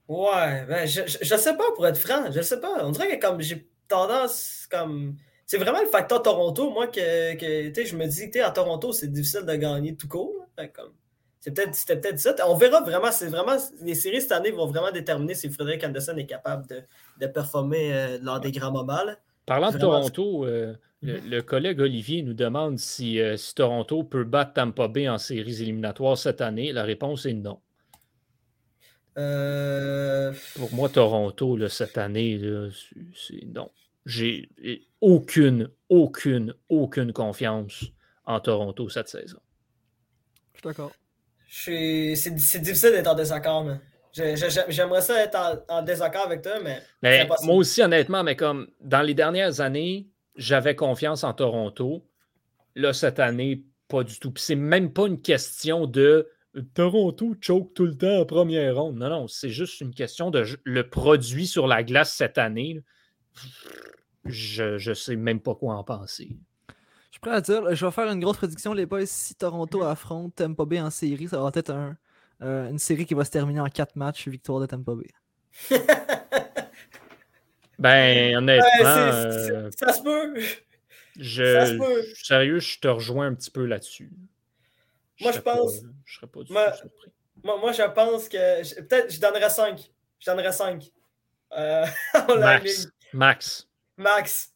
Ouais, 0.08 0.66
ben, 0.66 0.84
je, 0.84 1.02
je 1.06 1.36
sais 1.36 1.56
pas, 1.56 1.70
pour 1.76 1.86
être 1.86 1.96
franc, 1.96 2.30
je 2.32 2.42
sais 2.42 2.60
pas. 2.60 2.84
On 2.84 2.90
dirait 2.90 3.16
que 3.18 3.24
comme 3.24 3.40
j'ai 3.40 3.70
tendance, 3.86 4.66
comme. 4.68 5.16
C'est 5.52 5.58
vraiment 5.58 5.82
le 5.82 5.86
facteur 5.86 6.22
Toronto, 6.22 6.70
moi, 6.70 6.86
que, 6.86 7.00
je 7.02 7.94
me 7.94 8.06
dis, 8.06 8.40
à 8.40 8.50
Toronto, 8.52 8.90
c'est 8.90 9.12
difficile 9.12 9.42
de 9.44 9.54
gagner 9.54 9.94
tout 9.94 10.08
court. 10.08 10.48
comme. 10.72 10.94
C'est 11.40 11.50
peut-être, 11.54 11.74
c'était 11.74 12.00
peut-être 12.00 12.18
ça. 12.18 12.34
On 12.48 12.54
verra 12.56 12.80
vraiment, 12.80 13.12
c'est 13.12 13.26
vraiment. 13.26 13.58
Les 13.82 13.94
séries 13.94 14.22
cette 14.22 14.32
année 14.32 14.50
vont 14.50 14.64
vraiment 14.64 14.90
déterminer 14.90 15.34
si 15.34 15.50
Frédéric 15.50 15.84
Anderson 15.84 16.16
est 16.16 16.24
capable 16.24 16.66
de, 16.68 16.80
de 17.20 17.26
performer 17.26 17.92
euh, 17.92 18.18
lors 18.22 18.40
des 18.40 18.50
grands 18.50 18.72
moments. 18.72 19.04
là. 19.04 19.18
Parlant 19.44 19.70
de 19.70 19.76
Vraiment, 19.76 20.08
Toronto, 20.08 20.46
euh, 20.46 20.72
le, 21.02 21.20
Mhm. 21.20 21.28
le 21.28 21.42
collègue 21.42 21.80
Olivier 21.80 22.22
nous 22.22 22.32
demande 22.32 22.78
si, 22.78 23.20
euh, 23.20 23.36
si 23.36 23.54
Toronto 23.54 24.04
peut 24.04 24.24
battre 24.24 24.54
Tampa 24.54 24.88
Bay 24.88 25.06
en 25.06 25.18
séries 25.18 25.60
éliminatoires 25.60 26.16
cette 26.16 26.40
année. 26.40 26.72
La 26.72 26.84
réponse 26.84 27.26
est 27.26 27.34
non. 27.34 27.60
Pour 29.14 30.72
moi, 30.72 30.88
Toronto, 30.88 31.58
là, 31.58 31.68
cette 31.68 31.98
année, 31.98 32.40
c'est 33.14 33.44
non. 33.44 33.68
J'ai 34.04 34.48
aucune, 35.00 35.70
aucune, 35.88 36.54
aucune 36.68 37.12
confiance 37.12 37.84
en 38.24 38.40
Toronto 38.40 38.88
cette 38.88 39.08
saison. 39.08 39.38
Je 40.54 40.58
suis 40.60 40.64
d'accord. 40.64 40.92
suis- 41.46 42.16
c'est, 42.16 42.60
difficile 42.60 42.90
d'être 42.90 43.08
en 43.08 43.14
désaccord, 43.14 43.64
mais. 43.64 43.78
J'aimerais 44.12 45.00
ça 45.00 45.22
être 45.22 45.36
en, 45.36 45.76
en 45.78 45.82
désaccord 45.82 46.26
avec 46.26 46.42
toi, 46.42 46.60
mais. 46.62 46.82
moi 47.42 47.54
aussi, 47.56 47.82
honnêtement, 47.82 48.22
mais 48.22 48.36
comme 48.36 48.68
dans 48.80 49.02
les 49.02 49.14
dernières 49.14 49.60
années, 49.60 50.08
j'avais 50.36 50.74
confiance 50.74 51.24
en 51.24 51.32
Toronto. 51.32 52.04
Là, 52.74 52.92
cette 52.92 53.20
année, 53.20 53.64
pas 53.88 54.02
du 54.02 54.18
tout. 54.18 54.30
Puis 54.30 54.42
c'est 54.42 54.54
même 54.54 54.92
pas 54.92 55.06
une 55.06 55.20
question 55.20 55.86
de 55.86 56.28
euh, 56.56 56.62
Toronto 56.74 57.34
choke 57.40 57.74
tout 57.74 57.84
le 57.86 57.96
temps 57.96 58.20
en 58.20 58.24
première 58.24 58.76
ronde. 58.76 58.96
Non, 58.96 59.10
non, 59.10 59.28
c'est 59.28 59.50
juste 59.50 59.80
une 59.80 59.94
question 59.94 60.30
de 60.30 60.44
le 60.64 60.88
produit 60.88 61.46
sur 61.46 61.66
la 61.66 61.82
glace 61.82 62.14
cette 62.14 62.38
année. 62.38 62.74
là. 62.74 62.80
Je, 64.24 64.78
je 64.78 64.92
sais 64.94 65.16
même 65.16 65.40
pas 65.40 65.54
quoi 65.54 65.74
en 65.74 65.84
penser. 65.84 66.36
Je 66.68 67.12
suis 67.16 67.20
prêt 67.20 67.32
à 67.32 67.40
dire, 67.40 67.74
je 67.74 67.84
vais 67.86 67.92
faire 67.92 68.10
une 68.10 68.20
grosse 68.20 68.36
prédiction, 68.38 68.72
les 68.72 68.86
boys. 68.86 69.04
Si 69.06 69.34
Toronto 69.34 69.82
affronte 69.82 70.34
Tampa 70.36 70.64
Bay 70.64 70.80
en 70.80 70.90
série, 70.90 71.28
ça 71.28 71.40
va 71.40 71.50
être 71.54 71.70
un, 71.70 71.96
euh, 72.42 72.70
une 72.70 72.78
série 72.78 73.04
qui 73.04 73.14
va 73.14 73.24
se 73.24 73.30
terminer 73.30 73.60
en 73.60 73.68
4 73.68 73.96
matchs, 73.96 74.28
victoire 74.28 74.60
de 74.60 74.66
Tampa 74.66 74.92
Bay. 74.94 75.08
Ben, 77.78 78.36
honnêtement, 78.36 78.66
Ouais, 78.66 79.10
c'est- 79.32 79.46
c'est- 79.46 79.52
euh, 79.52 79.70
ça 79.76 79.92
se 79.92 80.02
peut. 80.02 80.34
je, 81.18 81.44
ça 81.54 81.66
se 81.66 81.72
peut. 81.72 82.02
je- 82.14 82.24
sérieux, 82.24 82.60
je 82.60 82.78
te 82.78 82.86
rejoins 82.86 83.26
un 83.26 83.34
petit 83.34 83.50
peu 83.50 83.64
là-dessus. 83.66 84.12
Moi, 85.20 85.32
je 85.32 85.40
pas- 85.40 85.56
pense- 85.56 85.80
je 86.04 86.14
serais 86.16 86.26
pas 86.28 86.42
du 86.44 86.52
Moi- 86.52 86.70
tout 86.70 86.76
surpris. 86.78 87.12
Moi, 87.42 87.58
moi, 87.58 87.72
je 87.72 87.82
pense 87.92 88.28
que. 88.28 88.36
je- 88.62 88.80
Peut-être 88.82 89.12
je 89.12 89.20
donnerais 89.20 89.50
5. 89.50 89.90
Je 90.20 90.30
donnerais 90.30 90.52
5. 90.52 90.92
Euh, 91.56 91.84
Max. 92.38 92.88
Max. 93.12 93.68
Max. 93.96 94.52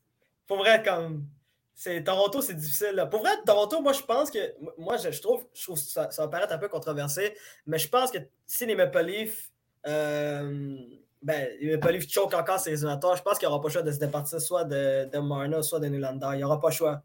Pour 0.46 0.58
vrai, 0.58 0.82
comme. 0.82 1.26
c'est 1.74 2.02
Toronto, 2.04 2.40
c'est 2.40 2.54
difficile. 2.54 2.92
là. 2.94 3.06
Pour 3.06 3.20
vrai, 3.20 3.30
Toronto, 3.44 3.80
moi, 3.80 3.92
je 3.92 4.02
pense 4.02 4.30
que. 4.30 4.38
Moi, 4.78 4.96
je, 4.96 5.10
je 5.10 5.20
trouve, 5.20 5.46
je 5.54 5.62
trouve 5.64 5.76
que 5.76 5.82
ça, 5.84 6.10
ça 6.10 6.22
va 6.22 6.28
paraître 6.28 6.52
un 6.52 6.58
peu 6.58 6.68
controversé, 6.68 7.36
mais 7.66 7.78
je 7.78 7.88
pense 7.88 8.10
que 8.10 8.18
si 8.46 8.66
les 8.66 8.74
Maple 8.74 9.00
Leafs. 9.04 9.50
euh, 9.86 10.76
ben, 11.22 11.48
les 11.60 11.72
Maple 11.76 11.92
Leafs 11.94 12.08
choquent 12.10 12.34
encore 12.34 12.60
ces 12.60 12.70
éliminatoires, 12.70 13.16
je 13.16 13.22
pense 13.22 13.38
qu'il 13.38 13.48
n'y 13.48 13.52
aura 13.52 13.60
pas 13.60 13.68
le 13.68 13.72
choix 13.72 13.82
de 13.82 13.90
se 13.90 13.98
départir 13.98 14.40
soit 14.40 14.64
de, 14.64 15.08
de 15.10 15.18
Marner, 15.18 15.62
soit 15.62 15.80
de 15.80 15.86
Nylander. 15.86 16.28
Il 16.34 16.36
n'y 16.36 16.44
aura 16.44 16.60
pas 16.60 16.68
le 16.68 16.74
choix. 16.74 17.02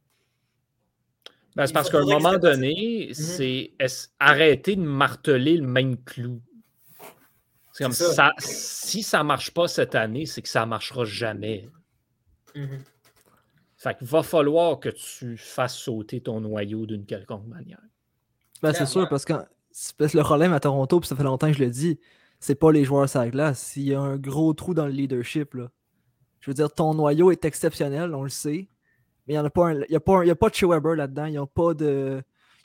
Ben, 1.56 1.66
c'est 1.66 1.74
parce 1.74 1.90
qu'à 1.90 1.98
un 1.98 2.06
moment 2.06 2.38
donné, 2.38 3.08
Mhm. 3.10 3.14
c'est 3.14 3.72
est-ce- 3.80 4.10
arrêter 4.20 4.76
de 4.76 4.82
marteler 4.82 5.58
le 5.58 5.68
même 5.68 5.98
clou? 6.04 6.40
C'est 7.74 7.84
comme 7.84 7.94
C'est 7.94 8.06
ça. 8.06 8.14
ça. 8.14 8.32
Si 8.40 9.02
ça 9.04 9.20
ne 9.20 9.24
marche 9.24 9.52
pas 9.52 9.68
cette 9.68 9.96
année, 9.96 10.26
c'est 10.26 10.42
que 10.42 10.50
ça 10.50 10.62
ne 10.62 10.66
marchera 10.68 11.04
jamais. 11.04 11.68
Mhm. 12.56 12.80
Fait 13.78 13.98
qu'il 13.98 14.08
va 14.08 14.22
falloir 14.22 14.80
que 14.80 14.90
tu 14.90 15.38
fasses 15.38 15.76
sauter 15.76 16.22
ton 16.22 16.40
noyau 16.42 16.86
d'une 16.86 17.06
quelconque 17.06 17.48
manière. 17.48 17.82
Ben, 18.62 18.74
c'est 18.74 18.86
sûr, 18.86 19.10
parce 19.10 19.26
que, 19.26 19.34
le 19.34 20.22
problème 20.22 20.54
à 20.54 20.60
Toronto, 20.60 21.00
puis 21.00 21.08
ça 21.08 21.16
fait 21.16 21.24
longtemps 21.24 21.48
que 21.48 21.58
je 21.58 21.64
le 21.64 21.72
dis, 21.72 22.00
c'est 22.40 22.56
pas 22.56 22.72
les 22.72 22.84
joueurs 22.84 23.10
sur 23.10 23.22
la 23.22 23.30
glace. 23.30 23.76
Il 23.76 23.84
y 23.84 23.96
a 23.96 24.00
un 24.00 24.18
gros 24.18 24.54
trou 24.54 24.74
dans 24.74 24.86
le 24.86 24.92
leadership. 24.92 25.56
Là. 25.56 25.72
Je 26.42 26.50
veux 26.50 26.54
dire, 26.56 26.72
ton 26.72 26.94
noyau 26.94 27.32
est 27.32 27.46
exceptionnel, 27.46 28.14
on 28.14 28.24
le 28.24 28.30
sait. 28.30 28.70
Mais 29.28 29.36
il 29.36 29.38
n'y 29.38 29.38
a 29.38 29.44
a 29.44 29.46
a 29.46 30.36
pas 30.36 30.50
de 30.50 30.56
Shea 30.56 30.68
Weber 30.68 30.96
là-dedans. 30.96 31.26
Il 31.26 31.32
n'y 31.32 31.38
a 31.38 31.46
pas 31.46 31.74
de. 31.74 32.22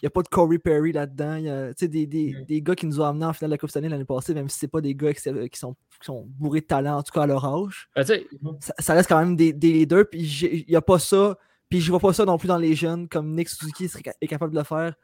Il 0.06 0.08
y 0.08 0.12
a 0.12 0.12
pas 0.12 0.22
de 0.22 0.28
Corey 0.28 0.58
Perry 0.60 0.92
là-dedans. 0.92 1.34
Il 1.34 1.44
y 1.46 1.50
a 1.50 1.72
des, 1.72 2.06
des, 2.06 2.32
Mhm. 2.38 2.44
des 2.44 2.62
gars 2.62 2.76
qui 2.76 2.86
nous 2.86 3.00
ont 3.00 3.04
amenés 3.04 3.24
en 3.26 3.32
finale 3.32 3.50
de 3.50 3.54
la 3.54 3.58
Coupe 3.58 3.70
Stanley 3.70 3.88
l'année 3.88 4.04
passée, 4.04 4.34
même 4.34 4.48
si 4.48 4.56
c'est 4.56 4.68
pas 4.68 4.80
des 4.80 4.94
gars 4.94 5.12
qui, 5.12 5.20
qui 5.20 5.58
sont, 5.58 5.74
qui 6.00 6.04
sont 6.06 6.24
bourrés 6.38 6.60
de 6.60 6.66
talent, 6.66 6.98
en 6.98 7.02
tout 7.02 7.12
cas 7.12 7.22
à 7.22 7.26
leur 7.26 7.44
âge. 7.44 7.88
Ben, 7.96 8.04
sais, 8.04 8.24
Ça, 8.60 8.72
ça 8.78 8.94
reste 8.94 9.08
quand 9.08 9.18
même 9.18 9.34
des, 9.34 9.52
des 9.52 9.72
leaders. 9.72 10.04
Puis 10.08 10.20
il 10.20 10.64
n'y 10.68 10.76
a 10.76 10.80
pas 10.82 11.00
ça. 11.00 11.36
Puis 11.68 11.80
je 11.80 11.90
vois 11.90 11.98
pas 11.98 12.12
ça 12.12 12.24
non 12.24 12.38
plus 12.38 12.46
dans 12.46 12.58
les 12.58 12.76
jeunes, 12.76 13.08
comme 13.08 13.34
Nick 13.34 13.48
Suzuki 13.48 13.88
serait 13.88 14.04
est 14.20 14.26
capable 14.28 14.52
de 14.52 14.58
le 14.58 14.64
faire. 14.64 14.94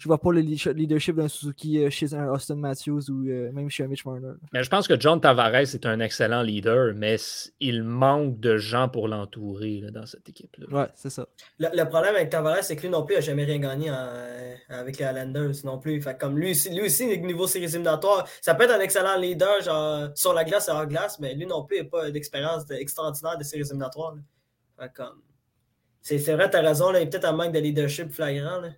Je 0.00 0.06
vois 0.08 0.16
pas 0.18 0.32
le 0.32 0.40
leadership- 0.40 1.14
d'un 1.14 1.28
Suzuki 1.28 1.84
euh, 1.84 1.90
chez 1.90 2.14
un 2.14 2.26
Austin 2.30 2.54
Matthews 2.56 3.10
ou 3.10 3.28
euh, 3.28 3.52
même 3.52 3.68
chez 3.68 3.84
un 3.84 3.86
Mitch 3.86 4.06
Marner. 4.06 4.32
mais 4.52 4.64
je 4.64 4.70
pense 4.70 4.88
que 4.88 4.98
John 4.98 5.20
Tavares 5.20 5.54
est 5.74 5.84
un 5.84 6.00
excellent 6.00 6.40
leader, 6.40 6.94
mais 6.96 7.16
il 7.60 7.82
manque 7.82 8.40
de 8.40 8.56
gens 8.56 8.88
pour 8.88 9.08
l'entourer 9.08 9.82
dans 9.92 10.06
cette 10.06 10.26
équipe-là. 10.28 10.66
Ouais, 10.74 10.88
c'est 10.94 11.10
ça. 11.10 11.26
Le, 11.58 11.68
le 11.74 11.84
problème 11.88 12.14
avec 12.16 12.30
Tavares, 12.30 12.64
c'est 12.64 12.76
que 12.76 12.82
lui 12.82 12.88
non 12.88 13.04
plus, 13.04 13.16
il 13.16 13.18
n'a 13.18 13.20
jamais 13.20 13.44
rien 13.44 13.58
gagné 13.58 13.90
en- 13.90 14.54
avec 14.70 14.98
les 14.98 15.04
Islanders 15.04 15.52
non 15.64 15.78
plus. 15.78 16.00
Fait 16.00 16.18
comme 16.18 16.38
lui, 16.38 16.52
aussi- 16.52 16.70
lui 16.74 16.86
aussi, 16.86 17.06
niveau 17.18 17.46
séries 17.46 17.66
éliminatoires, 17.66 18.26
ça 18.40 18.54
peut 18.54 18.64
être 18.64 18.72
un 18.74 18.80
excellent 18.80 19.18
leader 19.18 19.60
genre, 19.60 20.08
sur 20.14 20.32
la 20.32 20.44
glace 20.44 20.68
et 20.68 20.70
hors 20.72 20.86
glace, 20.86 21.18
mais 21.20 21.34
lui 21.34 21.44
non 21.46 21.64
plus, 21.64 21.76
il 21.76 21.82
n'a 21.82 21.88
pas 21.90 22.10
d'expérience 22.10 22.64
de- 22.66 22.74
extraordinaire 22.74 23.36
de 23.36 23.44
séries 23.44 23.62
éliminatoires. 23.66 24.14
Fait 24.78 24.90
comme, 24.94 25.20
c'est 26.00 26.18
c'est 26.18 26.32
vrai, 26.34 26.48
tu 26.48 26.56
as 26.56 26.62
raison, 26.62 26.90
là, 26.90 27.00
il 27.00 27.04
y 27.04 27.06
a 27.06 27.10
peut-être 27.10 27.26
un 27.26 27.32
manque 27.32 27.52
de 27.52 27.58
leadership 27.58 28.10
flagrant 28.10 28.60
là, 28.62 28.70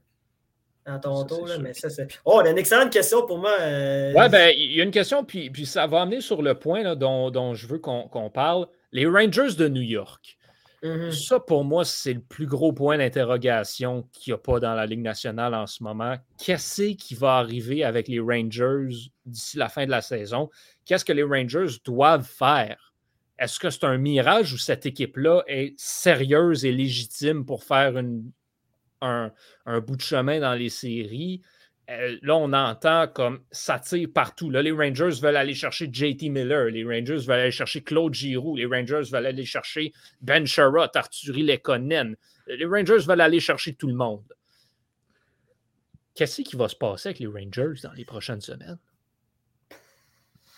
à 0.85 0.99
Toronto, 0.99 1.35
Ça, 1.35 1.41
c'est 1.43 1.49
là, 1.49 1.55
sûr. 1.55 1.63
mais 1.63 1.73
ça, 1.75 1.91
c'est. 1.91 2.09
Oh, 2.25 2.33
on 2.37 2.45
a 2.45 2.51
une 2.51 2.59
excellente 2.59 2.91
question 2.93 3.27
pour 3.27 3.39
moi. 3.39 3.55
euh, 3.61 4.13
Ouais, 4.15 4.29
ben, 4.29 4.53
il 4.57 4.73
y 4.73 4.81
a 4.81 4.85
une 4.85 4.91
question, 4.91 5.25
puis, 5.25 5.51
puis 5.51 5.65
ça 5.67 5.87
va 5.87 6.03
amener 6.03 6.21
sur 6.21 6.43
le 6.43 6.55
point 6.55 6.83
là, 6.83 6.95
dont, 6.97 7.31
dont 7.31 7.55
je 7.55 7.67
veux 7.67 7.79
qu'on 7.79 8.09
qu'on 8.09 8.31
parle. 8.31 8.67
Les 8.93 9.07
Rangers 9.07 9.55
de 9.57 9.69
New 9.69 9.81
York. 9.83 10.37
mhm. 10.83 11.13
Ça, 11.13 11.39
pour 11.41 11.65
moi, 11.65 11.85
c'est 11.85 12.13
le 12.15 12.21
plus 12.21 12.47
gros 12.47 12.73
point 12.73 12.99
d'interrogation 12.99 14.09
qu'il 14.13 14.33
n'y 14.33 14.35
a 14.35 14.39
pas 14.39 14.59
dans 14.61 14.75
la 14.75 14.85
Ligue 14.87 15.01
nationale 15.03 15.55
en 15.55 15.67
ce 15.67 15.83
moment. 15.83 16.17
Qu'est-ce 16.39 16.93
qui 16.95 17.15
va 17.15 17.37
arriver 17.37 17.85
avec 17.85 18.09
les 18.09 18.19
Rangers 18.21 18.89
d'ici 19.25 19.57
la 19.57 19.69
fin 19.69 19.87
de 19.87 19.91
la 19.91 20.01
saison? 20.03 20.51
Qu'est-ce 20.85 21.05
que 21.05 21.13
les 21.13 21.23
Rangers 21.23 21.77
doivent 21.85 22.27
faire? 22.29 22.93
Est-ce 23.39 23.59
que 23.59 23.71
c'est 23.71 23.85
un 23.85 23.97
mirage 23.99 24.53
ou 24.53 24.59
cette 24.59 24.85
équipe-là 24.87 25.43
est 25.47 25.75
sérieuse 25.79 26.65
et 26.65 26.73
légitime 26.73 27.45
pour 27.47 27.65
faire 27.65 27.97
une- 27.97 28.31
un, 29.03 29.33
un 29.67 29.81
bout 29.81 29.97
de 29.97 30.03
chemin 30.03 30.41
dans 30.41 30.55
les 30.55 30.69
séries? 30.69 31.43
Euh, 31.91 32.17
là, 32.23 32.37
on 32.37 32.53
entend 32.53 33.09
comme 33.09 33.43
ça 33.51 33.79
tire 33.79 34.09
partout. 34.15 34.51
Là, 34.51 34.63
les 34.63 34.71
Rangers 34.71 35.21
veulent 35.21 35.37
aller 35.37 35.55
chercher 35.55 35.91
JT 35.93 36.29
Miller, 36.29 36.67
les 36.67 36.85
Rangers 36.85 37.27
veulent 37.27 37.41
aller 37.41 37.51
chercher 37.51 37.83
Claude 37.83 38.15
Giroux, 38.15 38.57
les 38.57 38.67
Rangers 38.67 39.11
veulent 39.11 39.27
aller 39.27 39.45
chercher 39.45 39.93
Ben 40.21 40.47
Sherratt, 40.47 40.95
Arthurie 40.95 41.43
Lekonen. 41.43 42.17
Les 42.47 42.65
Rangers 42.65 43.05
veulent 43.07 43.21
aller 43.21 43.41
chercher 43.41 43.75
tout 43.75 43.89
le 43.89 43.95
monde. 43.95 44.33
Qu'est-ce 46.15 46.43
qui 46.43 46.57
va 46.57 46.69
se 46.69 46.77
passer 46.77 47.09
avec 47.09 47.19
les 47.19 47.27
Rangers 47.27 47.81
dans 47.83 47.93
les 47.93 48.05
prochaines 48.05 48.41
semaines? 48.41 48.79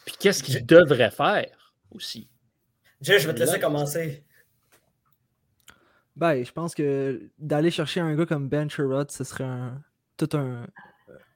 Puis 0.05 0.17
qu'est-ce 0.19 0.43
qu'ils 0.43 0.65
devraient 0.67 1.11
faire 1.11 1.75
aussi? 1.91 2.29
Je 3.01 3.13
vais 3.13 3.35
te 3.35 3.41
laisser 3.41 3.61
commencer. 3.61 4.25
Ben, 6.17 6.45
je 6.45 6.53
pense 6.53 6.75
que 6.75 7.29
d'aller 7.39 7.71
chercher 7.71 8.01
un 8.01 8.15
gars 8.15 8.27
comme 8.27 8.49
Ben 8.49 8.71
Sherrod, 8.71 9.11
ce 9.11 9.25
serait 9.25 9.49
tout 10.17 10.29
un, 10.35 10.67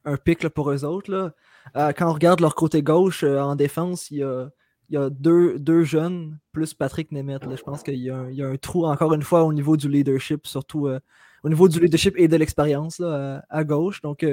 un 0.05 0.17
pic 0.17 0.43
là, 0.43 0.51
pour 0.51 0.71
eux 0.71 0.85
autres. 0.85 1.11
Là. 1.11 1.33
Euh, 1.77 1.93
quand 1.93 2.09
on 2.09 2.13
regarde 2.13 2.41
leur 2.41 2.55
côté 2.55 2.83
gauche 2.83 3.25
euh, 3.25 3.41
en 3.41 3.57
défense, 3.57 4.11
il 4.11 4.19
y 4.19 4.23
a, 4.23 4.49
il 4.89 4.95
y 4.95 4.97
a 4.97 5.11
deux, 5.11 5.59
deux 5.59 5.83
jeunes 5.83 6.39
plus 6.53 6.75
Patrick 6.75 7.11
Nemeth. 7.13 7.45
là. 7.45 7.57
Je 7.57 7.63
pense 7.63 7.83
qu'il 7.83 7.97
y, 7.97 8.09
a 8.11 8.17
un- 8.19 8.31
il 8.31 8.37
y 8.37 8.43
a 8.43 8.47
un 8.49 8.57
trou 8.57 8.87
encore 8.87 9.13
une 9.15 9.23
fois 9.23 9.43
au 9.45 9.53
niveau 9.53 9.77
du 9.77 9.89
leadership, 9.89 10.47
surtout 10.47 10.87
euh, 10.87 11.01
au 11.43 11.49
niveau 11.49 11.69
du 11.69 11.81
leadership 11.81 12.15
et 12.17 12.29
de 12.29 12.37
l'expérience 12.37 13.01
à, 13.01 13.45
à 13.49 13.65
gauche. 13.65 14.01
Donc, 14.03 14.25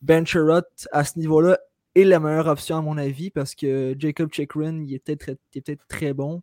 Ben 0.00 0.24
Sherrod, 0.24 0.64
à 0.92 1.02
ce 1.04 1.18
niveau-là, 1.18 1.58
est 1.96 2.04
la 2.04 2.20
meilleure 2.20 2.46
option 2.46 2.76
à 2.78 2.82
mon 2.82 2.96
avis 2.98 3.30
parce 3.30 3.54
que 3.56 3.96
Jacob 3.98 4.32
Chikrin, 4.32 4.82
il 4.84 4.94
est 4.94 4.98
peut-être 5.00 5.38
peut-être 5.52 5.84
très 5.88 6.12
bon. 6.14 6.42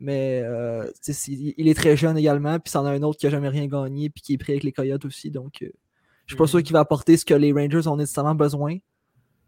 Mais 0.00 0.42
euh, 0.44 0.88
il 1.26 1.66
est 1.68 1.74
très 1.74 1.96
jeune 1.96 2.16
également, 2.16 2.58
puis 2.60 2.70
c'en 2.70 2.84
a 2.86 2.90
un 2.92 3.02
autre 3.02 3.18
qui 3.18 3.26
n'a 3.26 3.30
jamais 3.30 3.48
rien 3.48 3.66
gagné, 3.66 4.10
puis 4.10 4.22
qui 4.22 4.34
est 4.34 4.38
pris 4.38 4.52
avec 4.52 4.62
les 4.62 4.70
Coyotes 4.72 5.04
aussi. 5.04 5.30
Donc, 5.30 5.62
euh, 5.62 5.68
je 6.26 6.34
suis 6.34 6.36
pas 6.38 6.44
Mhm. 6.44 6.48
sûr 6.48 6.62
qu'il 6.62 6.72
va 6.72 6.80
apporter 6.80 7.16
ce 7.16 7.24
que 7.24 7.34
les 7.34 7.52
Rangers 7.52 7.88
ont 7.88 7.96
nécessairement 7.96 8.34
besoin 8.34 8.76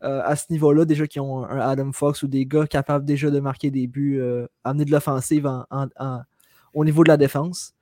euh, 0.03 0.23
à 0.25 0.35
ce 0.35 0.47
niveau-là. 0.51 0.87
Déjà 0.87 1.07
qui 1.07 1.21
ont 1.21 1.45
un 1.45 1.61
Adam 1.61 1.93
Fox 1.93 2.23
ou 2.23 2.27
des 2.27 2.47
gars 2.47 2.67
capables 2.67 3.05
déjà 3.05 3.31
de 3.31 3.39
marquer 3.39 3.71
des 3.71 3.87
buts, 3.87 4.19
euh, 4.19 4.47
amener 4.65 4.87
de 4.87 4.91
l'offensive 4.91 5.47
en- 5.47 5.67
en- 5.71 5.89
en- 5.99 6.23
au 6.73 6.85
niveau 6.87 7.05
de 7.05 7.09
la 7.11 7.17
défense. 7.19 7.75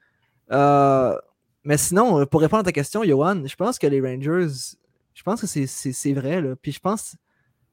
Mais 1.64 1.76
sinon, 1.76 2.24
pour 2.26 2.40
répondre 2.40 2.60
à 2.60 2.64
ta 2.64 2.72
question, 2.72 3.02
Johan, 3.04 3.42
je 3.46 3.54
pense 3.56 3.78
que 3.78 3.86
les 3.86 4.00
Rangers, 4.00 4.48
je 5.14 5.22
pense 5.22 5.40
que 5.40 5.46
c'est- 5.46 6.12
vrai. 6.12 6.40
Là. 6.40 6.56
Puis 6.60 6.72
je 6.72 6.80
pense, 6.80 7.14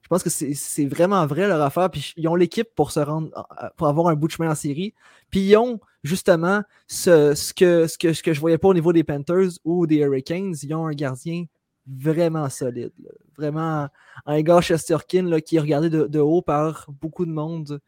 je 0.05 0.09
pense 0.09 0.21
que 0.21 0.29
c'est 0.29 0.85
vraiment 0.85 1.25
vrai 1.25 1.47
leur 1.47 1.59
affaire. 1.63 1.89
Puis 1.89 2.13
ils 2.15 2.27
ont 2.27 2.35
l'équipe 2.35 2.69
pour 2.75 2.91
se 2.91 2.99
rendre, 2.99 3.31
pour 3.75 3.87
avoir 3.87 4.09
un 4.09 4.13
bout 4.13 4.27
de 4.27 4.33
chemin 4.33 4.51
en 4.51 4.55
série. 4.55 4.93
Puis 5.31 5.39
ils 5.39 5.57
ont 5.57 5.79
justement 6.03 6.61
ce, 6.85 7.33
que, 7.55 7.87
ce, 7.87 7.97
que, 7.97 8.13
ce 8.13 8.21
que 8.21 8.31
je 8.31 8.39
voyais 8.39 8.59
pas 8.59 8.67
au 8.67 8.75
niveau 8.75 8.93
des 8.93 9.03
Panthers 9.03 9.49
ou 9.63 9.87
des 9.87 9.97
Hurricanes. 9.97 10.53
Ils 10.61 10.75
ont 10.75 10.85
un 10.85 10.93
gardien 10.93 11.45
vraiment 11.87 12.47
solide. 12.49 12.91
Vraiment 13.35 13.87
un 14.27 14.41
gars 14.43 14.61
Chesterkin 14.61 15.23
là, 15.23 15.41
qui 15.41 15.55
est 15.55 15.59
regardé 15.59 15.89
de, 15.89 16.19
haut 16.19 16.43
par 16.43 16.85
beaucoup 17.01 17.25
de 17.25 17.31
monde. 17.31 17.79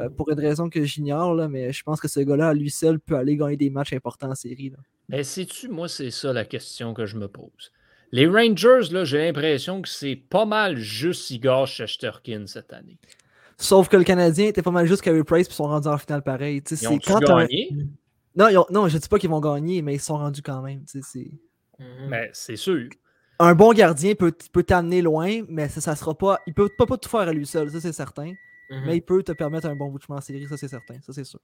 euh, 0.00 0.08
pour 0.08 0.30
une 0.30 0.40
raison 0.40 0.68
que 0.68 0.84
j'ignore, 0.84 1.48
mais 1.48 1.72
je 1.72 1.82
pense 1.84 2.00
que 2.00 2.08
ce 2.08 2.20
gars-là, 2.20 2.52
lui 2.52 2.70
seul, 2.70 2.98
peut 2.98 3.16
aller 3.16 3.36
gagner 3.36 3.56
des 3.56 3.70
matchs 3.70 3.92
importants 3.92 4.30
en 4.30 4.34
série. 4.34 4.72
Mais 5.08 5.22
sais-tu, 5.24 5.68
moi, 5.68 5.88
c'est 5.88 6.10
ça 6.10 6.32
la 6.32 6.44
question 6.44 6.94
que 6.94 7.06
je 7.06 7.16
me 7.16 7.28
pose. 7.28 7.72
Les 8.12 8.26
Rangers, 8.26 8.90
là, 8.92 9.04
j'ai 9.04 9.18
l'impression 9.18 9.82
que 9.82 9.88
c'est 9.88 10.16
pas 10.16 10.44
mal 10.44 10.76
juste 10.76 11.30
Igor 11.30 11.66
Shesterkin 11.66 12.46
cette 12.46 12.72
année. 12.72 12.98
Sauf 13.56 13.88
que 13.88 13.96
le 13.96 14.04
Canadien 14.04 14.46
était 14.46 14.62
pas 14.62 14.70
mal 14.70 14.86
juste 14.86 15.02
Carey 15.02 15.22
Price 15.22 15.46
puis 15.46 15.54
ils 15.54 15.56
sont 15.56 15.64
rendus 15.68 15.86
en 15.88 15.98
finale 15.98 16.22
pareil. 16.22 16.62
Ils 16.70 16.76
c'est 16.76 16.86
ont 16.88 16.98
quand 16.98 17.20
t'as 17.20 17.34
un- 17.34 17.40
gagné, 17.44 17.68
Non, 18.34 18.48
ils 18.48 18.56
ont- 18.58 18.66
non, 18.70 18.88
je 18.88 18.96
dis 18.98 19.08
pas 19.08 19.18
qu'ils 19.18 19.28
vont 19.30 19.40
gagner, 19.40 19.82
mais 19.82 19.94
ils 19.94 20.00
sont 20.00 20.16
rendus 20.16 20.42
quand 20.42 20.62
même. 20.62 20.82
c'est- 20.86 21.30
Mhm. 21.78 22.08
mais 22.08 22.30
c'est 22.32 22.56
sûr. 22.56 22.88
Un 23.38 23.54
bon 23.54 23.72
gardien 23.72 24.14
peut, 24.14 24.32
peut 24.52 24.62
t'amener 24.62 25.02
loin, 25.02 25.42
mais 25.48 25.68
ça, 25.68 25.80
ça 25.80 25.94
sera 25.96 26.14
pas. 26.16 26.38
Il 26.46 26.52
peut 26.54 26.68
pas, 26.76 26.86
pas 26.86 26.96
tout 26.98 27.08
faire 27.08 27.20
à 27.20 27.32
lui 27.32 27.46
seul, 27.46 27.70
ça 27.70 27.80
c'est 27.80 27.92
certain. 27.92 28.32
Mhm. 28.70 28.82
Mais 28.86 28.96
il 28.96 29.02
peut 29.02 29.22
te 29.22 29.32
permettre 29.32 29.66
un 29.66 29.74
bon 29.76 29.88
bout 29.88 29.98
de 29.98 30.04
chemin 30.04 30.18
en 30.18 30.20
série, 30.20 30.46
ça 30.46 30.56
c'est 30.56 30.68
certain. 30.68 30.96
Ça 31.02 31.12
c'est 31.12 31.24
sûr. 31.24 31.40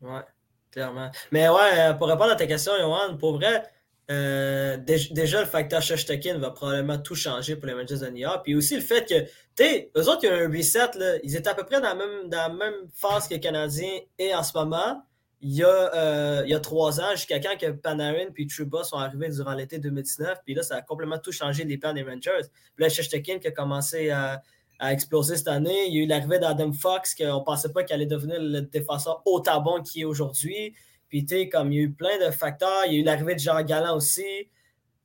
Ouais, 0.00 0.22
clairement. 0.70 1.10
Mais 1.32 1.48
ouais, 1.48 1.78
euh, 1.78 1.92
pour 1.94 2.08
répondre 2.08 2.30
à 2.32 2.36
ta 2.36 2.46
question, 2.46 2.72
Johan, 2.78 3.16
pour 3.18 3.36
vrai, 3.36 3.62
euh, 4.10 4.76
dé- 4.76 5.08
déjà 5.10 5.40
le 5.40 5.46
facteur 5.46 5.82
Shoshtekin 5.82 6.38
va 6.38 6.50
probablement 6.50 6.98
tout 6.98 7.14
changer 7.16 7.56
pour 7.56 7.66
les 7.66 7.72
Rangers 7.72 7.98
de 7.98 8.08
New 8.08 8.18
York. 8.18 8.42
Puis 8.44 8.54
aussi 8.54 8.76
le 8.76 8.82
fait 8.82 9.04
que, 9.08 9.20
tu 9.20 9.30
sais, 9.56 9.90
eux 9.96 10.08
autres, 10.08 10.20
il 10.22 10.26
y 10.26 10.28
a 10.30 10.36
un 10.36 10.48
reset, 10.48 10.96
là, 10.98 11.16
ils 11.24 11.34
étaient 11.36 11.48
à 11.48 11.54
peu 11.54 11.64
près 11.64 11.80
dans 11.80 11.88
la 11.88 11.94
même, 11.94 12.28
dans 12.28 12.36
la 12.38 12.48
même 12.48 12.88
phase 12.94 13.26
que 13.28 13.34
les 13.34 13.40
Canadiens 13.40 13.98
et 14.18 14.34
en 14.34 14.42
ce 14.42 14.56
moment. 14.56 15.02
Il 15.42 15.54
y, 15.54 15.62
a, 15.62 15.68
euh, 15.94 16.42
il 16.46 16.50
y 16.50 16.54
a 16.54 16.60
trois 16.60 16.98
ans, 16.98 17.10
jusqu'à 17.12 17.38
quand 17.38 17.58
que 17.60 17.70
Panarin 17.70 18.30
puis 18.32 18.46
Truba 18.46 18.82
sont 18.84 18.96
arrivés 18.96 19.28
durant 19.28 19.52
l'été 19.52 19.78
2019. 19.78 20.38
Puis 20.46 20.54
là, 20.54 20.62
ça 20.62 20.76
a 20.76 20.82
complètement 20.82 21.18
tout 21.18 21.30
changé 21.30 21.62
les 21.64 21.76
plans 21.76 21.92
des 21.92 22.02
Rangers. 22.02 22.46
Puis 22.74 22.82
là, 22.82 22.88
Shoshtekin 22.88 23.38
qui 23.38 23.46
a 23.48 23.50
commencé 23.50 24.08
à, 24.08 24.40
à 24.78 24.92
exploser 24.94 25.36
cette 25.36 25.48
année. 25.48 25.88
Il 25.88 25.94
y 25.94 26.00
a 26.00 26.04
eu 26.04 26.06
l'arrivée 26.06 26.38
d'Adam 26.38 26.72
Fox, 26.72 27.14
qu'on 27.14 27.40
ne 27.40 27.44
pensait 27.44 27.70
pas 27.70 27.84
qu'il 27.84 27.94
allait 27.94 28.06
devenir 28.06 28.38
le 28.40 28.62
défenseur 28.62 29.20
autant 29.26 29.60
bon 29.60 29.82
qu'il 29.82 30.02
est 30.02 30.04
aujourd'hui. 30.06 30.74
Puis, 31.08 31.24
tu 31.24 31.36
sais, 31.36 31.48
comme 31.48 31.72
il 31.72 31.76
y 31.76 31.80
a 31.80 31.82
eu 31.84 31.92
plein 31.92 32.18
de 32.24 32.30
facteurs, 32.30 32.84
il 32.86 32.94
y 32.94 32.96
a 32.96 33.00
eu 33.00 33.04
l'arrivée 33.04 33.34
de 33.34 33.40
Jean 33.40 33.62
Galland 33.62 33.96
aussi. 33.96 34.50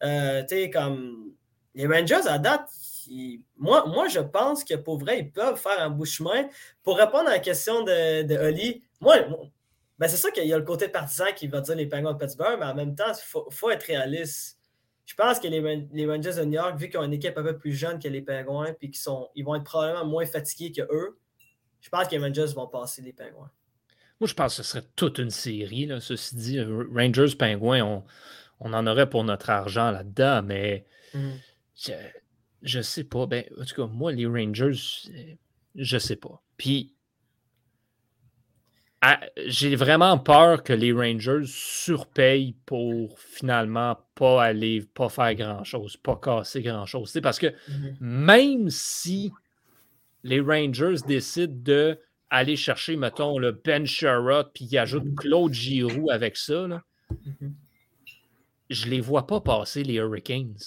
Euh, 0.03 0.41
tu 0.41 0.55
sais, 0.55 0.69
comme 0.69 1.33
les 1.75 1.87
Rangers 1.87 2.27
à 2.27 2.39
date, 2.39 2.69
moi, 3.57 3.85
moi, 3.87 4.07
je 4.07 4.19
pense 4.19 4.63
que 4.63 4.75
pour 4.75 4.97
vrai, 4.97 5.19
ils 5.19 5.31
peuvent 5.31 5.57
faire 5.57 5.79
un 5.79 5.89
bout 5.89 6.05
chemin. 6.05 6.47
Pour 6.83 6.97
répondre 6.97 7.29
à 7.29 7.33
la 7.33 7.39
question 7.39 7.83
de, 7.83 8.23
de 8.23 8.37
Oli, 8.37 8.83
moi, 8.99 9.17
Ben, 9.97 10.07
c'est 10.07 10.17
sûr 10.17 10.31
qu'il 10.31 10.47
y 10.47 10.53
a 10.53 10.57
le 10.57 10.63
côté 10.63 10.87
partisan 10.87 11.25
qui 11.35 11.47
va 11.47 11.61
dire 11.61 11.75
les 11.75 11.85
Penguins 11.87 12.13
de 12.13 12.17
Pittsburgh, 12.17 12.57
mais 12.59 12.65
en 12.65 12.75
même 12.75 12.95
temps, 12.95 13.11
il 13.11 13.51
faut, 13.51 13.69
être 13.69 13.83
réaliste. 13.83 14.57
Je 15.05 15.13
pense 15.15 15.39
que 15.39 15.47
les, 15.47 15.87
les, 15.91 16.07
Rangers 16.07 16.33
de 16.33 16.45
New 16.45 16.53
York, 16.53 16.77
vu 16.77 16.89
qu'ils 16.89 16.99
ont 16.99 17.03
une 17.03 17.13
équipe 17.13 17.37
un 17.37 17.43
peu 17.43 17.57
plus 17.57 17.73
jeune 17.73 17.99
que 17.99 18.07
les 18.07 18.21
Penguins, 18.21 18.73
puis 18.73 18.89
qu'ils 18.89 19.13
ils 19.35 19.43
vont 19.43 19.55
être 19.55 19.63
probablement 19.63 20.05
moins 20.05 20.25
fatigués 20.25 20.71
que 20.71 20.81
eux, 20.91 21.19
je 21.81 21.89
pense 21.89 22.07
que 22.07 22.15
les 22.15 22.19
Rangers 22.19 22.53
vont 22.55 22.67
passer 22.67 23.01
les 23.01 23.13
Penguins. 23.13 23.51
Moi, 24.21 24.27
je 24.27 24.35
pense 24.35 24.55
que 24.55 24.61
ce 24.61 24.69
serait 24.69 24.85
toute 24.95 25.17
une 25.17 25.31
série. 25.31 25.87
Là. 25.87 25.99
Ceci 25.99 26.35
dit, 26.35 26.61
Rangers, 26.61 27.35
Penguins, 27.35 27.83
on, 27.83 28.03
on 28.59 28.71
en 28.73 28.85
aurait 28.85 29.09
pour 29.09 29.23
notre 29.23 29.49
argent 29.49 29.89
là-dedans, 29.89 30.43
mais 30.43 30.85
mm. 31.15 31.31
je, 32.61 32.77
ne 32.77 32.83
sais 32.83 33.03
pas. 33.03 33.25
Ben, 33.25 33.43
en 33.59 33.65
tout 33.65 33.73
cas, 33.73 33.87
moi, 33.87 34.11
les 34.11 34.27
Rangers, 34.27 34.77
je 35.73 35.97
sais 35.97 36.15
pas. 36.15 36.39
Puis, 36.55 36.93
j'ai 39.47 39.75
vraiment 39.75 40.19
peur 40.19 40.61
que 40.61 40.73
les 40.73 40.91
Rangers 40.91 41.45
surpayent 41.45 42.53
pour 42.67 43.17
finalement 43.17 43.97
pas 44.13 44.43
aller, 44.43 44.83
pas 44.93 45.09
faire 45.09 45.33
grand-chose, 45.33 45.97
pas 45.97 46.15
casser 46.15 46.61
grand-chose. 46.61 47.19
Parce 47.23 47.39
que 47.39 47.47
mm-hmm. 47.47 47.95
même 47.99 48.69
si 48.69 49.31
les 50.23 50.39
Rangers 50.39 50.97
décident 51.07 51.57
de 51.57 51.99
aller 52.31 52.55
chercher, 52.55 52.95
mettons, 52.95 53.37
le 53.37 53.51
Ben 53.51 53.85
Sherrod, 53.85 54.51
puis 54.53 54.65
ils 54.65 54.77
ajoutent 54.77 55.15
Claude 55.15 55.53
Giroux 55.53 56.09
avec 56.09 56.37
ça, 56.37 56.65
là, 56.65 56.81
mm-hmm. 57.11 57.51
je 58.69 58.87
les 58.87 59.01
vois 59.01 59.27
pas 59.27 59.41
passer 59.41 59.83
les 59.83 59.95
Hurricanes. 59.95 60.57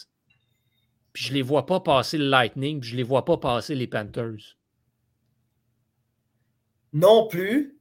Puis 1.14 1.24
je 1.24 1.32
les 1.32 1.42
vois 1.42 1.64
pas 1.64 1.80
passer 1.80 2.18
le 2.18 2.28
Lightning, 2.28 2.80
puis 2.80 2.90
je 2.90 2.96
les 2.96 3.02
vois 3.02 3.24
pas 3.24 3.38
passer 3.38 3.74
les 3.74 3.86
Panthers. 3.86 4.56
Non 6.92 7.26
plus, 7.28 7.78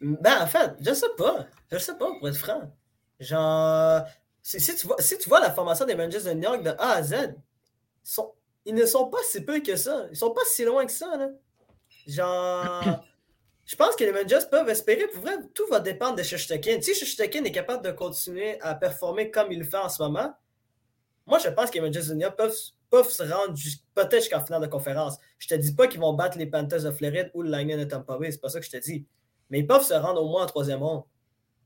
ben, 0.00 0.42
en 0.42 0.46
fait, 0.46 0.72
je 0.80 0.94
sais 0.94 1.14
pas. 1.16 1.46
Je 1.70 1.78
sais 1.78 1.98
pas, 1.98 2.10
pour 2.18 2.28
être 2.28 2.36
franc. 2.36 2.72
Genre, 3.18 4.02
si, 4.42 4.76
tu, 4.76 4.86
vois, 4.86 5.00
si 5.00 5.18
tu 5.18 5.28
vois 5.28 5.40
la 5.40 5.52
formation 5.52 5.84
des 5.84 5.94
Rangers 5.94 6.22
de 6.22 6.32
New 6.32 6.42
York 6.42 6.62
de 6.62 6.70
A 6.70 6.92
à 6.92 7.02
Z, 7.02 7.34
sont, 8.04 8.32
ils 8.64 8.74
ne 8.74 8.86
sont 8.86 9.10
pas 9.10 9.18
si 9.24 9.44
peu 9.44 9.60
que 9.60 9.76
ça. 9.76 10.06
Ils 10.10 10.16
sont 10.16 10.30
pas 10.30 10.44
si 10.46 10.64
loin 10.64 10.86
que 10.86 10.92
ça. 10.92 11.16
Là. 11.16 11.28
Genre, 12.08 13.04
je 13.64 13.76
pense 13.76 13.94
que 13.94 14.02
les 14.02 14.10
Rangers 14.10 14.46
peuvent 14.50 14.68
espérer. 14.68 15.06
Pour 15.08 15.22
vrai, 15.22 15.36
tout 15.54 15.66
va 15.70 15.78
dépendre 15.78 16.16
de 16.16 16.22
Shishtakin. 16.24 16.80
Si 16.80 16.94
Shishtakin 16.94 17.44
est 17.44 17.52
capable 17.52 17.84
de 17.84 17.92
continuer 17.92 18.60
à 18.60 18.74
performer 18.74 19.30
comme 19.30 19.52
il 19.52 19.60
le 19.60 19.64
fait 19.64 19.76
en 19.76 19.88
ce 19.88 20.02
moment, 20.02 20.34
moi, 21.26 21.38
je 21.38 21.48
pense 21.50 21.70
que 21.70 21.78
les 21.78 21.90
New 21.90 22.20
York 22.20 22.36
peuvent, 22.36 22.56
peuvent 22.90 23.10
se 23.10 23.22
rendre 23.22 23.54
peut-être 23.94 24.22
jusqu'en 24.22 24.44
finale 24.44 24.62
de 24.62 24.66
conférence. 24.66 25.18
Je 25.38 25.46
te 25.46 25.54
dis 25.54 25.74
pas 25.74 25.86
qu'ils 25.86 26.00
vont 26.00 26.14
battre 26.14 26.38
les 26.38 26.46
Panthers 26.46 26.82
de 26.82 26.90
Floride 26.90 27.30
ou 27.34 27.42
le 27.42 27.50
Lightning 27.50 27.78
de 27.78 27.84
Tampa 27.84 28.16
Bay. 28.18 28.32
C'est 28.32 28.40
pas 28.40 28.48
ça 28.48 28.58
que 28.58 28.66
je 28.66 28.70
te 28.70 28.78
dis 28.78 29.06
mais 29.50 29.60
ils 29.60 29.66
peuvent 29.66 29.84
se 29.84 29.94
rendre 29.94 30.22
au 30.22 30.28
moins 30.28 30.44
en 30.44 30.46
troisième 30.46 30.82
rond. 30.82 31.04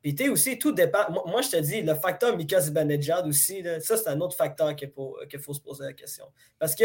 Puis 0.02 0.14
tu 0.14 0.28
aussi, 0.28 0.58
tout 0.58 0.72
dépend. 0.72 1.08
Moi, 1.26 1.42
je 1.42 1.50
te 1.50 1.56
dis, 1.56 1.80
le 1.82 1.94
facteur 1.94 2.36
Mika 2.36 2.60
Zibanejad 2.60 3.26
aussi, 3.26 3.62
ça, 3.80 3.96
c'est 3.96 4.08
un 4.08 4.20
autre 4.20 4.36
facteur 4.36 4.74
qu'il 4.74 4.90
faut, 4.90 5.16
faut, 5.40 5.54
se 5.54 5.60
poser 5.60 5.84
la 5.84 5.92
question. 5.92 6.26
Parce 6.58 6.74
que 6.74 6.84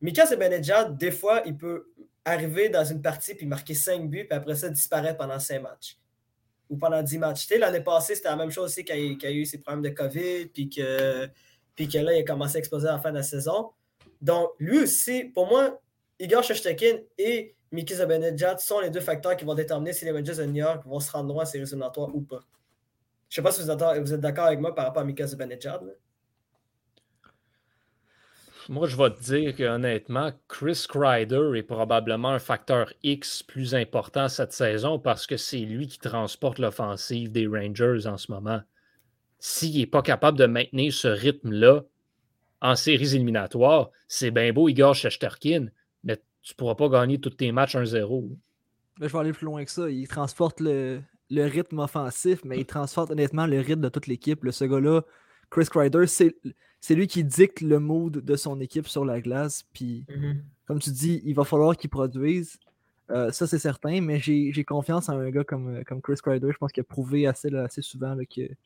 Mika 0.00 0.26
Zibanejad, 0.26 0.96
des 0.96 1.10
fois, 1.10 1.42
il 1.44 1.56
peut 1.56 1.92
arriver 2.24 2.68
dans 2.68 2.84
une 2.84 3.02
partie 3.02 3.34
puis 3.34 3.46
marquer 3.46 3.74
5 3.74 4.08
buts, 4.08 4.26
puis 4.28 4.36
après 4.36 4.54
ça, 4.54 4.68
disparaître 4.68 5.18
pendant 5.18 5.38
5 5.38 5.62
matchs. 5.62 5.98
Ou 6.68 6.76
pendant 6.76 7.02
10 7.02 7.18
matchs. 7.18 7.48
L'année 7.50 7.80
passée, 7.80 8.14
c'était 8.14 8.28
la 8.28 8.36
même 8.36 8.50
chose 8.50 8.70
aussi 8.70 8.84
quand 8.84 8.94
il, 8.94 9.18
a 9.24 9.30
eu 9.30 9.44
ses 9.44 9.58
problèmes 9.58 9.82
de 9.82 9.90
COVID, 9.90 10.46
puis 10.46 10.70
que, 10.70 11.28
puis 11.74 11.88
que 11.88 11.98
là, 11.98 12.14
il 12.14 12.20
a 12.20 12.24
commencé 12.24 12.56
à 12.56 12.58
exploser 12.60 12.88
à 12.88 12.92
la 12.92 12.98
fin 12.98 13.10
de 13.10 13.16
la 13.16 13.22
saison. 13.22 13.70
Donc, 14.20 14.50
lui 14.58 14.78
aussi, 14.80 15.24
pour 15.24 15.48
moi, 15.48 15.80
Igor 16.18 16.42
Shoshtekin 16.42 16.98
et 17.18 17.56
Mickey 17.72 17.94
Zabenedjad 17.94 18.60
sont 18.60 18.80
les 18.80 18.90
deux 18.90 19.00
facteurs 19.00 19.36
qui 19.36 19.44
vont 19.44 19.54
déterminer 19.54 19.92
si 19.92 20.04
les 20.04 20.12
Rangers 20.12 20.36
de 20.36 20.44
New 20.44 20.56
York 20.56 20.84
vont 20.86 21.00
se 21.00 21.10
rendre 21.10 21.32
loin 21.32 21.44
à 21.44 21.46
ces 21.46 21.58
éliminatoires 21.58 22.14
ou 22.14 22.20
pas. 22.20 22.40
Je 23.28 23.40
ne 23.40 23.42
sais 23.42 23.42
pas 23.42 23.52
si 23.52 23.62
vous 23.62 24.12
êtes 24.12 24.20
d'accord 24.20 24.46
avec 24.46 24.60
moi 24.60 24.74
par 24.74 24.86
rapport 24.86 25.02
à 25.02 25.04
Mickey 25.04 25.26
Zabenedjad. 25.26 25.80
Moi, 28.70 28.86
je 28.86 28.96
vais 28.96 29.10
te 29.10 29.20
dire 29.20 29.56
que 29.56 29.64
honnêtement, 29.64 30.30
Chris 30.46 30.86
Kreider 30.88 31.50
est 31.56 31.64
probablement 31.64 32.28
un 32.28 32.38
facteur 32.38 32.92
X 33.02 33.42
plus 33.42 33.74
important 33.74 34.28
cette 34.28 34.52
saison 34.52 35.00
parce 35.00 35.26
que 35.26 35.36
c'est 35.36 35.58
lui 35.58 35.88
qui 35.88 35.98
transporte 35.98 36.60
l'offensive 36.60 37.32
des 37.32 37.48
Rangers 37.48 38.06
en 38.06 38.16
ce 38.16 38.30
moment. 38.30 38.60
S'il 39.40 39.76
n'est 39.76 39.86
pas 39.86 40.02
capable 40.02 40.38
de 40.38 40.46
maintenir 40.46 40.92
ce 40.92 41.08
rythme-là 41.08 41.82
en 42.60 42.76
séries 42.76 43.16
éliminatoires, 43.16 43.90
c'est 44.06 44.30
bien 44.30 44.52
beau 44.52 44.68
Igor 44.68 44.94
Shesterkin, 44.94 45.66
tu 46.06 46.54
ne 46.54 46.56
pourras 46.56 46.76
pas 46.76 46.88
gagner 46.88 47.20
tous 47.20 47.30
tes 47.30 47.50
matchs 47.50 47.74
1-0. 47.74 48.30
Je 49.00 49.06
vais 49.06 49.18
aller 49.18 49.32
plus 49.32 49.46
loin 49.46 49.64
que 49.64 49.70
ça. 49.72 49.90
Il 49.90 50.06
transporte 50.06 50.60
le, 50.60 51.02
rythme 51.28 51.80
offensif, 51.80 52.44
mais 52.44 52.60
il 52.60 52.66
transporte 52.66 53.10
honnêtement 53.10 53.46
le 53.46 53.58
rythme 53.58 53.82
de 53.82 53.88
toute 53.88 54.06
l'équipe. 54.06 54.48
Ce 54.48 54.64
gars-là, 54.64 55.02
Chris 55.50 55.66
Kreider, 55.66 56.06
c'est 56.06 56.94
lui 56.94 57.06
qui 57.06 57.24
dicte 57.24 57.60
le 57.60 57.78
mood 57.78 58.24
de 58.24 58.36
son 58.36 58.60
équipe 58.60 58.88
sur 58.88 59.04
la 59.04 59.20
glace. 59.20 59.64
Puis, 59.72 60.06
mm-hmm. 60.08 60.36
comme 60.66 60.78
tu 60.78 60.90
dis, 60.90 61.20
il 61.24 61.34
va 61.34 61.44
falloir 61.44 61.76
qu'il 61.76 61.90
produise. 61.90 62.58
Euh, 63.10 63.32
ça, 63.32 63.46
c'est 63.46 63.58
certain, 63.58 64.00
mais 64.00 64.20
j'ai 64.20 64.64
confiance 64.64 65.08
en 65.08 65.18
un 65.18 65.30
gars 65.30 65.44
comme, 65.44 65.82
comme 65.84 66.00
Chris 66.00 66.16
Kreider. 66.22 66.50
Je 66.52 66.58
pense 66.58 66.72
qu'il 66.72 66.82
a 66.82 66.84
prouvé 66.84 67.26
assez, 67.26 67.54
assez 67.54 67.82
souvent 67.82 68.16
qu'il 68.28 68.56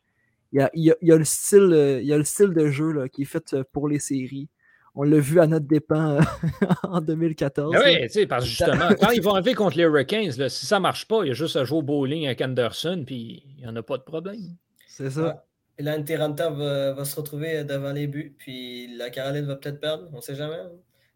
y 0.52 0.60
a, 0.60 0.70
il 0.74 0.94
y 1.00 1.12
a, 1.12 1.16
le 1.16 1.24
style, 1.24 1.98
il 2.02 2.06
y 2.06 2.12
a 2.12 2.18
le 2.18 2.24
style 2.24 2.50
de 2.50 2.68
jeu 2.68 3.08
qui 3.08 3.22
est 3.22 3.26
fait 3.26 3.56
pour 3.72 3.88
les 3.88 3.98
séries 3.98 4.48
on 4.94 5.02
l'a 5.02 5.18
vu 5.18 5.40
à 5.40 5.46
notre 5.46 5.66
dépens 5.66 6.18
euh, 6.18 6.20
en 6.84 7.00
2014. 7.00 7.72
Ben 7.72 7.82
oui, 7.84 8.00
tu 8.02 8.08
sais, 8.10 8.26
parce 8.26 8.44
que 8.44 8.50
justement, 8.50 8.88
quand 9.00 9.10
ils 9.10 9.22
vont 9.22 9.32
arriver 9.32 9.54
contre 9.54 9.76
les 9.76 9.84
Hurricanes, 9.84 10.30
si 10.48 10.66
ça 10.66 10.76
ne 10.76 10.82
marche 10.82 11.06
pas, 11.08 11.24
il 11.24 11.28
y 11.28 11.30
a 11.30 11.34
juste 11.34 11.56
à 11.56 11.64
jouer 11.64 11.78
au 11.78 11.82
bowling 11.82 12.26
avec 12.26 12.40
Anderson, 12.40 13.02
puis 13.04 13.42
il 13.56 13.62
n'y 13.62 13.66
en 13.66 13.74
a 13.74 13.82
pas 13.82 13.98
de 13.98 14.02
problème. 14.02 14.56
C'est 14.86 15.10
ça. 15.10 15.44
Et 15.78 15.82
là, 15.82 16.00
Terranta 16.00 16.50
va, 16.50 17.04
se 17.04 17.16
retrouver 17.16 17.64
devant 17.64 17.92
les 17.92 18.06
buts, 18.06 18.34
puis 18.38 18.96
la 18.96 19.10
Caroline 19.10 19.44
va 19.44 19.56
peut-être 19.56 19.80
perdre, 19.80 20.08
on 20.12 20.16
ne 20.16 20.20
sait 20.20 20.36
jamais. 20.36 20.60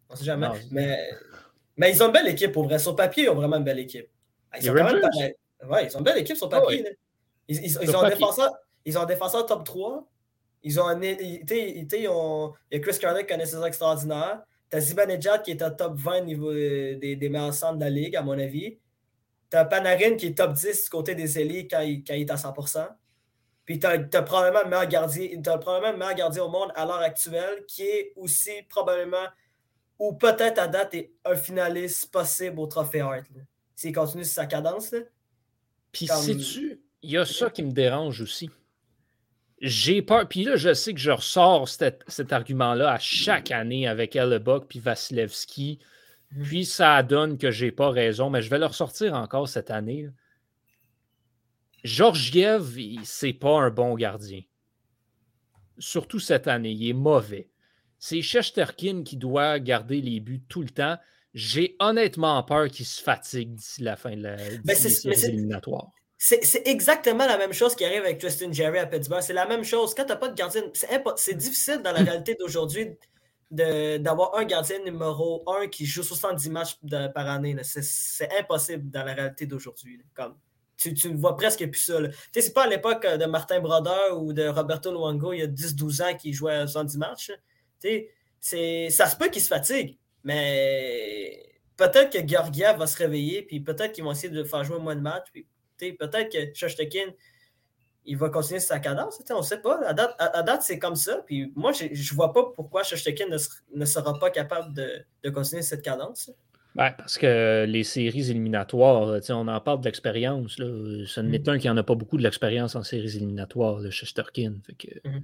On 0.09 0.17
sait 0.17 0.25
jamais. 0.25 0.49
mais, 0.71 1.11
mais 1.77 1.93
ils 1.93 2.03
ont 2.03 2.07
une 2.07 2.13
belle 2.13 2.29
équipe, 2.29 2.53
pour 2.53 2.65
vrai. 2.65 2.79
Sur 2.79 2.97
papier, 2.97 3.25
ils 3.25 3.31
ont 3.31 3.35
vraiment 3.35 3.57
une 3.57 3.65
belle 3.65 3.79
équipe. 3.79 4.09
Ah, 4.51 4.59
ils, 4.61 4.71
ont 4.71 4.75
quand 4.75 4.85
même 4.85 5.01
ouais, 5.71 5.87
ils 5.87 5.95
ont 5.95 5.99
une 5.99 6.05
belle 6.05 6.19
équipe 6.19 6.37
sur 6.37 6.49
papier. 6.49 6.85
Ah 6.87 6.93
ils, 7.49 7.65
ils, 7.65 7.97
ont 7.97 8.09
défenseur, 8.09 8.53
ils 8.85 8.99
ont 8.99 9.03
un 9.03 9.07
défenseur 9.07 9.47
top 9.47 9.65
3, 9.65 10.07
ils 10.65 10.81
ont 10.81 10.87
un, 10.87 11.01
ils, 11.03 11.45
il 11.51 12.01
y 12.01 12.77
a 12.77 12.81
Chris 12.81 12.99
Carter 12.99 13.25
qui 13.25 13.33
a 13.33 13.37
une 13.37 13.47
saison 13.47 13.65
extraordinaire. 13.65 14.43
T'as 14.71 14.81
Zibanejad 14.81 15.43
qui 15.43 15.53
est 15.53 15.63
au 15.63 15.71
top 15.71 15.95
20 15.97 16.23
niveau 16.23 16.51
euh, 16.51 16.99
des, 16.99 17.17
des 17.17 17.29
meilleurs 17.29 17.55
centres 17.55 17.79
de 17.79 17.85
la 17.85 17.91
ligue, 17.91 18.17
à 18.17 18.23
mon 18.23 18.39
avis. 18.39 18.79
T'as 19.49 19.65
Panarin 19.65 20.17
qui 20.17 20.27
est 20.27 20.37
top 20.37 20.53
10 20.53 20.85
du 20.85 20.91
côté 20.91 21.15
des 21.15 21.39
élites 21.39 21.71
quand 21.71 21.81
il, 21.81 22.05
quand 22.05 22.15
il 22.15 22.23
est 22.23 22.31
à 22.31 22.35
100%. 22.35 22.87
Puis 23.69 23.79
t'as 23.79 23.99
as 23.99 24.23
probablement 24.23 24.63
le 24.65 24.71
meilleur 24.71 24.87
gardien, 24.87 25.29
as 25.45 25.59
probablement 25.59 25.93
le 25.93 25.99
meilleur 25.99 26.15
gardien 26.15 26.43
au 26.45 26.49
monde 26.49 26.73
à 26.75 26.87
l'heure 26.87 27.03
actuelle, 27.03 27.67
qui 27.67 27.83
est 27.83 28.15
aussi 28.17 28.63
probablement, 28.67 29.27
ou 29.99 30.15
peut-être 30.15 30.59
à 30.59 30.67
date, 30.67 30.95
est 30.95 31.13
un 31.27 31.37
finaliste 31.37 32.11
possible 32.11 32.61
au 32.61 32.67
Trophée 32.67 33.03
Hart. 33.03 33.27
S'il 33.75 33.95
continue 33.95 34.25
sur 34.25 34.33
sa 34.33 34.47
cadence. 34.47 34.93
Là. 34.93 35.01
Puis 35.93 36.07
sais-tu, 36.07 36.81
il 37.03 37.11
y 37.11 37.19
a 37.19 37.27
ça 37.27 37.51
qui 37.51 37.63
me 37.63 37.71
dérange 37.71 38.23
aussi 38.23 38.49
j'ai 39.61 40.01
peur. 40.01 40.27
Puis 40.27 40.45
là, 40.45 40.57
je 40.57 40.73
sais 40.73 40.95
que 40.95 41.01
je 41.01 41.11
ressors 41.11 41.69
cet, 41.69 42.33
argument-là 42.33 42.93
à 42.93 42.99
chaque 42.99 43.51
année 43.51 43.87
avec 43.87 44.17
Hellebuck 44.17 44.67
puis 44.67 44.79
Vasilevski. 44.79 45.79
Mhm. 46.31 46.43
Puis 46.45 46.65
ça 46.65 47.03
donne 47.03 47.37
que 47.37 47.51
j'ai 47.51 47.73
pas 47.73 47.91
raison, 47.91 48.31
mais 48.31 48.41
je 48.41 48.49
vais 48.49 48.59
le 48.61 48.67
ressortir 48.67 49.13
encore 49.13 49.47
cette 49.47 49.71
année. 49.71 50.09
Georgiev, 51.85 52.77
c'est 53.05 53.33
pas 53.33 53.61
un 53.61 53.71
bon 53.71 53.95
gardien. 53.95 54.43
Surtout 55.79 56.19
cette 56.19 56.49
année, 56.49 56.73
il 56.73 56.89
est 56.89 56.95
mauvais. 56.95 57.49
C'est 57.99 58.23
Shesterkin 58.23 59.03
qui 59.05 59.17
doit 59.17 59.59
garder 59.59 60.01
les 60.01 60.21
buts 60.21 60.43
tout 60.49 60.63
le 60.63 60.71
temps. 60.71 60.97
J'ai 61.35 61.77
honnêtement 61.79 62.43
peur 62.43 62.69
qu'il 62.69 62.87
se 62.87 63.03
fatigue 63.03 63.55
d'ici 63.55 63.83
la 63.83 63.97
fin 63.97 64.17
de 64.17 64.23
la 64.23 64.37
éliminatoire. 65.27 65.91
C'est 66.17 66.67
exactement 66.67 67.27
la 67.27 67.39
même 67.39 67.53
chose 67.53 67.77
qui 67.77 67.85
arrive 67.85 68.03
avec 68.03 68.19
Tristan 68.19 68.53
Jerry 68.53 68.79
à 68.79 68.87
Pittsburgh. 68.87 69.23
C'est 69.23 69.33
la 69.33 69.47
même 69.47 69.63
chose. 69.63 69.95
Quand 69.95 70.05
tu 70.05 70.09
n'as 70.09 70.17
pas 70.17 70.29
de 70.29 70.35
gardien, 70.35 70.63
c'est 71.17 71.35
difficile 71.35 71.81
dans 71.83 71.93
la 71.93 72.01
réalité 72.03 72.35
d'aujourd'hui 72.35 72.89
d'avoir 73.51 74.37
un 74.37 74.45
gardien 74.45 74.79
numéro 74.81 75.43
1 75.47 75.69
qui 75.69 75.87
joue 75.87 76.03
70 76.03 76.51
matchs 76.51 76.79
par 77.15 77.29
année. 77.29 77.57
C'est 77.63 78.29
impossible 78.39 78.91
dans 78.91 79.05
la 79.05 79.15
réalité 79.15 79.47
d'aujourd'hui. 79.47 80.01
Tu, 80.79 80.95
tu 80.95 81.13
vois 81.15 81.37
presque 81.37 81.69
plus 81.69 81.81
ça. 81.81 81.99
C'est 82.33 82.55
pas 82.55 82.65
à 82.65 82.69
l'époque 82.69 83.05
de 83.05 83.25
Martin 83.27 83.61
Brodeur 83.61 84.23
ou 84.23 84.33
de 84.33 84.47
Roberto 84.47 84.93
Luongo 84.93 85.33
il 85.33 85.41
y 85.41 85.43
a 85.43 85.49
10-12 85.49 86.03
ans 86.03 86.17
qui 86.17 86.33
jouait 86.33 86.67
70 86.67 86.99
matchs. 86.99 87.33
Ça 88.41 89.07
se 89.07 89.17
peut 89.17 89.29
qu'il 89.29 89.43
se 89.43 89.49
fatigue, 89.49 89.99
mais 90.23 91.49
peut-être 91.77 92.11
que 92.11 92.27
Georgiev 92.27 92.77
va 92.79 92.87
se 92.87 92.97
réveiller, 92.99 93.43
puis 93.43 93.61
peut-être 93.61 93.93
qu'ils 93.93 94.05
vont 94.05 94.13
essayer 94.13 94.33
de 94.33 94.45
faire 94.45 94.65
jouer 94.65 94.79
moins 94.79 94.97
de 94.97 95.01
matchs. 95.01 95.29
Puis 95.33 95.47
peut-être 95.95 96.31
que 96.31 96.55
Shostakin, 96.55 97.13
il 98.05 98.17
va 98.17 98.29
continuer 98.31 98.61
sa 98.61 98.79
cadence. 98.79 99.23
On 99.31 99.39
ne 99.39 99.43
sait 99.43 99.61
pas. 99.61 99.81
À 99.87 100.43
date, 100.43 100.63
c'est 100.63 100.79
comme 100.79 100.97
ça. 100.97 101.23
Puis 101.27 101.53
moi, 101.55 101.73
je 101.73 101.85
ne 101.87 102.15
vois 102.17 102.33
pas 102.33 102.45
pourquoi 102.55 102.83
Shostakin 102.83 103.27
ne, 103.29 103.85
sera 103.85 104.19
pas 104.19 104.31
capable 104.31 104.75
de, 104.75 105.31
continuer 105.31 105.63
cette 105.63 105.83
cadence. 105.83 106.31
Ben, 106.79 106.93
parce 106.97 107.19
que 107.19 107.65
les 107.69 107.83
séries 107.83 108.31
éliminatoires, 108.31 109.21
on 109.31 109.49
en 109.49 109.61
parle 109.61 109.81
de 109.81 109.85
l'expérience. 109.87 110.53
Ce 110.57 111.21
Mm. 111.21 111.27
n'est 111.29 111.49
un 111.49 111.59
qui 111.59 111.67
n'en 111.67 111.77
a 111.77 111.83
pas 111.83 111.97
beaucoup 111.97 112.17
de 112.17 112.23
l'expérience 112.23 112.77
en 112.77 112.85
séries 112.85 113.17
éliminatoires, 113.17 113.81
le 113.81 113.91
Chesterkin. 113.91 114.55
Fait 114.65 114.75
que, 114.75 115.09
Mhm. 115.09 115.23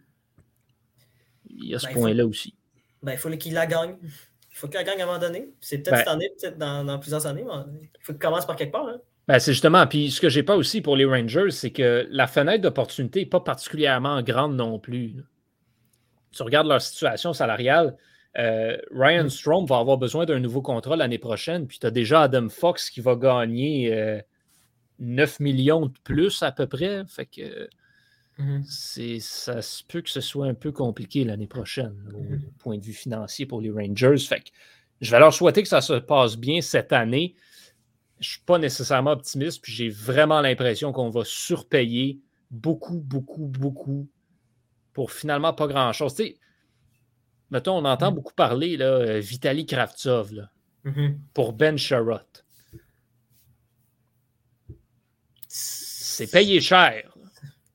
Il 1.57 1.67
y 1.69 1.75
a 1.75 1.79
ce 1.79 1.87
Ben, 1.87 1.93
point-là 1.93 2.27
aussi. 2.27 2.55
Ben, 3.03 3.13
il 3.13 3.19
faut 3.19 3.31
qu'il 3.31 3.55
la 3.55 3.67
gagne. 3.67 3.97
Il 4.03 4.09
faut 4.57 4.67
qu'il 4.67 4.77
la 4.77 4.83
gagne 4.85 5.01
à 5.01 5.05
un 5.05 5.07
moment 5.07 5.19
donné. 5.21 5.49
C'est 5.61 5.79
peut-être 5.79 5.91
Ben- 5.93 5.99
cette 5.99 6.09
année, 6.09 6.31
peut-être 6.41 6.59
dans, 6.59 6.85
dans 6.85 6.99
plusieurs 6.99 7.27
années. 7.27 7.45
mais 7.45 7.81
il 7.83 7.89
faut 8.01 8.13
qu'il 8.15 8.21
commence 8.21 8.47
par 8.47 8.57
quelque 8.57 8.73
part. 8.73 8.89
hein. 8.89 8.99
Ben, 9.29 9.39
c'est 9.39 9.53
justement, 9.53 9.87
puis 9.87 10.11
ce 10.11 10.21
que 10.21 10.29
j'ai 10.29 10.43
pas 10.43 10.57
aussi 10.57 10.81
pour 10.81 10.97
les 10.97 11.05
Rangers, 11.05 11.51
c'est 11.51 11.71
que 11.71 12.07
la 12.11 12.27
fenêtre 12.27 12.63
d'opportunité 12.63 13.21
n'est 13.21 13.27
pas 13.27 13.41
particulièrement 13.41 14.21
grande 14.23 14.57
non 14.57 14.79
plus. 14.81 15.15
Tu 16.33 16.43
regardes 16.43 16.67
leur 16.67 16.83
situation 16.83 17.33
salariale, 17.33 17.97
euh, 18.39 18.77
Ryan 18.91 19.29
Strom 19.29 19.67
va 19.67 19.79
avoir 19.79 19.99
besoin 19.99 20.27
d'un 20.27 20.41
nouveau 20.41 20.63
contrat 20.63 20.97
l'année 20.97 21.19
prochaine, 21.19 21.67
puis 21.67 21.79
tu 21.79 21.87
as 21.87 21.91
déjà 21.91 22.23
Adam 22.23 22.49
Fox 22.49 22.91
qui 22.91 23.01
va 23.01 23.15
gagner 23.17 23.93
euh, 23.95 24.21
9 24.99 25.41
millions 25.41 25.87
de 25.87 25.99
plus 26.05 26.43
à 26.43 26.53
peu 26.53 26.67
près. 26.67 27.05
Fait 27.07 27.27
que 27.27 27.69
c'est, 28.67 29.21
ça 29.21 29.63
se 29.63 29.85
peut 29.85 30.01
que 30.03 30.11
ce 30.11 30.21
soit 30.21 30.47
un 30.47 30.55
peu 30.55 30.73
compliqué 30.73 31.25
l'année 31.25 31.47
prochaine 31.47 31.95
au 32.15 32.23
Mhm. 32.23 32.43
point 32.59 32.79
de 32.79 32.85
vue 32.85 32.93
financier 32.93 33.47
pour 33.47 33.61
les 33.61 33.71
Rangers. 33.71 34.19
Fait 34.19 34.41
que 34.41 34.51
je 35.01 35.11
vais 35.11 35.19
leur 35.21 35.33
souhaiter 35.33 35.63
que 35.63 35.69
ça 35.69 35.81
se 35.81 35.95
passe 35.95 36.37
bien 36.37 36.61
cette 36.61 36.93
année. 36.93 37.35
Je 38.21 38.29
ne 38.29 38.31
suis 38.33 38.41
pas 38.47 38.59
nécessairement 38.59 39.13
optimiste, 39.13 39.63
puis 39.63 39.73
j'ai 39.73 39.89
vraiment 39.89 40.41
l'impression 40.41 40.93
qu'on 40.93 41.11
va 41.11 41.23
surpayer 41.25 42.21
beaucoup, 42.51 42.99
beaucoup, 43.01 43.47
beaucoup 43.47 44.09
pour 44.93 45.11
finalement 45.13 45.53
pas 45.53 45.67
grand-chose. 45.67 46.15
Tu 46.15 46.25
sais, 46.25 46.37
mettons, 47.51 47.77
on 47.79 47.85
entend 47.85 48.09
Mhm. 48.11 48.15
beaucoup 48.17 48.35
parler, 48.35 48.77
là, 48.77 48.87
euh, 48.87 49.19
Vitaly 49.21 49.67
Kravtsov, 49.67 50.33
là, 50.33 50.51
Mhm. 50.85 51.19
pour 51.35 51.53
Ben 51.53 51.77
Sherrod. 51.79 52.25
C'est 55.49 56.31
payé 56.31 56.61
cher. 56.61 57.15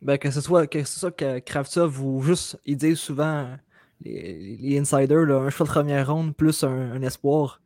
Ben, 0.01 0.17
que 0.17 0.31
ce 0.31 0.41
soit 0.41 0.67
que 0.67 0.83
ce 0.83 0.99
soit 0.99 1.11
que 1.11 1.39
Kravtsov 1.39 2.01
ou 2.03 2.21
juste, 2.21 2.57
ils 2.65 2.77
disent 2.77 2.99
souvent, 2.99 3.49
les, 4.01 4.57
les 4.57 4.79
insiders, 4.79 5.25
là, 5.25 5.35
un 5.39 5.49
choix 5.49 5.65
de 5.65 5.71
première 5.71 6.11
ronde 6.13 6.35
plus 6.35 6.63
un, 6.63 6.91
un 6.93 7.01
espoir. 7.01 7.61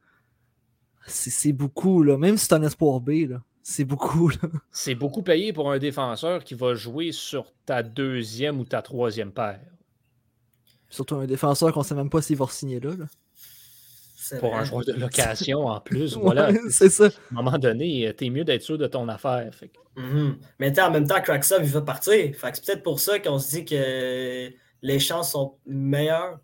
C'est 1.06 1.54
beaucoup, 1.54 2.02
là. 2.02 2.18
Même 2.18 2.38
si 2.38 2.46
c'est 2.46 2.54
un 2.56 2.64
espoir 2.64 3.00
B, 3.02 3.28
là. 3.30 3.42
C'est 3.62 3.86
beaucoup. 3.86 4.32
C'est 4.72 4.96
beaucoup 4.96 5.22
payé 5.22 5.54
pour 5.54 5.72
un 5.72 5.78
défenseur 5.78 6.44
qui 6.44 6.54
va 6.56 6.74
jouer 6.74 7.12
sur 7.12 7.54
ta 7.66 7.82
deuxième 7.84 8.60
ou 8.60 8.66
ta 8.66 8.82
troisième 8.82 9.32
paire. 9.32 9.62
Surtout 10.94 11.16
un 11.16 11.26
défenseur 11.26 11.74
qu'on 11.74 11.82
sait 11.84 11.96
même 11.96 12.10
pas 12.10 12.22
s'il 12.22 12.38
va 12.38 12.46
signer 12.48 12.80
là. 12.80 12.92
Pour 14.40 14.52
vrai. 14.52 14.60
un 14.60 14.64
joueur 14.64 14.86
de 14.86 14.94
location 14.94 15.66
en 15.68 15.80
plus. 15.82 16.16
Voilà. 16.22 16.50
Ouais, 16.52 16.60
c'est 16.70 16.90
ça. 16.90 17.06
À 17.06 17.08
un 17.32 17.42
moment 17.42 17.58
donné, 17.58 18.14
t'es 18.16 18.30
mieux 18.30 18.44
d'être 18.46 18.62
sûr 18.62 18.78
de 18.78 18.88
ton 18.88 19.08
affaire. 19.10 19.50
Fait 19.54 19.68
que- 19.70 20.02
Mhm. 20.02 20.38
Mais 20.60 20.80
en 20.80 20.92
même 20.92 21.08
temps, 21.08 21.22
Cracksov, 21.22 21.62
il 21.64 21.70
va 21.70 21.82
partir. 21.82 22.14
Fait 22.36 22.52
c'est 22.56 22.66
peut-être 22.66 22.84
pour 22.84 23.00
ça 23.00 23.20
qu'on 23.20 23.38
se 23.40 23.50
dit 23.58 23.66
que 23.66 24.50
les 24.82 25.00
chances 25.00 25.32
sont 25.34 25.56
meilleures. 25.66 26.40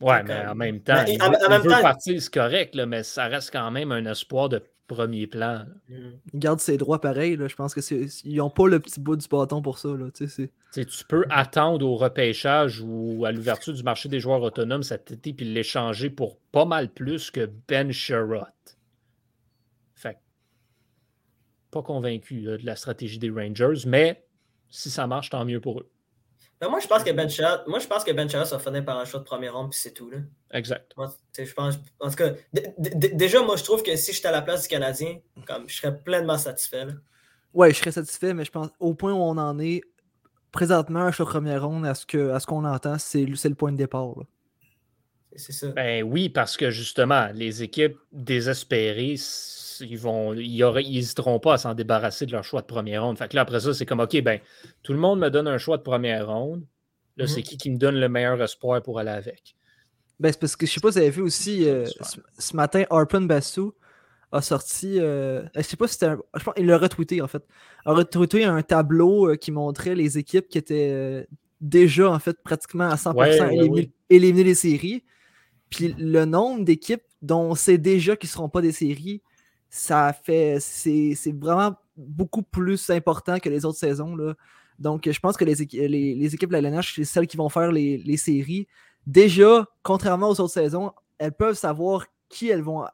Ouais, 0.00 0.22
mais 0.22 0.46
en 0.46 0.54
même 0.54 0.80
temps, 0.80 1.02
Mais 1.04 1.14
il, 1.14 1.22
en- 1.22 1.30
veut- 1.30 1.36
en 1.36 1.40
il 1.46 1.48
même 1.50 1.62
veut 1.62 1.70
temps- 1.70 1.82
partir, 1.82 2.22
c'est 2.22 2.32
correct, 2.32 2.74
là, 2.76 2.86
mais 2.86 3.02
ça 3.02 3.26
reste 3.26 3.50
quand 3.52 3.70
même 3.72 3.90
un 3.92 4.06
espoir 4.06 4.48
de 4.48 4.62
premier 4.88 5.26
plan. 5.28 5.52
là. 5.52 5.66
Mhm. 5.88 6.18
Il 6.34 6.40
garde 6.40 6.58
ses 6.58 6.76
droits 6.78 7.00
pareil, 7.00 7.36
là. 7.36 7.46
Je 7.46 7.54
pense 7.54 7.74
que 7.74 7.80
c'est. 7.80 8.06
Ils 8.24 8.40
ont 8.40 8.50
pas 8.50 8.66
le 8.66 8.80
petit 8.80 8.98
bout 9.00 9.14
du 9.16 9.28
bâton 9.28 9.62
pour 9.62 9.78
ça, 9.78 9.88
là. 9.90 10.06
Tu 10.12 10.26
c'est- 10.28 10.50
peux 11.08 11.24
attendre 11.30 11.86
au 11.86 11.94
repêchage 11.96 12.80
ou 12.84 13.24
à 13.24 13.30
l'ouverture 13.32 13.72
du 13.72 13.82
marché 13.84 14.08
des 14.08 14.18
joueurs 14.18 14.42
autonomes 14.42 14.82
cet 14.82 15.12
été 15.12 15.32
puis 15.32 15.46
l'échanger 15.46 16.10
pour 16.10 16.38
pas 16.52 16.64
mal 16.64 16.88
plus 16.92 17.30
que 17.30 17.48
Ben 17.68 17.92
Sherrod. 17.92 18.44
Fait 19.94 20.18
pas 21.70 21.82
convaincu 21.82 22.40
là, 22.40 22.56
de 22.58 22.66
la 22.66 22.74
stratégie 22.76 23.18
des 23.18 23.30
Rangers, 23.30 23.86
mais 23.86 24.24
si 24.70 24.90
ça 24.90 25.06
marche, 25.06 25.30
tant 25.30 25.44
mieux 25.44 25.60
pour 25.60 25.80
eux. 25.80 25.90
Ben, 26.60 26.68
moi, 26.68 26.80
je 26.80 26.88
pense 26.88 27.04
que 27.04 27.10
Ben 27.12 27.28
Chara, 27.28 27.62
moi, 27.68 27.78
je 27.78 27.86
pense 27.86 28.02
que 28.04 28.10
Ben 28.10 28.26
va 28.26 28.58
finir 28.58 28.84
par 28.84 28.98
un 28.98 29.04
choix 29.04 29.20
de 29.20 29.24
première 29.24 29.54
ronde, 29.54 29.70
puis 29.70 29.78
c'est 29.80 29.92
tout. 29.92 30.10
Là. 30.10 30.18
Exact. 30.52 30.92
Moi, 30.96 31.08
tu 31.08 31.14
sais, 31.32 31.46
je 31.46 31.54
pense, 31.54 31.76
en 32.00 32.08
tout 32.10 32.16
cas, 32.16 32.30
déjà, 33.12 33.42
moi, 33.42 33.56
je 33.56 33.62
trouve 33.64 33.82
que 33.82 33.94
si 33.96 34.12
j'étais 34.12 34.28
à 34.28 34.32
la 34.32 34.42
place 34.42 34.62
du 34.62 34.68
Canadien, 34.68 35.18
comme, 35.46 35.68
je 35.68 35.76
serais 35.76 35.96
pleinement 35.96 36.36
satisfait. 36.38 36.86
là. 36.86 36.92
Ouais, 37.54 37.72
je 37.72 37.76
serais 37.78 37.92
satisfait, 37.92 38.34
mais 38.34 38.44
je 38.44 38.50
pense 38.50 38.68
au 38.80 38.94
point 38.94 39.12
où 39.12 39.16
on 39.18 39.38
en 39.38 39.58
est, 39.58 39.82
présentement, 40.52 41.00
un 41.00 41.12
choix 41.12 41.26
de 41.26 41.30
première 41.30 41.64
ronde, 41.66 41.86
à 41.86 41.94
ce 41.94 42.04
que- 42.06 42.30
à 42.30 42.40
ce 42.40 42.46
qu'on 42.46 42.64
entend, 42.64 42.98
c'est 42.98 43.24
le 43.24 43.36
c'est 43.36 43.48
le 43.48 43.54
point 43.54 43.70
de 43.72 43.76
départ. 43.76 44.08
là. 44.16 44.24
C'est 45.36 45.52
ça. 45.52 45.68
Ben 45.68 46.02
oui, 46.02 46.28
parce 46.28 46.56
que 46.56 46.70
justement, 46.70 47.28
les 47.34 47.62
équipes 47.62 47.96
désespérées, 48.12 49.16
ils 49.80 49.98
vont, 49.98 50.32
ils 50.34 50.64
n'hésiteront 50.94 51.38
pas 51.38 51.54
à 51.54 51.58
s'en 51.58 51.74
débarrasser 51.74 52.26
de 52.26 52.32
leur 52.32 52.44
choix 52.44 52.60
de 52.62 52.66
première 52.66 53.04
ronde. 53.04 53.18
Fait 53.18 53.28
que 53.28 53.36
là, 53.36 53.42
après 53.42 53.60
ça, 53.60 53.72
c'est 53.74 53.86
comme 53.86 54.00
OK, 54.00 54.20
ben, 54.22 54.40
tout 54.82 54.92
le 54.92 54.98
monde 54.98 55.20
me 55.20 55.28
donne 55.30 55.46
un 55.48 55.58
choix 55.58 55.76
de 55.76 55.82
première 55.82 56.28
ronde. 56.28 56.64
Là, 57.16 57.24
Mhm. 57.24 57.28
c'est 57.28 57.42
qui 57.42 57.56
qui 57.56 57.70
me 57.70 57.76
donne 57.76 57.96
le 57.96 58.08
meilleur 58.08 58.40
espoir 58.42 58.82
pour 58.82 58.98
aller 58.98 59.10
avec? 59.10 59.54
Ben, 60.20 60.32
c'est 60.32 60.40
parce 60.40 60.56
que 60.56 60.66
je 60.66 60.72
sais 60.72 60.80
pas 60.80 60.90
si 60.90 60.98
vous 60.98 61.02
avez 61.02 61.10
vu 61.10 61.22
aussi, 61.22 61.68
euh, 61.68 61.84
ce, 61.86 62.18
ce 62.38 62.56
matin, 62.56 62.84
Harpen 62.90 63.26
Bassou 63.28 63.74
a 64.32 64.42
sorti, 64.42 64.98
euh, 65.00 65.42
je 65.54 65.62
sais 65.62 65.76
pas 65.76 65.86
si 65.86 65.94
c'était 65.94 66.06
un, 66.06 66.18
je 66.36 66.44
pense 66.44 66.54
qu'il 66.54 66.66
l'a 66.66 66.76
retweeté 66.78 67.22
en 67.22 67.28
fait, 67.28 67.42
a 67.84 67.92
retweeté 67.92 68.44
un 68.44 68.62
tableau 68.62 69.30
euh, 69.30 69.36
qui 69.36 69.52
montrait 69.52 69.94
les 69.94 70.18
équipes 70.18 70.48
qui 70.48 70.58
étaient 70.58 70.90
euh, 70.92 71.24
déjà 71.60 72.10
en 72.10 72.18
fait 72.18 72.36
pratiquement 72.42 72.88
à 72.90 72.96
100% 72.96 73.14
Ouais, 73.14 73.40
ouais, 73.40 73.54
éliminées, 73.56 73.80
ouais. 73.82 73.90
éliminées 74.10 74.44
des 74.44 74.54
séries. 74.54 75.04
Puis 75.70 75.94
le 75.98 76.24
nombre 76.24 76.64
d'équipes 76.64 77.02
dont 77.22 77.42
on 77.50 77.54
sait 77.54 77.78
déjà 77.78 78.16
qu'ils 78.16 78.28
seront 78.28 78.48
pas 78.48 78.60
des 78.62 78.72
séries, 78.72 79.22
ça 79.70 80.12
fait, 80.12 80.58
c'est 80.60 81.14
c'est 81.14 81.32
vraiment 81.32 81.74
beaucoup 81.96 82.42
plus 82.42 82.90
important 82.90 83.38
que 83.38 83.48
les 83.48 83.64
autres 83.64 83.78
saisons. 83.78 84.16
Donc, 84.78 85.10
je 85.10 85.20
pense 85.20 85.36
que 85.36 85.44
les, 85.44 85.62
équi- 85.62 85.86
les, 85.86 86.14
les 86.14 86.34
équipes 86.34 86.50
de 86.50 86.56
la 86.56 86.60
LNH, 86.60 86.94
c'est 86.94 87.04
celles 87.04 87.26
qui 87.26 87.36
vont 87.36 87.48
faire 87.48 87.72
les, 87.72 88.16
séries. 88.16 88.68
Déjà, 89.06 89.66
contrairement 89.82 90.28
aux 90.28 90.40
autres 90.40 90.52
saisons, 90.54 90.92
elles 91.18 91.32
peuvent 91.32 91.56
savoir 91.56 92.06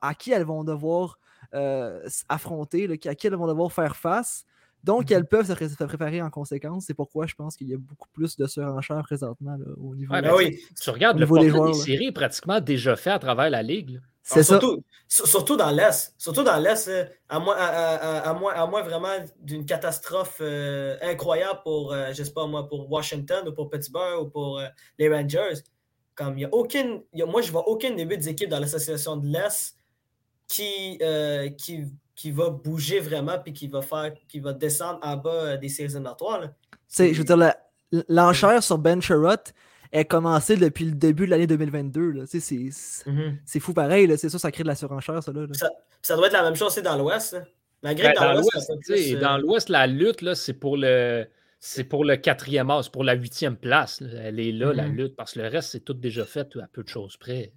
à 0.01 0.15
qui 0.15 0.33
elles 0.33 0.45
vont 0.45 0.65
devoir 0.65 1.19
euh, 1.55 2.09
affronter, 2.29 2.89
à 3.05 3.15
qui 3.15 3.27
elles 3.27 3.35
vont 3.35 3.47
devoir 3.47 3.73
faire 3.73 3.97
face. 3.97 4.45
Donc, 4.85 5.11
elles 5.11 5.27
peuvent 5.27 5.47
se, 5.47 5.53
pré- 5.55 5.69
se 5.69 5.83
préparer 5.83 6.21
en 6.23 6.31
conséquence. 6.31 6.85
C'est 6.87 6.95
pourquoi 6.95 7.27
je 7.27 7.35
pense 7.35 7.57
qu'il 7.57 7.69
y 7.69 7.75
a 7.75 7.79
beaucoup 7.79 8.09
plus 8.13 8.37
de 8.37 8.47
surenchère 8.47 9.03
présentement 9.03 9.57
là, 9.57 9.65
au 9.79 9.97
niveau. 9.97 10.13
Ouais, 10.13 10.21
de- 10.23 10.27
ben, 10.29 10.35
oui. 10.37 10.61
Tu 10.81 10.91
regardes 10.91 11.19
le 11.19 11.25
niveau 11.25 11.39
des 11.39 11.49
portrait 11.51 11.67
des, 11.69 11.73
joueurs, 11.73 11.85
séries 11.87 12.07
est 12.09 12.13
pratiquement 12.13 12.61
déjà 12.61 12.95
fait 12.95 13.11
à 13.11 13.19
travers 13.19 13.49
la 13.51 13.63
ligue. 13.63 14.01
C'est 14.23 14.43
ça. 14.43 14.59
Surtout, 14.59 14.83
sur- 15.09 15.27
surtout 15.27 15.57
dans 15.57 15.71
l'Est. 15.71 16.15
Surtout 16.19 16.43
dans 16.45 16.59
l'Est, 16.59 16.87
là, 16.87 17.07
à 17.29 17.39
moins, 17.39 17.57
à, 17.57 17.65
à- 17.67 17.95
à- 17.97 18.31
à 18.31 18.35
moins, 18.35 18.53
à 18.55 18.67
moins 18.67 18.83
vraiment 18.83 19.15
d'une 19.41 19.67
catastrophe 19.67 20.39
euh, 20.41 20.97
incroyable 21.03 21.61
pour, 21.65 21.93
euh, 21.93 22.13
je 22.13 22.23
sais 22.23 22.33
pas 22.33 22.47
moi, 22.47 22.69
pour 22.69 22.91
Washington 22.91 23.49
ou 23.49 23.53
pour 23.53 23.71
Pittsburgh 23.71 24.23
ou 24.23 24.29
pour 24.31 24.59
euh, 24.61 24.67
les 24.99 25.09
Rangers. 25.09 25.61
Comme 26.15 26.39
il 26.39 26.43
y 26.43 26.45
a 26.45 26.49
aucune. 26.55 27.03
il 27.13 27.19
y 27.19 27.23
a- 27.23 27.27
moi, 27.27 27.43
je 27.43 27.51
vois 27.51 27.67
aucune 27.69 27.97
des 27.97 28.05
huit 28.05 28.27
équipes 28.27 28.49
dans 28.51 28.61
l'association 28.61 29.17
de 29.17 29.27
l'Est 29.27 29.77
qui, 30.49 30.99
euh, 31.03 31.49
qui, 31.51 31.85
qui 32.15 32.31
va 32.31 32.51
bouger 32.51 33.01
vraiment 33.01 33.39
puis 33.39 33.53
qui 33.53 33.67
va 33.69 33.83
faire 33.83 34.13
qui 34.29 34.41
va 34.41 34.53
descendre 34.53 34.99
en 35.03 35.17
bas 35.17 35.31
euh, 35.33 35.57
des 35.57 35.69
séries 35.69 35.91
éliminatoires. 35.91 36.41
là. 36.41 36.49
Tu 36.73 36.77
sais, 36.89 37.15
je 37.15 37.19
veux 37.19 37.25
dire, 37.25 37.53
l'enchère 38.09 38.63
sur 38.63 38.79
Ben 38.79 39.01
Sherratt 39.03 39.53
est 39.93 40.05
commencée 40.05 40.57
depuis 40.57 40.85
le 40.85 40.93
début 40.93 41.27
de 41.27 41.31
l'année 41.31 41.47
2022. 41.47 42.11
là. 42.11 42.27
Tu 42.27 42.41
sais, 42.41 42.69
C'est 43.45 43.61
fou 43.61 43.73
pareil. 43.73 44.13
C'est 44.19 44.29
ça, 44.29 44.39
ça 44.39 44.51
crée 44.53 44.63
de 44.63 44.69
la 44.69 44.75
surenchère, 44.75 45.23
ça. 45.23 45.33
Là, 45.33 45.47
ça 46.03 46.17
doit 46.17 46.27
être 46.27 46.33
la 46.33 46.43
même 46.43 46.55
chose 46.57 46.75
dans 46.77 46.97
l'Ouest. 46.99 47.37
Malgré 47.83 48.09
Ben, 48.09 48.13
que 48.15 48.19
dans 48.19 48.25
dans 48.27 48.41
l'Ouest, 48.41 48.71
euh, 48.91 49.21
dans 49.21 49.39
l'Ouest, 49.39 49.69
la 49.69 49.87
lutte, 49.87 50.23
là, 50.23 50.35
c'est 50.35 50.55
pour 50.55 50.77
le. 50.77 51.27
C'est 51.61 51.85
pour 51.85 52.05
le 52.05 52.17
quatrième 52.17 52.71
as, 52.71 52.85
c'est 52.85 52.93
pour 52.93 53.05
la 53.05 53.15
huitième 53.15 53.57
place. 53.57 54.01
là. 54.03 54.09
Elle 54.25 54.39
est 54.41 54.53
là, 54.53 54.73
la 54.75 54.87
Mhm. 54.87 54.97
lutte, 54.97 55.17
parce 55.17 55.33
que 55.33 55.41
le 55.41 55.49
reste, 55.49 55.71
c'est 55.71 55.81
tout 55.81 55.95
déjà 55.95 56.25
fait 56.27 56.57
à 56.63 56.67
peu 56.71 56.83
de 56.83 56.89
choses 56.89 57.17
près. 57.17 57.53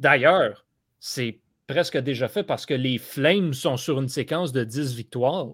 D'ailleurs, 0.00 0.66
c'est 1.00 1.40
presque 1.66 1.96
déjà 1.98 2.28
fait 2.28 2.42
parce 2.42 2.66
que 2.66 2.74
les 2.74 2.98
Flames 2.98 3.54
sont 3.54 3.76
sur 3.76 4.00
une 4.00 4.08
séquence 4.08 4.52
de 4.52 4.64
10 4.64 4.94
victoires. 4.94 5.48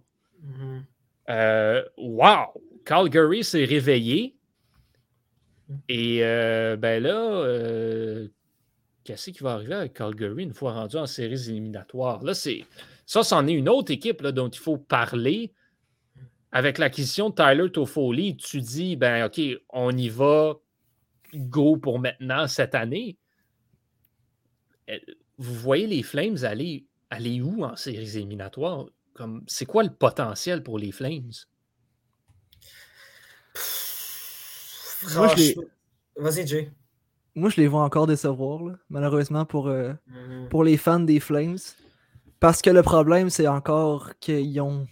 Euh, 1.29 1.83
wow! 1.97 2.61
Calgary 2.85 3.45
s'est 3.45 3.65
réveillé. 3.65 4.37
Et 5.89 6.25
euh, 6.25 6.77
ben 6.77 7.01
là, 7.01 7.15
euh, 7.15 8.29
qu'est-ce 9.05 9.31
qui 9.31 9.43
va 9.43 9.53
arriver 9.53 9.75
avec 9.75 9.95
Calgary 9.95 10.43
une 10.43 10.53
fois 10.53 10.73
rendu 10.73 10.97
en 10.97 11.07
séries 11.07 11.49
éliminatoires? 11.49 12.25
Là, 12.25 12.35
c'est 12.35 12.65
ça, 13.07 13.23
c'en 13.23 13.47
est 13.47 13.53
une 13.53 13.69
autre 13.69 13.93
équipe 13.93 14.21
là, 14.23 14.33
dont 14.33 14.49
il 14.49 14.59
faut 14.59 14.79
parler. 14.79 15.53
Avec 16.53 16.79
l'acquisition 16.79 17.31
de 17.31 17.37
Tyler 17.37 17.71
Toffoli, 17.71 18.37
tu 18.37 18.61
dis, 18.61 18.97
ben 18.97 19.27
OK, 19.27 19.41
on 19.69 19.97
y 19.97 20.09
va 20.09 20.57
go 21.35 21.77
pour 21.77 22.01
maintenant 22.01 22.49
cette 22.49 22.75
année. 22.75 23.17
Vous 25.41 25.55
voyez 25.55 25.86
les 25.86 26.03
Flames 26.03 26.36
aller, 26.43 26.86
aller 27.09 27.41
où 27.41 27.64
en 27.64 27.74
séries 27.74 28.16
éliminatoires? 28.16 28.86
Comme, 29.14 29.43
c'est 29.47 29.64
quoi 29.66 29.82
le 29.82 29.91
potentiel 29.91 30.62
pour 30.62 30.78
les 30.78 30.93
Flames? 30.93 31.32
Moi, 35.16 35.28
je 35.34 35.55
Vas-y, 36.16 36.47
Jay. 36.47 36.70
moi, 37.34 37.49
je 37.49 37.59
les 37.61 37.66
vois 37.68 37.82
encore 37.82 38.07
décevoir, 38.07 38.62
là, 38.62 38.74
malheureusement, 38.91 39.47
pour, 39.47 39.68
euh, 39.68 39.95
Mhm. 40.07 40.49
pour 40.51 40.62
les 40.62 40.76
fans 40.76 41.01
des 41.01 41.20
Flames. 41.20 41.57
Parce 42.38 42.61
que 42.61 42.70
le 42.70 42.82
problème, 42.82 43.30
c'est 43.30 43.47
encore 43.47 44.18
qu'ils 44.18 44.61
ont 44.61 44.86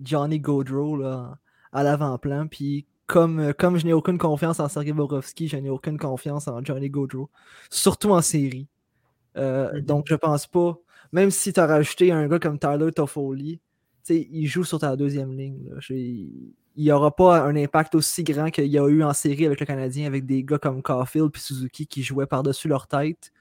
Johnny 0.00 0.40
Gaudreau 0.40 0.96
là, 0.96 1.38
à 1.72 1.82
l'avant-plan. 1.82 2.48
Puis 2.48 2.86
comme, 3.06 3.38
euh, 3.40 3.52
comme 3.52 3.78
je 3.78 3.86
n'ai 3.86 3.92
aucune 3.94 4.18
confiance 4.18 4.60
en 4.60 4.68
Sergei 4.68 4.92
Bobrovsky, 4.92 5.48
je 5.48 5.56
n'ai 5.56 5.70
aucune 5.70 5.98
confiance 5.98 6.48
en 6.48 6.62
Johnny 6.64 6.90
Gaudreau. 6.90 7.30
Surtout 7.70 8.10
en 8.10 8.20
série. 8.20 8.66
Euh, 9.36 9.72
Mhm. 9.74 9.80
Donc, 9.82 10.06
je 10.08 10.14
pense 10.14 10.46
pas. 10.46 10.76
Même 11.12 11.30
si 11.30 11.52
tu 11.52 11.60
as 11.60 11.66
rajouté 11.66 12.12
un 12.12 12.26
gars 12.28 12.38
comme 12.38 12.58
Tyler 12.58 12.90
Toffoli, 12.92 13.60
tu 14.04 14.14
sais, 14.14 14.28
il 14.30 14.46
joue 14.46 14.64
sur 14.64 14.78
ta 14.78 14.96
deuxième 14.96 15.36
ligne. 15.36 15.68
là. 15.70 15.76
Il 16.78 16.84
n'y 16.84 16.92
aura 16.92 17.14
pas 17.14 17.40
un 17.42 17.56
impact 17.56 17.94
aussi 17.94 18.22
grand 18.22 18.50
qu'il 18.50 18.66
y 18.66 18.78
a 18.78 18.86
eu 18.86 19.02
en 19.02 19.14
série 19.14 19.46
avec 19.46 19.60
le 19.60 19.66
Canadien, 19.66 20.06
avec 20.06 20.26
des 20.26 20.44
gars 20.44 20.58
comme 20.58 20.82
Caulfield 20.82 21.30
et 21.34 21.38
Suzuki 21.38 21.86
qui 21.86 22.02
jouaient 22.02 22.26
par-dessus 22.26 22.68
leur 22.68 22.86
tête. 22.86 23.32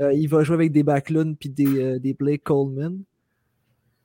Euh, 0.00 0.12
il 0.14 0.26
va 0.28 0.42
jouer 0.42 0.54
avec 0.54 0.72
des 0.72 0.82
Backlund 0.82 1.36
puis 1.38 1.50
des, 1.50 1.66
euh, 1.82 1.98
des 1.98 2.14
Blake 2.14 2.44
Coleman. 2.44 3.02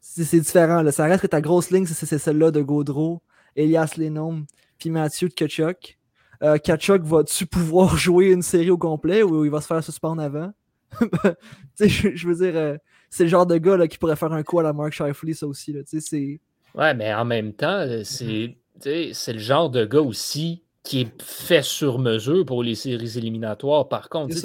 C'est 0.01 0.39
différent. 0.39 0.81
Là. 0.81 0.91
Ça 0.91 1.05
reste 1.05 1.21
que 1.21 1.27
ta 1.27 1.39
grosse 1.41 1.71
ligne, 1.71 1.85
c'est 1.85 2.05
c'est 2.05 2.17
celle-là 2.17 2.51
de 2.51 2.61
Gaudreau, 2.61 3.21
Elias 3.55 3.93
Lennon, 3.97 4.45
puis 4.77 4.89
Mathieu 4.89 5.29
de 5.29 5.33
Kachuk. 5.33 5.97
Euh, 6.41 6.57
Kachuk 6.57 7.03
va-tu 7.03 7.45
pouvoir 7.45 7.95
jouer 7.97 8.31
une 8.31 8.41
série 8.41 8.69
au 8.69 8.77
complet 8.77 9.23
ou 9.23 9.45
il 9.45 9.51
va 9.51 9.61
se 9.61 9.67
faire 9.67 9.83
suspendre 9.83 10.21
avant? 10.21 10.51
Tu 11.77 11.87
sais, 11.87 11.89
je, 11.89 12.15
je 12.15 12.27
veux 12.27 12.35
dire, 12.35 12.55
euh, 12.55 12.77
c'est 13.09 13.23
le 13.23 13.29
genre 13.29 13.45
de 13.47 13.57
gars 13.57 13.77
là, 13.77 13.87
qui 13.87 13.97
pourrait 13.97 14.15
faire 14.15 14.31
un 14.33 14.43
coup 14.43 14.59
à 14.59 14.63
la 14.63 14.73
Mark 14.73 14.93
Shifley, 14.93 15.33
ça 15.33 15.47
aussi. 15.47 15.73
Là. 15.73 15.83
Tu 15.83 15.99
sais, 15.99 16.01
c'est- 16.01 16.39
Ouais, 16.75 16.93
mais 16.93 17.13
en 17.13 17.25
même 17.25 17.53
temps, 17.53 17.79
euh, 17.81 18.03
c'est 18.03 18.57
tu 18.75 18.81
sais, 18.81 19.11
c'est 19.13 19.33
le 19.33 19.39
genre 19.39 19.69
de 19.69 19.85
gars 19.85 20.01
aussi 20.01 20.63
qui 20.83 21.01
est 21.01 21.21
fait 21.21 21.63
sur 21.63 21.99
mesure 21.99 22.45
pour 22.45 22.63
les 22.63 22.75
séries 22.75 23.17
éliminatoires. 23.17 23.87
Par 23.87 24.09
contre, 24.09 24.35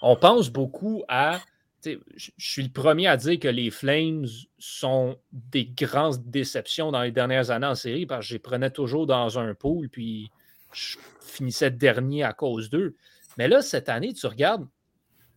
on 0.00 0.16
pense 0.16 0.48
beaucoup 0.50 1.02
à. 1.08 1.40
je 1.84 2.30
suis 2.38 2.62
le 2.62 2.68
premier 2.70 3.08
à 3.08 3.16
dire 3.16 3.38
que 3.40 3.48
les 3.48 3.70
Flames 3.70 4.26
sont 4.58 5.16
des 5.32 5.66
grandes 5.66 6.22
déceptions 6.30 6.92
dans 6.92 7.02
les 7.02 7.10
dernières 7.10 7.50
années 7.50 7.66
en 7.66 7.74
série 7.74 8.06
parce 8.06 8.20
que 8.24 8.28
je 8.28 8.34
les 8.34 8.38
prenais 8.38 8.70
toujours 8.70 9.06
dans 9.06 9.38
un 9.38 9.52
pool 9.54 9.88
puis 9.88 10.30
je 10.72 10.96
finissais 11.20 11.70
dernier 11.72 12.22
à 12.22 12.32
cause 12.32 12.70
d'eux. 12.70 12.94
Mais 13.36 13.48
là, 13.48 13.60
cette 13.60 13.88
année, 13.88 14.14
tu 14.14 14.26
regardes, 14.26 14.66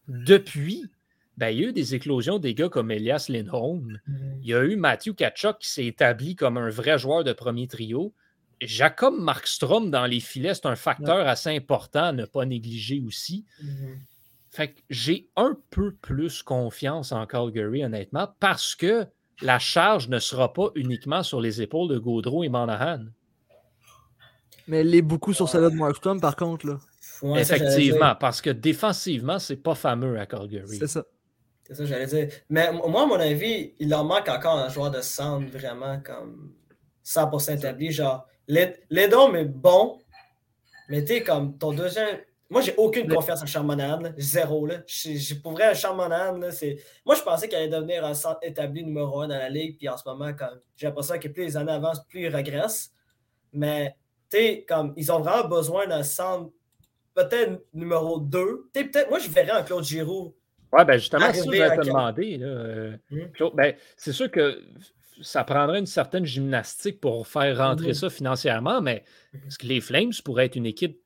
depuis, 0.07 0.85
ben, 1.37 1.49
il 1.49 1.59
y 1.59 1.65
a 1.65 1.69
eu 1.69 1.73
des 1.73 1.95
éclosions 1.95 2.39
des 2.39 2.53
gars 2.53 2.69
comme 2.69 2.91
Elias 2.91 3.25
Lindholm. 3.29 3.99
Il 4.41 4.47
y 4.47 4.53
a 4.53 4.63
eu 4.63 4.75
Matthew 4.75 5.13
Kachuk 5.15 5.59
qui 5.59 5.69
s'est 5.69 5.85
établi 5.85 6.35
comme 6.35 6.57
un 6.57 6.69
vrai 6.69 6.97
joueur 6.97 7.23
de 7.23 7.33
premier 7.33 7.67
trio. 7.67 8.13
Jacob 8.61 9.15
Markstrom 9.19 9.91
dans 9.91 10.05
les 10.05 10.21
filets, 10.21 10.53
c'est 10.53 10.65
un 10.65 10.77
facteur 10.77 11.27
assez 11.27 11.49
important 11.49 12.03
à 12.03 12.11
ne 12.13 12.25
pas 12.25 12.45
négliger 12.45 13.03
aussi. 13.05 13.45
Fait 14.49 14.69
que 14.71 14.81
j'ai 14.89 15.29
un 15.35 15.57
peu 15.69 15.93
plus 15.93 16.41
confiance 16.41 17.11
en 17.11 17.25
Calgary, 17.25 17.83
honnêtement, 17.83 18.29
parce 18.39 18.73
que 18.73 19.05
la 19.41 19.59
charge 19.59 20.07
ne 20.07 20.19
sera 20.19 20.53
pas 20.53 20.69
uniquement 20.75 21.23
sur 21.23 21.41
les 21.41 21.61
épaules 21.61 21.89
de 21.89 21.99
Gaudreau 21.99 22.45
et 22.45 22.49
Monahan. 22.49 23.03
Mais 24.67 24.77
elle 24.77 24.95
est 24.95 25.01
beaucoup 25.01 25.33
sur 25.33 25.49
celle-là 25.49 25.69
de 25.69 25.75
Markstrom, 25.75 26.21
par 26.21 26.37
contre. 26.37 26.67
Là. 26.67 26.79
Ouais, 27.21 27.41
Effectivement, 27.41 28.15
parce 28.15 28.41
que 28.41 28.49
défensivement, 28.49 29.39
c'est 29.39 29.55
pas 29.55 29.75
fameux 29.75 30.19
à 30.19 30.25
Calgary. 30.25 30.77
C'est 30.77 30.87
ça. 30.87 31.03
C'est 31.67 31.73
ça 31.73 31.83
que 31.83 31.89
j'allais 31.89 32.05
dire. 32.05 32.29
Mais 32.49 32.71
moi, 32.71 33.03
à 33.03 33.05
mon 33.05 33.19
avis, 33.19 33.73
il 33.79 33.89
leur 33.89 34.03
manque 34.03 34.29
encore 34.29 34.57
un 34.57 34.69
joueur 34.69 34.91
de 34.91 35.01
centre 35.01 35.47
vraiment 35.49 35.99
comme 35.99 36.53
100% 37.03 37.57
établi. 37.57 37.91
Genre, 37.91 38.27
Ledom 38.47 39.35
est 39.35 39.45
bon, 39.45 39.99
mais 40.89 41.03
tu 41.03 41.13
sais, 41.13 41.23
comme 41.23 41.57
ton 41.57 41.73
deuxième. 41.73 42.19
Moi, 42.47 42.61
j'ai 42.61 42.75
aucune 42.77 43.11
confiance 43.11 43.41
en 43.55 43.65
là. 43.65 44.11
Zéro. 44.17 44.67
Là. 44.67 44.75
J'ai 44.85 45.35
pour 45.41 45.53
vrai, 45.53 45.73
là, 45.73 46.51
c'est. 46.51 46.77
Moi, 47.03 47.15
je 47.15 47.21
pensais 47.23 47.47
qu'il 47.47 47.57
allait 47.57 47.69
devenir 47.69 48.05
un 48.05 48.13
centre 48.13 48.39
établi 48.43 48.83
numéro 48.83 49.21
un 49.21 49.27
dans 49.27 49.37
la 49.37 49.49
ligue, 49.49 49.77
puis 49.77 49.89
en 49.89 49.97
ce 49.97 50.07
moment, 50.07 50.31
comme 50.33 50.59
j'ai 50.75 50.85
l'impression 50.85 51.17
que 51.17 51.27
plus 51.27 51.43
les 51.43 51.57
années 51.57 51.71
avancent, 51.71 52.05
plus 52.07 52.21
il 52.21 52.27
régresse. 52.27 52.91
Mais, 53.51 53.95
tu 54.29 54.37
sais, 54.37 54.65
comme 54.67 54.93
ils 54.95 55.11
ont 55.11 55.21
vraiment 55.21 55.47
besoin 55.47 55.87
d'un 55.87 56.03
centre 56.03 56.51
peut-être 57.15 57.65
numéro 57.73 58.19
2. 58.19 58.69
Tu 58.73 58.81
sais, 58.81 58.87
peut-être, 58.87 59.09
moi, 59.09 59.19
je 59.19 59.29
verrais 59.29 59.51
un 59.51 59.63
Claude 59.63 59.83
Giroux. 59.83 60.35
Ouais, 60.71 60.83
ben 60.85 60.97
justement, 60.97 61.31
c'est 61.33 61.39
ça 61.57 61.75
que 61.77 61.81
te 61.81 61.87
demander. 61.87 62.39
euh, 62.41 62.97
Hmm. 63.09 63.49
Ben, 63.55 63.75
c'est 63.97 64.11
sûr 64.11 64.29
que 64.29 64.61
ça 65.21 65.43
prendrait 65.45 65.79
une 65.79 65.85
certaine 65.85 66.25
gymnastique 66.25 66.99
pour 66.99 67.25
faire 67.27 67.57
rentrer 67.57 67.87
Mhm. 67.89 67.93
ça 67.93 68.09
financièrement, 68.09 68.81
mais 68.81 69.03
est-ce 69.47 69.57
que 69.57 69.67
les 69.67 69.79
Flames 69.79 70.11
pourraient 70.25 70.45
être 70.47 70.57
une 70.57 70.65
équipe 70.65 70.99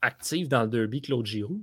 active 0.00 0.48
dans 0.48 0.62
le 0.62 0.68
derby 0.68 1.00
Claude 1.00 1.24
Giroux? 1.26 1.62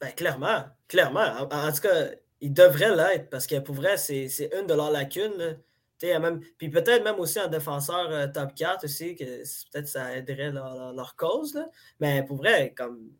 Ben, 0.00 0.10
clairement, 0.12 0.64
clairement. 0.88 1.24
En, 1.50 1.68
en 1.68 1.72
tout 1.72 1.80
cas, 1.80 2.10
ils 2.42 2.52
devraient 2.52 2.94
l'être 2.94 3.30
parce 3.30 3.46
que 3.46 3.58
pour 3.60 3.74
vrai, 3.76 3.96
c'est 3.96 4.28
c'est 4.28 4.50
une 4.60 4.66
de 4.66 4.74
leurs 4.74 4.90
lacunes. 4.90 5.58
Même, 6.02 6.40
puis 6.58 6.68
peut-être 6.68 7.02
même 7.04 7.18
aussi 7.18 7.38
un 7.38 7.48
défenseur 7.48 8.10
euh, 8.10 8.26
top 8.26 8.54
4 8.54 8.84
aussi, 8.84 9.14
que 9.14 9.24
peut-être 9.24 9.88
ça 9.88 10.16
aiderait 10.16 10.50
leur, 10.50 10.92
leur- 10.92 11.16
cause. 11.16 11.54
là. 11.54 11.68
Mais 12.00 12.22
pour 12.22 12.36
vrai, 12.36 12.74
comme 12.76 13.10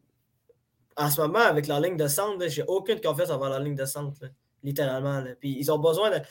en 0.96 1.10
ce 1.10 1.20
moment, 1.20 1.38
avec 1.40 1.66
leur 1.68 1.80
ligne 1.80 1.96
de 1.96 2.06
centre, 2.08 2.46
j'ai 2.48 2.64
aucune 2.66 3.00
confiance 3.00 3.30
envers 3.30 3.48
leur 3.50 3.60
ligne 3.60 3.74
de 3.74 3.84
centre, 3.86 4.20
littéralement. 4.62 5.20
là. 5.20 5.30
Puis 5.40 5.56
ils 5.58 5.70
ont 5.72 5.78
besoin 5.78 6.10
de. 6.10 6.22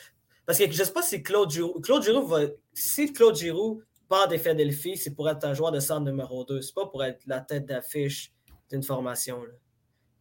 Parce 0.45 0.59
que 0.59 0.71
je 0.71 0.79
ne 0.79 0.85
sais 0.85 0.93
pas 0.93 1.01
si 1.01 1.23
Claude 1.23 1.49
Giroux. 1.49 1.79
Claude 1.81 2.05
va. 2.27 2.41
Si 2.73 3.11
Claude 3.11 3.35
Giroux 3.35 3.81
part 4.07 4.27
des 4.27 4.37
Philadelphie, 4.37 4.97
c'est 4.97 5.15
pour 5.15 5.27
être 5.29 5.43
un 5.45 5.53
joueur 5.55 5.71
de 5.71 5.79
centre 5.79 6.01
numéro 6.05 6.45
2. 6.45 6.61
C'est 6.61 6.75
pas 6.75 6.85
pour 6.85 7.03
être 7.03 7.21
la 7.25 7.39
tête 7.41 7.65
d'affiche 7.65 8.31
d'une 8.69 8.83
formation. 8.83 9.41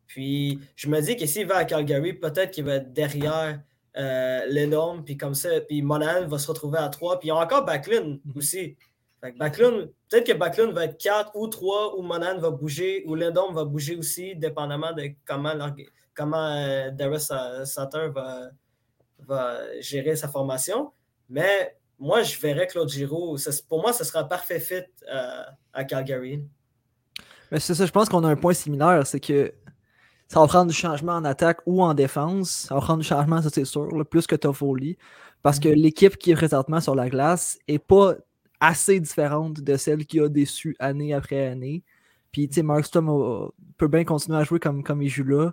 Puis 0.07 0.59
je 0.77 0.89
me 0.89 1.01
dis 1.01 1.17
que 1.17 1.27
s'il 1.27 1.47
va 1.47 1.57
à 1.57 1.65
Calgary, 1.65 2.15
peut-être 2.15 2.51
qu'il 2.51 2.65
va 2.65 2.77
être 2.77 2.93
derrière 2.93 3.61
euh, 3.97 5.03
puis 5.05 5.17
comme 5.17 5.35
ça, 5.35 5.61
puis 5.61 5.83
Monahan 5.83 6.27
va 6.27 6.39
se 6.39 6.49
retrouver 6.49 6.79
à 6.79 6.89
3. 6.89 7.19
Puis 7.19 7.29
il 7.29 7.31
y 7.31 7.33
a 7.33 7.37
encore 7.37 7.65
Backlund 7.65 8.21
aussi. 8.35 8.77
Fait 9.21 9.33
que 9.33 9.39
Backlund, 9.39 9.91
peut-être 10.11 10.27
que 10.27 10.33
Backlund 10.33 10.73
va 10.73 10.85
être 10.85 10.99
4 10.99 11.31
ou 11.35 11.47
3, 11.49 11.97
ou 11.97 12.03
Monahan 12.03 12.39
va 12.39 12.51
bouger, 12.51 13.05
ou 13.07 13.15
Lindon 13.15 13.53
va 13.53 13.65
bouger 13.65 13.97
aussi, 13.97 14.37
dépendamment 14.37 14.93
de 14.93 15.11
comment, 15.25 15.55
comment 16.15 16.45
euh, 16.57 16.91
Darius 16.91 17.33
Sutter 17.65 18.09
va, 18.15 18.51
va 19.21 19.81
gérer 19.81 20.17
sa 20.17 20.29
formation. 20.29 20.93
Mais 21.29 21.77
moi, 21.99 22.23
je 22.23 22.39
verrais 22.39 22.67
Claude 22.67 22.89
Giroux. 22.91 23.39
ça- 23.39 23.51
pour 23.69 23.81
moi, 23.81 23.93
ce 23.93 24.05
sera 24.05 24.21
un 24.21 24.25
parfait 24.25 24.61
fit 24.61 24.75
euh, 25.11 25.43
à 25.73 25.85
Calgary. 25.85 26.43
Mais 27.51 27.61
c'est 27.61 27.75
ça, 27.75 27.87
je 27.87 27.93
pense 27.93 28.09
qu'on 28.09 28.25
a 28.25 28.29
un 28.29 28.37
point 28.37 28.53
similaire, 28.53 29.07
c'est 29.07 29.21
que 29.21 29.53
ça 30.35 30.41
va 30.41 30.47
prendre 30.49 30.71
du 30.71 30.77
changement 30.77 31.13
en 31.13 31.25
attaque 31.25 31.61
ou 31.65 31.83
en 31.83 31.95
défense. 31.95 32.51
Ça 32.69 32.75
va 32.75 32.81
prendre 32.81 33.01
du 33.03 33.07
changement, 33.07 33.41
ça 33.41 33.51
c'est 33.51 33.65
sûr, 33.65 33.87
là, 33.97 34.05
plus 34.05 34.27
que 34.27 34.35
Toffoli. 34.37 34.99
Parce 35.43 35.61
que 35.61 35.69
l'équipe 35.69 36.17
qui 36.17 36.33
est 36.33 36.35
présentement 36.35 36.81
sur 36.81 36.95
la 36.95 37.09
glace 37.09 37.59
est 37.69 37.79
pas 37.79 38.15
assez 38.61 38.99
différente 38.99 39.61
de 39.61 39.77
celle 39.77 40.07
qui 40.07 40.19
a 40.21 40.29
déçu 40.29 40.75
année 40.81 41.15
après 41.15 41.47
année. 41.47 41.83
Puis, 42.33 42.49
tu 42.49 42.55
sais, 42.55 42.63
Markstrom 42.63 43.09
a- 43.11 43.49
peut 43.79 43.87
bien 43.89 44.05
continuer 44.05 44.39
à 44.39 44.43
jouer 44.45 44.59
comme, 44.59 44.83
comme 44.83 45.03
il 45.03 45.09
joue 45.09 45.23
là. 45.25 45.53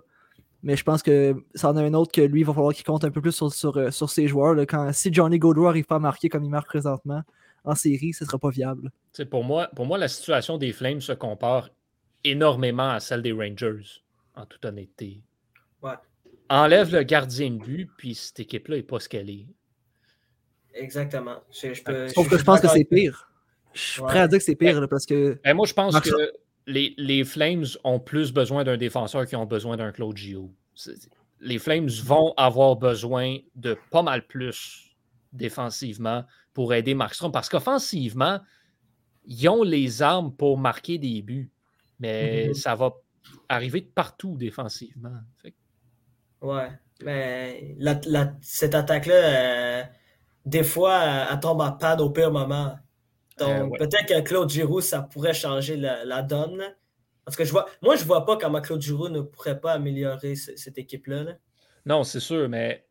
Mais 0.64 0.76
je 0.76 0.82
pense 0.82 1.02
que 1.02 1.34
ça 1.54 1.70
en 1.70 1.76
a 1.76 1.82
un 1.82 1.94
autre 1.94 2.10
que 2.10 2.20
lui, 2.22 2.40
il 2.40 2.46
va 2.46 2.52
falloir 2.52 2.72
qu'il 2.72 2.84
compte 2.84 3.04
un 3.04 3.10
peu 3.10 3.20
plus 3.20 3.32
sur, 3.32 3.52
sur, 3.52 3.76
euh, 3.76 3.90
sur 3.90 4.10
ses 4.10 4.26
joueurs. 4.28 4.54
là. 4.54 4.64
Quand, 4.66 4.92
si 4.92 5.12
Johnny 5.12 5.38
Gaudreau 5.38 5.64
n'arrive 5.64 5.84
pas 5.86 5.96
à 5.96 6.00
marquer 6.00 6.28
comme 6.28 6.42
il 6.44 6.50
marque 6.50 6.68
présentement 6.68 7.22
en 7.64 7.74
série, 7.76 8.12
ce 8.12 8.24
ne 8.24 8.28
sera 8.28 8.38
pas 8.38 8.50
viable. 8.50 8.90
Pour, 9.30 9.44
moi, 9.44 9.68
pour 9.76 9.86
moi, 9.86 9.98
la 9.98 10.08
situation 10.08 10.58
des 10.58 10.72
Flames 10.72 11.00
se 11.00 11.12
compare 11.12 11.68
énormément 12.24 12.90
à 12.90 12.98
celle 13.00 13.22
des 13.22 13.32
Rangers, 13.32 13.82
en 14.34 14.46
toute 14.46 14.64
honnêteté. 14.64 15.22
Ouais. 15.82 15.92
Enlève 16.48 16.92
le 16.92 17.02
gardien 17.02 17.50
de 17.50 17.58
but, 17.58 17.90
puis 17.96 18.14
cette 18.14 18.40
équipe-là 18.40 18.76
n'est 18.76 18.82
pas 18.82 19.00
ce 19.00 19.08
qu'elle 19.08 19.30
est. 19.30 19.46
Exactement. 20.74 21.36
Je, 21.50 21.74
je 21.74 21.82
peux- 21.82 22.08
Sauf 22.08 22.26
que 22.26 22.32
je 22.32 22.36
suis 22.36 22.44
pense 22.44 22.60
que 22.60 22.68
c'est 22.68 22.84
pire. 22.84 23.28
Je 23.74 23.80
suis 23.80 24.00
Ouais. 24.02 24.08
prêt 24.08 24.18
à 24.20 24.28
dire 24.28 24.38
que 24.38 24.44
c'est 24.44 24.54
pire 24.56 24.80
là, 24.80 24.88
parce 24.88 25.06
que 25.06 25.38
Ben, 25.44 25.54
moi, 25.54 25.66
je 25.66 25.74
pense 25.74 25.92
Marc- 25.94 26.04
que 26.10 26.32
les, 26.66 26.94
les 26.98 27.24
Flames 27.24 27.64
ont 27.84 27.98
plus 28.00 28.32
besoin 28.32 28.64
d'un 28.64 28.76
défenseur 28.76 29.26
qui 29.26 29.36
ont 29.36 29.46
besoin 29.46 29.76
d'un 29.76 29.92
Claude 29.92 30.16
Giroux. 30.16 30.54
C'est- 30.74 31.08
Les 31.40 31.58
Flames 31.58 31.88
vont 31.88 32.32
avoir 32.36 32.76
besoin 32.76 33.38
de 33.56 33.76
pas 33.90 34.02
mal 34.02 34.26
plus 34.26 34.94
défensivement 35.32 36.24
pour 36.54 36.72
aider 36.74 36.94
Markstrom 36.94 37.32
parce 37.32 37.48
qu'offensivement, 37.48 38.40
ils 39.24 39.48
ont 39.48 39.62
les 39.62 40.02
armes 40.02 40.34
pour 40.34 40.56
marquer 40.58 40.98
des 40.98 41.20
buts, 41.22 41.50
mais 41.98 42.48
Mhm. 42.48 42.54
ça 42.54 42.74
va 42.74 42.92
arriver 43.48 43.80
de 43.80 43.86
partout 43.86 44.36
défensivement. 44.36 45.20
Fait 45.40 45.54
Ouais, 46.40 46.70
mais 47.04 47.74
la- 47.78 48.00
la- 48.06 48.34
cette 48.40 48.74
attaque-là, 48.74 49.14
euh, 49.14 49.84
des 50.44 50.64
fois, 50.64 51.02
elle, 51.04 51.26
elle 51.32 51.40
tombe 51.40 51.78
panne 51.78 52.00
au 52.00 52.10
pire 52.10 52.32
moment. 52.32 52.76
Donc, 53.38 53.48
Euh, 53.48 53.64
ouais. 53.66 53.78
peut-être 53.78 54.06
que 54.06 54.20
Claude 54.22 54.50
Giroux, 54.50 54.80
ça 54.80 55.02
pourrait 55.02 55.34
changer 55.34 55.76
la, 55.76 56.04
la 56.04 56.22
donne. 56.22 56.62
Parce 57.24 57.36
que 57.36 57.44
je 57.44 57.52
vois, 57.52 57.66
moi, 57.80 57.94
je 57.96 58.04
vois 58.04 58.26
pas 58.26 58.36
comment 58.36 58.60
Claude 58.60 58.82
Giroux 58.82 59.08
ne 59.08 59.20
pourrait 59.20 59.60
pas 59.60 59.72
améliorer 59.74 60.34
ce- 60.34 60.56
cette 60.56 60.78
équipe-là. 60.78 61.22
là. 61.22 61.32
Non, 61.86 62.02
c'est 62.02 62.20
sûr, 62.20 62.48
mais 62.48 62.84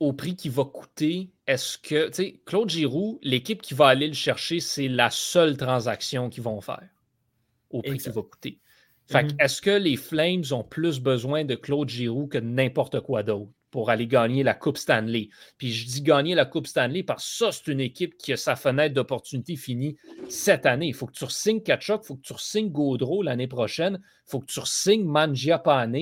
au 0.00 0.12
prix 0.14 0.36
qu'il 0.36 0.52
va 0.52 0.64
coûter, 0.64 1.30
est-ce 1.46 1.76
que, 1.76 2.08
tu 2.08 2.14
sais, 2.14 2.40
Claude 2.46 2.70
Giroux, 2.70 3.18
l'équipe 3.22 3.60
qui 3.60 3.74
va 3.74 3.88
aller 3.88 4.06
le 4.08 4.14
chercher, 4.14 4.60
c'est 4.60 4.88
la 4.88 5.10
seule 5.10 5.56
transaction 5.58 6.30
qu'ils 6.30 6.42
vont 6.42 6.60
faire 6.62 6.88
au 7.70 7.82
prix 7.82 7.98
qu'il 7.98 8.12
va 8.12 8.22
coûter. 8.22 8.60
Fait 9.10 9.24
Mhm. 9.24 9.36
est-ce 9.40 9.62
que 9.62 9.70
les 9.70 9.96
Flames 9.96 10.44
ont 10.52 10.64
plus 10.64 11.00
besoin 11.00 11.44
de 11.44 11.54
Claude 11.54 11.88
Giroux 11.88 12.26
que 12.26 12.36
de 12.36 12.44
n'importe 12.44 13.00
quoi 13.00 13.22
d'autre 13.22 13.50
pour 13.70 13.88
aller 13.88 14.06
gagner 14.06 14.42
la 14.42 14.52
Coupe 14.52 14.76
Stanley? 14.76 15.30
Puis 15.56 15.72
je 15.72 15.86
dis 15.86 16.02
gagner 16.02 16.34
la 16.34 16.44
Coupe 16.44 16.66
Stanley 16.66 17.02
parce 17.02 17.24
que 17.24 17.36
ça, 17.46 17.52
c'est 17.52 17.72
une 17.72 17.80
équipe 17.80 18.18
qui 18.18 18.34
a 18.34 18.36
sa 18.36 18.54
fenêtre 18.54 18.94
d'opportunité 18.94 19.56
finie 19.56 19.96
cette 20.28 20.66
année. 20.66 20.88
Il 20.88 20.94
faut 20.94 21.06
que 21.06 21.12
tu 21.12 21.24
re-signes 21.24 21.62
Kachuk, 21.62 22.02
il 22.04 22.06
faut 22.06 22.16
que 22.16 22.22
tu 22.22 22.34
re-signes 22.34 22.68
Gaudreau 22.70 23.22
l'année 23.22 23.48
prochaine, 23.48 23.98
il 24.02 24.30
faut 24.30 24.40
que 24.40 24.46
tu 24.52 24.60
re-signes 24.60 25.04
Mangiapane. 25.06 25.96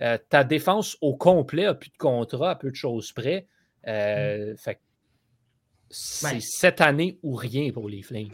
Euh, 0.00 0.18
ta 0.28 0.44
défense 0.44 0.96
au 1.00 1.16
complet 1.16 1.64
a 1.64 1.74
plus 1.74 1.90
de 1.90 1.96
contrat, 1.96 2.52
à 2.52 2.54
peu 2.56 2.70
de 2.70 2.76
choses 2.76 3.10
près. 3.12 3.46
Euh, 3.88 4.56
fait 4.56 4.76
que 4.76 4.80
c'est 5.90 6.40
cette 6.40 6.80
année 6.80 7.18
ou 7.24 7.34
rien 7.34 7.70
pour 7.72 7.88
les 7.88 8.02
Flames. 8.02 8.30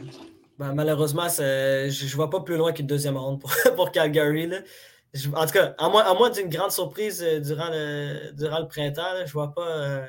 Ben, 0.59 0.73
malheureusement, 0.73 1.27
je 1.29 1.87
ne 2.05 2.15
vois 2.15 2.29
pas 2.29 2.41
plus 2.41 2.57
loin 2.57 2.73
qu'une 2.73 2.85
deuxième 2.85 3.15
ronde 3.17 3.39
pour, 3.39 3.49
pour 3.75 3.91
Calgary. 3.91 4.45
là. 4.47 4.57
Je- 5.13 5.29
en 5.29 5.45
tout 5.45 5.53
cas, 5.53 5.73
à 5.79 5.89
moins, 5.89 6.29
d'une 6.29 6.49
grande 6.49 6.71
surprise 6.71 7.23
euh, 7.23 7.39
durant 7.39 7.69
le, 7.71 8.31
durant 8.33 8.59
le 8.59 8.67
printemps, 8.67 9.13
là, 9.13 9.21
je 9.25 9.29
ne 9.29 9.33
vois, 9.33 9.53
pas, 9.53 9.67
euh, 9.67 10.05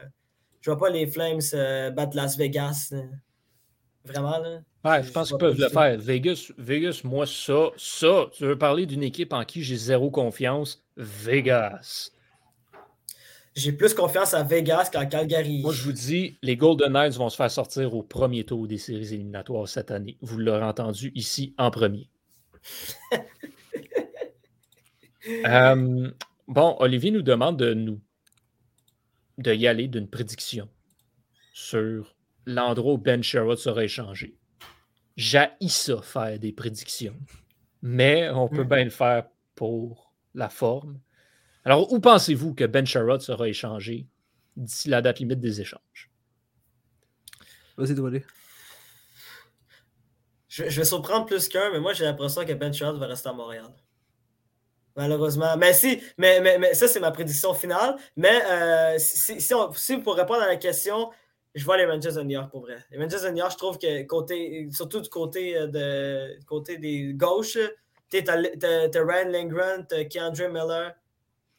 je 0.61 0.71
vois 0.71 0.79
pas 0.79 0.91
les 0.91 1.07
Flames 1.07 1.41
euh, 1.55 1.91
battre 1.91 2.17
Las 2.17 2.37
Vegas. 2.37 2.89
là. 2.91 3.03
Vraiment. 4.05 4.39
Là. 4.39 4.61
Ouais, 4.85 5.03
Je- 5.03 5.09
je 5.09 5.13
pense 5.13 5.29
qu'ils 5.29 5.39
peuvent 5.39 5.59
le 5.59 5.69
faire. 5.69 5.97
Vegas, 5.99 6.51
Vegas, 6.59 7.01
moi, 7.05 7.27
ça, 7.27 7.71
ça, 7.77 8.27
tu 8.33 8.45
veux 8.45 8.59
parler 8.59 8.87
d'une 8.87 9.03
équipe 9.05 9.33
en 9.33 9.45
qui 9.45 9.63
j'ai 9.63 9.77
zéro 9.77 10.11
confiance? 10.11 10.83
Vegas. 10.97 12.11
J'ai 13.57 13.73
plus 13.73 13.95
confiance 13.95 14.33
à 14.33 14.43
Vegas 14.45 14.91
qu'à 14.93 15.07
Calgary. 15.07 15.61
Moi, 15.63 15.73
je 15.73 15.83
vous 15.83 15.93
dis, 15.93 16.39
les 16.43 16.57
Golden 16.57 16.93
Knights 16.93 17.15
vont 17.17 17.29
se 17.29 17.37
faire 17.37 17.51
sortir 17.51 17.95
au 17.95 18.03
premier 18.03 18.45
tour 18.45 18.67
des 18.69 18.79
séries 18.79 19.13
éliminatoires 19.15 19.69
cette 19.69 19.91
année. 19.91 20.17
Vous 20.21 20.39
l'aurez 20.39 20.65
entendu 20.65 21.11
ici 21.15 21.55
en 21.59 21.71
premier. 21.71 22.09
Euh, 25.47 26.11
bon, 26.49 26.77
Olivier 26.79 27.11
nous 27.11 27.21
demande 27.21 27.59
de 27.59 27.75
nous 27.75 28.01
de 29.37 29.53
y 29.53 29.67
aller 29.67 29.87
d'une 29.87 30.09
prédiction 30.09 30.67
sur 31.53 32.17
l'endroit 32.47 32.95
où 32.95 32.99
Ben 32.99 33.23
Sherrod 33.23 33.59
sera 33.59 33.85
échangé. 33.85 34.39
J'haïs 35.17 35.69
ça, 35.69 36.01
faire 36.01 36.39
des 36.39 36.53
prédictions. 36.53 37.17
Mais 37.83 38.31
on 38.31 38.49
peut 38.49 38.65
Mm. 38.65 38.69
bien 38.69 38.85
le 38.85 38.91
faire 38.91 39.27
pour 39.55 40.15
la 40.35 40.49
forme. 40.49 40.99
Alors, 41.65 41.93
où 41.93 42.01
pensez-vous 42.01 42.55
que 42.55 42.65
Ben 42.65 42.87
Sherrod 42.87 43.21
sera 43.21 43.49
échangé 43.49 44.07
d'ici 44.57 44.89
la 44.89 45.03
date 45.03 45.19
limite 45.19 45.41
des 45.41 45.61
échanges? 45.61 46.11
Vas-y, 47.77 47.95
dois 47.95 48.11
Je, 50.49 50.69
je 50.69 50.81
vais 50.81 50.85
surprendre 50.85 51.27
plus 51.27 51.49
qu'un, 51.49 51.71
mais 51.71 51.81
moi 51.81 51.93
j'ai 51.93 52.05
l'impression 52.05 52.45
que 52.45 52.53
Ben 52.53 52.73
Sherrod 52.73 52.99
va 52.99 53.07
rester 53.07 53.29
à 53.29 53.33
Montréal. 53.33 53.71
Malheureusement. 54.97 55.57
Mais 55.57 55.73
si, 55.73 56.03
mais, 56.19 56.41
mais, 56.41 56.59
mais 56.59 56.75
ça 56.75 56.89
c'est 56.89 57.01
ma 57.01 57.11
prédiction 57.11 57.55
finale. 57.55 57.97
Mais 58.17 58.43
euh, 58.45 58.99
si, 58.99 59.41
si, 59.41 59.55
on- 59.55 59.73
si 59.73 59.97
pour 59.99 60.17
répondre 60.17 60.43
à 60.43 60.47
la 60.47 60.57
question, 60.57 61.11
je 61.55 61.65
vois 61.65 61.77
les 61.77 61.87
Rangers 61.87 62.13
de 62.13 62.23
New 62.23 62.31
York 62.31 62.51
pour 62.51 62.63
vrai. 62.63 62.77
Les 62.91 62.99
Rangers 62.99 63.23
de 63.25 63.31
New 63.31 63.39
York, 63.39 63.53
je 63.53 63.57
trouve 63.57 63.79
que 63.79 64.03
côté, 64.05 64.69
surtout 64.73 65.01
du 65.01 65.09
côté, 65.09 65.57
euh, 65.57 65.67
de, 65.69 66.45
côté 66.47 66.77
des 66.79 67.13
gauches, 67.15 67.59
tu 68.11 68.23
t'as 68.25 68.43
t'as- 68.59 68.89
t'as 68.89 69.05
Ryan 69.05 69.29
Lindgren, 69.31 69.87
t'as 69.89 70.05
Keandre 70.05 70.49
Miller. 70.51 70.95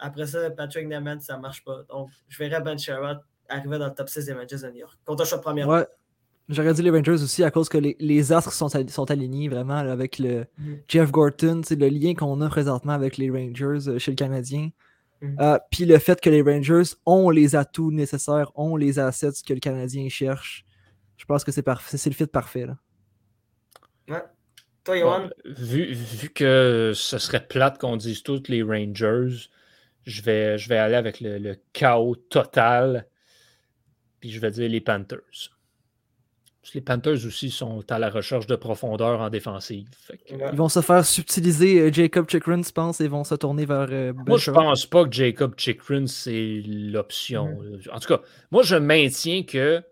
Après 0.03 0.25
ça, 0.27 0.49
Patrick 0.51 0.87
Nemeth, 0.87 1.21
ça 1.21 1.37
marche 1.37 1.63
pas. 1.63 1.83
Donc, 1.89 2.09
je 2.27 2.37
verrais 2.37 2.61
Ben 2.61 2.77
Sherrod 2.77 3.19
arriver 3.47 3.77
dans 3.77 3.87
le 3.87 3.93
top 3.93 4.09
6 4.09 4.25
des 4.25 4.33
Rangers 4.33 4.57
de 4.57 4.67
New 4.71 4.77
York. 4.79 4.97
Contre 5.05 5.21
un 5.21 5.25
choix 5.25 5.37
de 5.37 5.43
première. 5.43 5.67
Ouais. 5.67 5.85
J'aurais 6.49 6.73
dit 6.73 6.81
les 6.81 6.89
Rangers 6.89 7.11
aussi 7.23 7.43
à 7.43 7.51
cause 7.51 7.69
que 7.69 7.77
les, 7.77 7.95
les 7.99 8.33
astres 8.33 8.51
sont, 8.51 8.67
sont 8.67 9.11
alignés 9.11 9.47
vraiment 9.47 9.83
là, 9.83 9.91
avec 9.93 10.19
le 10.19 10.45
Mhm. 10.57 10.79
Jeff 10.87 11.11
Gorton, 11.11 11.61
c'est 11.63 11.75
le 11.79 11.87
lien 11.87 12.13
qu'on 12.13 12.41
a 12.41 12.49
présentement 12.49 12.91
avec 12.93 13.17
les 13.17 13.29
Rangers 13.29 13.87
euh, 13.87 13.99
chez 13.99 14.11
le 14.11 14.15
Canadien. 14.17 14.69
Mhm. 15.21 15.37
Euh, 15.39 15.59
Puis 15.69 15.85
le 15.85 15.97
fait 15.99 16.19
que 16.19 16.29
les 16.29 16.41
Rangers 16.41 16.95
ont 17.05 17.29
les 17.29 17.55
atouts 17.55 17.91
nécessaires, 17.91 18.51
ont 18.55 18.75
les 18.75 18.97
assets 18.99 19.43
que 19.47 19.53
le 19.53 19.59
Canadien 19.59 20.09
cherche. 20.09 20.65
Je 21.15 21.25
pense 21.25 21.43
que 21.43 21.51
c'est 21.51 21.61
parfait, 21.61 21.95
c'est 21.97 22.09
le 22.09 22.15
fit 22.15 22.25
parfait. 22.25 22.65
Là. 22.65 22.77
Toi, 24.83 24.95
Bon, 24.95 24.99
Johan? 24.99 25.29
vu, 25.45 25.93
vu 25.93 26.29
que 26.29 26.91
ce 26.95 27.17
serait 27.19 27.45
plate 27.47 27.77
qu'on 27.79 27.97
dise 27.97 28.23
tous 28.23 28.47
les 28.47 28.63
Rangers, 28.63 29.47
je 30.05 30.21
vais, 30.21 30.57
je 30.57 30.69
vais 30.69 30.77
aller 30.77 30.95
avec 30.95 31.21
le, 31.21 31.37
le 31.37 31.57
chaos 31.73 32.15
total. 32.15 33.07
Puis 34.19 34.31
je 34.31 34.39
vais 34.39 34.51
dire 34.51 34.69
les 34.69 34.81
Panthers. 34.81 35.19
Parce 36.61 36.73
que 36.73 36.77
les 36.77 36.81
Panthers 36.81 37.25
aussi 37.25 37.49
sont 37.49 37.83
à 37.89 37.97
la 37.97 38.11
recherche 38.11 38.45
de 38.45 38.55
profondeur 38.55 39.19
en 39.19 39.29
défensive. 39.29 39.87
Fait 39.97 40.17
que, 40.17 40.35
Ouais. 40.35 40.49
Ils 40.51 40.57
vont 40.57 40.69
se 40.69 40.81
faire 40.81 41.03
subtiliser 41.03 41.79
euh, 41.79 41.91
Jacob 41.91 42.29
Chikrin, 42.29 42.61
je 42.61 42.71
pense, 42.71 43.01
et 43.01 43.07
vont 43.07 43.23
se 43.23 43.33
tourner 43.33 43.65
vers 43.65 43.87
euh, 43.89 44.13
Moi, 44.13 44.37
je 44.37 44.51
pense 44.51 44.85
pas 44.85 45.05
que 45.05 45.11
Jacob 45.11 45.55
Chikrin, 45.57 46.05
c'est 46.05 46.61
l'option. 46.65 47.57
En 47.91 47.99
tout 47.99 48.07
cas, 48.07 48.21
moi, 48.51 48.61
je 48.61 48.75
maintiens 48.75 49.43
que 49.43 49.83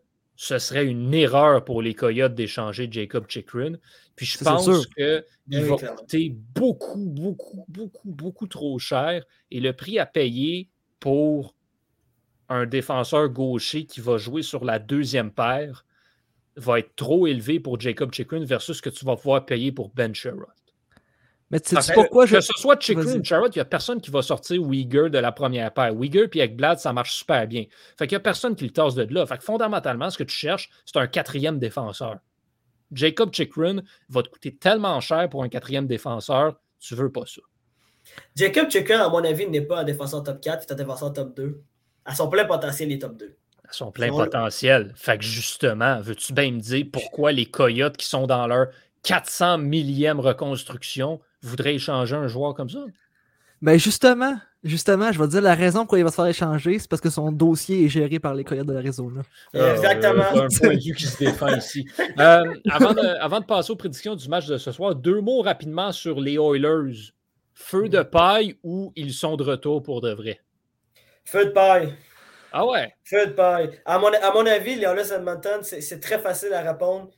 ce 0.42 0.58
serait 0.58 0.86
une 0.86 1.14
erreur 1.14 1.66
pour 1.66 1.82
les 1.82 1.94
Coyotes 1.94 2.34
d'échanger 2.34 2.88
Jacob 2.90 3.26
Chikrin. 3.30 3.74
Puis 4.16 4.26
je 4.26 4.38
pense 4.40 4.88
qu'il 4.96 5.26
Ben 5.48 5.64
oui, 5.64 5.64
va 5.68 5.76
clairement. 5.76 5.98
coûter 5.98 6.30
beaucoup, 6.56 7.06
beaucoup, 7.10 7.66
beaucoup, 7.68 8.10
beaucoup 8.10 8.48
trop 8.48 8.80
cher. 8.80 9.26
Et 9.52 9.60
le 9.60 9.74
prix 9.74 10.00
à 10.00 10.06
payer 10.06 10.70
pour 11.02 11.56
un 12.50 12.66
défenseur 12.66 13.30
gaucher 13.30 13.86
qui 13.86 14.02
va 14.02 14.18
jouer 14.18 14.44
sur 14.44 14.66
la 14.66 14.80
deuxième 14.80 15.32
paire 15.32 15.86
va 16.58 16.80
être 16.80 16.96
trop 16.96 17.28
élevé 17.28 17.60
pour 17.60 17.80
Jacob 17.80 18.14
Chikrin 18.14 18.46
versus 18.46 18.78
ce 18.78 18.82
que 18.82 18.90
tu 18.90 19.06
vas 19.06 19.18
pouvoir 19.18 19.46
payer 19.46 19.72
pour 19.74 19.90
Ben 19.94 20.16
Sherrod. 20.16 20.48
Mais 21.52 21.60
tu 21.60 21.76
sais 21.76 21.94
pourquoi 21.94 22.26
je. 22.26 22.36
que 22.36 22.42
ce 22.42 22.54
soit 22.58 22.80
Chikrin 22.80 23.20
ou 23.20 23.24
Sherrod, 23.24 23.56
il 23.56 23.58
n'y 23.58 23.62
a 23.62 23.66
personne 23.66 24.00
qui 24.00 24.12
va 24.12 24.22
sortir 24.22 24.62
Uyghur 24.62 25.10
de 25.10 25.18
la 25.18 25.32
première 25.32 25.74
paire. 25.74 25.94
Uyghur 26.00 26.30
puis 26.30 26.42
Ekblad, 26.42 26.78
ça 26.78 26.94
marche 26.94 27.16
super 27.16 27.48
bien. 27.48 27.66
Fait 27.98 28.06
qu'il 28.06 28.16
n'y 28.16 28.22
a 28.22 28.24
personne 28.24 28.56
qui 28.56 28.66
le 28.66 28.70
tasse 28.70 28.94
de 28.94 29.12
là. 29.12 29.26
Fait 29.26 29.38
que 29.38 29.44
fondamentalement, 29.44 30.10
ce 30.12 30.18
que 30.18 30.24
tu 30.24 30.36
cherches, 30.36 30.70
c'est 30.86 30.98
un 30.98 31.08
quatrième 31.08 31.58
défenseur. 31.58 32.18
Jacob 32.92 33.34
Chikrin 33.34 33.82
va 34.10 34.24
te 34.24 34.30
coûter 34.30 34.56
tellement 34.56 35.00
cher 35.00 35.30
pour 35.30 35.44
un 35.44 35.50
quatrième 35.50 35.88
défenseur, 35.88 36.60
tu 36.80 36.96
veux 36.96 37.12
pas 37.12 37.26
ça. 37.26 37.42
Jacob 38.36 38.70
Chikrin, 38.70 39.00
à 39.00 39.10
mon 39.10 39.24
avis, 39.24 39.48
n'est 39.48 39.62
pas 39.62 39.80
un 39.80 39.84
défenseur 39.84 40.24
top 40.24 40.42
4, 40.42 40.64
il 40.64 40.68
est 40.68 40.74
un 40.74 40.76
défenseur 40.76 41.14
top 41.14 41.36
2. 41.36 41.62
À 42.06 42.16
son 42.16 42.30
plein 42.30 42.46
potentiel, 42.46 42.92
il 42.92 42.96
est 42.96 43.00
top 43.00 43.18
2. 43.18 43.36
À 43.68 43.72
son 43.72 43.92
plein 43.92 44.10
potentiel. 44.10 44.94
Fait 44.96 45.18
que 45.18 45.24
justement, 45.24 46.00
veux-tu 46.02 46.34
bien 46.34 46.52
me 46.52 46.60
dire 46.60 46.86
pourquoi 46.92 47.32
les 47.32 47.46
Coyotes 47.46 47.98
qui 47.98 48.08
sont 48.08 48.26
dans 48.26 48.48
leur 48.48 48.68
400 49.04 49.60
millième 49.60 50.20
reconstruction 50.20 51.20
voudraient 51.42 51.76
échanger 51.76 52.16
un 52.16 52.28
joueur 52.28 52.54
comme 52.54 52.70
ça? 52.70 52.86
Ben 53.62 53.78
justement, 53.78 54.38
justement, 54.64 55.12
je 55.12 55.20
vais 55.20 55.26
te 55.26 55.32
dire 55.32 55.42
la 55.42 55.56
raison 55.56 55.80
pourquoi 55.80 56.00
il 56.00 56.04
va 56.04 56.12
se 56.12 56.16
faire 56.16 56.28
échanger, 56.28 56.80
c'est 56.80 56.90
parce 56.90 57.02
que 57.02 57.10
son 57.10 57.32
dossier 57.32 57.86
est 57.86 57.90
géré 57.90 58.18
par 58.20 58.34
les 58.34 58.46
Coyotes 58.46 58.68
de 58.68 58.74
l'Arizona. 58.74 59.22
Exactement. 59.54 60.24
Euh, 60.34 60.44
un 60.44 60.48
point 60.48 60.76
de 60.76 60.84
vue 60.84 60.96
qui 60.96 61.06
se 61.06 61.18
défend 61.18 61.56
ici. 61.56 61.86
Euh, 62.20 62.54
avant, 62.70 62.94
de, 62.94 63.22
avant 63.22 63.40
de 63.40 63.46
passer 63.46 63.72
aux 63.72 63.76
prédictions 63.76 64.16
du 64.16 64.28
match 64.28 64.46
de 64.48 64.58
ce 64.58 64.72
soir, 64.72 64.94
deux 64.96 65.22
mots 65.22 65.42
rapidement 65.42 65.92
sur 65.92 66.20
les 66.20 66.34
Oilers. 66.34 67.14
Feu 67.54 67.88
de 67.88 68.02
paille 68.02 68.58
ou 68.64 68.92
ils 68.96 69.14
sont 69.14 69.36
de 69.36 69.44
retour 69.44 69.84
pour 69.84 70.02
de 70.02 70.12
vrai? 70.12 70.40
Feu 71.24 71.46
de 71.46 71.52
paille. 71.52 71.94
Ah 72.52 72.66
ouais? 72.66 72.94
Feu 73.04 73.28
de 73.28 73.32
paille. 73.32 73.80
À 73.86 74.00
mon, 74.00 74.08
à 74.08 74.34
mon 74.34 74.46
avis, 74.46 74.76
les 74.76 74.84
Oilers 74.84 75.14
Edmonton, 75.14 75.62
c'est 75.62 76.00
très 76.00 76.20
facile 76.20 76.54
à 76.54 76.62
répondre. 76.62 77.10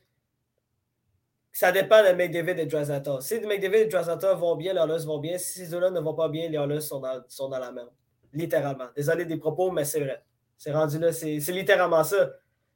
Ça 1.52 1.70
dépend 1.70 2.02
de 2.02 2.14
McDavid 2.14 2.58
et 2.60 2.66
Drazata. 2.66 3.20
Si 3.20 3.38
McDavid 3.40 3.76
et 3.82 3.86
Drazata 3.86 4.32
vont 4.34 4.56
bien, 4.56 4.72
les 4.72 4.80
Oilers 4.80 5.04
vont 5.04 5.18
bien. 5.18 5.36
Si 5.38 5.60
ces 5.60 5.68
deux-là 5.70 5.90
ne 5.90 6.00
vont 6.00 6.14
pas 6.14 6.28
bien, 6.28 6.48
les 6.48 6.56
Oilers 6.56 6.80
sont 6.80 7.00
dans, 7.00 7.22
sont 7.28 7.48
dans 7.48 7.58
la 7.58 7.70
merde. 7.72 7.90
Littéralement. 8.32 8.86
Désolé 8.96 9.26
des 9.26 9.36
propos, 9.36 9.70
mais 9.70 9.84
c'est 9.84 10.00
vrai. 10.00 10.22
C'est 10.56 10.72
rendu 10.72 10.98
là. 10.98 11.12
C'est 11.12 11.36
littéralement 11.48 12.02
ça. 12.04 12.30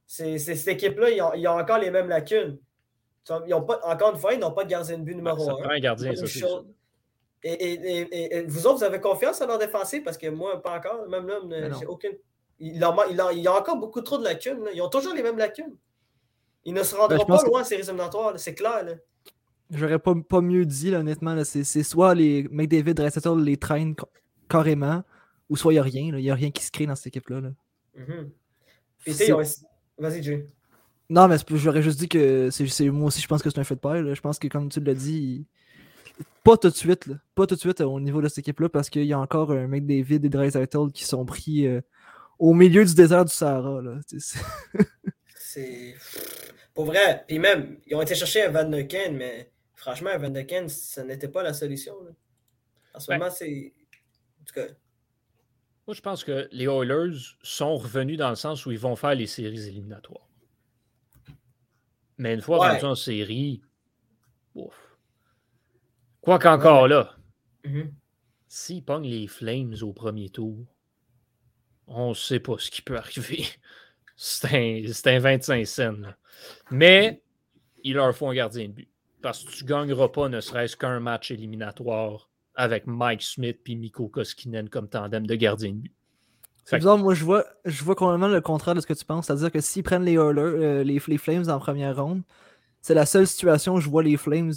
C'est 0.06 0.38
cette 0.38 0.68
équipe-là, 0.68 1.10
ils 1.10 1.22
ont, 1.22 1.32
ils 1.34 1.48
ont 1.48 1.58
encore 1.58 1.78
les 1.78 1.90
mêmes 1.90 2.08
lacunes. 2.08 2.58
Ils 3.46 3.54
ont 3.54 3.62
pas, 3.62 3.80
encore 3.82 4.12
une 4.12 4.18
fois, 4.20 4.34
ils 4.34 4.38
n'ont 4.40 4.52
pas 4.52 4.62
de 4.64 4.68
gardien 4.70 4.98
de 4.98 5.02
but 5.02 5.14
numéro 5.16 5.44
Ça 5.44 5.52
un. 5.52 5.56
prend 5.56 5.70
un 5.70 5.80
gardien, 5.80 6.14
ça, 6.14 6.26
sûr. 6.26 6.64
Et, 7.42 7.52
et- 7.52 7.72
et- 7.72 8.00
et- 8.12 8.36
et 8.36 8.42
vous 8.46 8.66
autres, 8.66 8.78
vous 8.78 8.84
avez 8.84 9.00
confiance 9.00 9.40
en 9.40 9.46
leur 9.46 9.58
défensif 9.58 10.04
parce 10.04 10.16
que 10.18 10.28
moi, 10.28 10.62
pas 10.62 10.76
encore. 10.76 11.08
Même 11.08 11.26
là, 11.26 11.40
j'ai 11.80 11.86
aucune. 11.86 12.12
Il, 12.58 12.84
en 12.84 12.94
ma- 12.94 13.06
il, 13.06 13.20
en- 13.20 13.30
il 13.30 13.40
y 13.40 13.48
a 13.48 13.54
encore 13.54 13.76
beaucoup 13.78 14.00
trop 14.00 14.18
de 14.18 14.24
lacunes. 14.24 14.62
là. 14.64 14.70
Ils 14.74 14.80
ont 14.82 14.88
toujours 14.88 15.14
les 15.14 15.22
mêmes 15.22 15.38
lacunes. 15.38 15.74
Ils 16.66 16.74
ne 16.74 16.82
se 16.82 16.94
rendront 16.94 17.16
Ben, 17.16 17.24
pas 17.24 17.38
que- 17.38 17.46
loin 17.46 17.60
en 17.62 17.64
séries 17.64 17.82
éliminatoires, 17.82 18.32
là, 18.32 18.38
c'est 18.38 18.54
clair. 18.54 18.84
là. 18.84 18.92
J'aurais 19.70 19.98
pas, 19.98 20.14
pas 20.28 20.40
mieux 20.42 20.66
dit, 20.66 20.90
là, 20.90 20.98
honnêtement. 21.00 21.42
C'est 21.44 21.64
c'est 21.64 21.82
soit 21.82 22.14
les 22.14 22.46
McDavid, 22.50 22.92
Dreisaitl 22.94 23.40
les 23.40 23.56
traînent 23.56 23.94
ca- 23.98 24.06
carrément, 24.48 25.02
ou 25.48 25.56
soit 25.56 25.72
il 25.72 25.76
n'y 25.76 25.80
a 25.80 25.82
rien. 25.82 26.02
Il 26.02 26.14
n'y 26.22 26.30
a 26.30 26.34
rien 26.34 26.50
qui 26.50 26.62
se 26.64 26.70
crée 26.70 26.86
dans 26.86 26.94
cette 26.94 27.06
équipe-là. 27.08 27.40
là. 27.40 27.50
Mhm. 27.96 28.30
Ont- 29.32 29.42
Vas-y, 29.98 30.22
Jay. 30.22 30.46
Non, 31.08 31.26
mais 31.28 31.36
j'aurais 31.54 31.82
juste 31.82 31.98
dit 32.00 32.08
que 32.08 32.50
c'est 32.50 32.66
c'est- 32.66 32.90
moi 32.90 33.06
aussi, 33.08 33.20
je 33.22 33.28
pense 33.28 33.42
que 33.42 33.48
c'est 33.48 33.58
un 33.60 33.64
fait 33.64 33.76
de 33.76 33.80
paille. 33.80 34.02
là. 34.04 34.12
Je 34.14 34.20
pense 34.20 34.38
que, 34.38 34.48
comme 34.48 34.68
tu 34.68 34.80
l'as 34.80 34.92
dit, 34.94 35.46
il- 36.18 36.24
pas 36.44 36.56
tout 36.56 36.68
de 36.68 36.74
suite. 36.74 37.06
là. 37.06 37.14
Pas 37.34 37.46
tout 37.46 37.54
de 37.54 37.60
suite 37.60 37.80
euh, 37.80 37.86
au 37.86 38.00
niveau 38.00 38.20
de 38.20 38.28
cette 38.28 38.38
équipe-là, 38.38 38.68
parce 38.68 38.90
qu'il 38.90 39.04
y 39.04 39.12
a 39.12 39.18
encore 39.18 39.52
un 39.52 39.66
McDavid 39.68 40.16
et 40.24 40.28
Dreisaitl 40.28 40.90
qui 40.92 41.04
sont 41.04 41.24
pris 41.24 41.66
euh, 41.66 41.80
au 42.38 42.54
milieu 42.54 42.84
du 42.84 42.94
désert 42.94 43.24
du 43.24 43.32
Sahara. 43.32 43.80
C'est. 45.38 45.94
Pour 46.76 46.84
vrai. 46.84 47.24
Puis 47.26 47.38
même, 47.40 47.80
ils 47.86 47.96
ont 47.96 48.02
été 48.02 48.14
chercher 48.14 48.44
un 48.44 48.50
Van 48.50 48.68
de 48.68 48.82
Ken, 48.82 49.16
mais 49.16 49.50
franchement, 49.74 50.10
un 50.10 50.18
Van 50.18 50.30
de 50.30 50.42
Ken, 50.42 50.68
ce 50.68 51.00
n'était 51.00 51.26
pas 51.28 51.42
la 51.42 51.54
solution. 51.54 51.94
là. 52.04 52.10
En 52.94 53.00
ce 53.00 53.10
moment, 53.12 53.30
c'est. 53.30 53.72
En 54.40 54.44
tout 54.44 54.54
cas, 54.54 54.66
Moi, 55.86 55.94
je 55.94 56.00
pense 56.02 56.22
que 56.22 56.48
les 56.52 56.66
Oilers 56.66 57.16
sont 57.42 57.76
revenus 57.76 58.18
dans 58.18 58.28
le 58.30 58.36
sens 58.36 58.66
où 58.66 58.72
ils 58.72 58.78
vont 58.78 58.94
faire 58.96 59.14
les 59.14 59.26
séries 59.26 59.66
éliminatoires. 59.68 60.28
Mais 62.18 62.34
une 62.34 62.40
fois 62.42 62.58
Ouais. 62.60 62.68
rendus 62.72 62.84
en 62.84 62.94
série, 62.94 63.62
ouf. 64.54 64.74
Quoi 66.20 66.38
qu'encore 66.38 66.88
là, 66.88 67.16
mhm. 67.64 67.92
s'ils 68.48 68.84
pognent 68.84 69.08
les 69.08 69.28
Flames 69.28 69.74
au 69.82 69.92
premier 69.92 70.28
tour, 70.28 70.58
on 71.86 72.10
ne 72.10 72.14
sait 72.14 72.40
pas 72.40 72.56
ce 72.58 72.70
qui 72.70 72.82
peut 72.82 72.96
arriver. 72.98 73.44
C'est 74.16 75.06
un, 75.06 75.14
un 75.16 75.18
25 75.20 75.66
cents. 75.66 75.92
là. 75.92 76.16
Mais 76.70 77.22
il 77.84 77.94
leur 77.94 78.14
faut 78.14 78.28
un 78.28 78.34
gardien 78.34 78.68
de 78.68 78.72
but. 78.72 78.88
Parce 79.22 79.44
que 79.44 79.50
tu 79.50 79.64
ne 79.64 79.68
gagneras 79.68 80.08
pas 80.08 80.28
ne 80.28 80.40
serait-ce 80.40 80.76
qu'un 80.76 81.00
match 81.00 81.30
éliminatoire 81.30 82.28
avec 82.54 82.86
Mike 82.86 83.22
Smith 83.22 83.58
et 83.66 83.74
Mikko 83.74 84.08
Koskinen 84.08 84.68
comme 84.68 84.88
tandem 84.88 85.26
de 85.26 85.34
gardien 85.34 85.70
de 85.70 85.76
but. 85.76 85.92
C'est 86.64 86.78
bizarre, 86.78 86.98
moi 86.98 87.14
je 87.14 87.24
vois, 87.24 87.44
je 87.64 87.84
vois 87.84 87.94
complètement 87.94 88.26
le 88.26 88.40
contraire 88.40 88.74
de 88.74 88.80
ce 88.80 88.86
que 88.86 88.92
tu 88.92 89.04
penses. 89.04 89.26
C'est-à-dire 89.26 89.52
que 89.52 89.60
s'ils 89.60 89.84
prennent 89.84 90.02
les 90.02 90.14
Oilers, 90.14 90.40
euh, 90.40 90.82
les, 90.82 91.00
les 91.06 91.18
Flames 91.18 91.48
en 91.48 91.60
première 91.60 92.02
ronde, 92.02 92.22
c'est 92.82 92.94
la 92.94 93.06
seule 93.06 93.26
situation 93.26 93.74
où 93.74 93.80
je 93.80 93.88
vois 93.88 94.02
les 94.02 94.16
Flames 94.16 94.52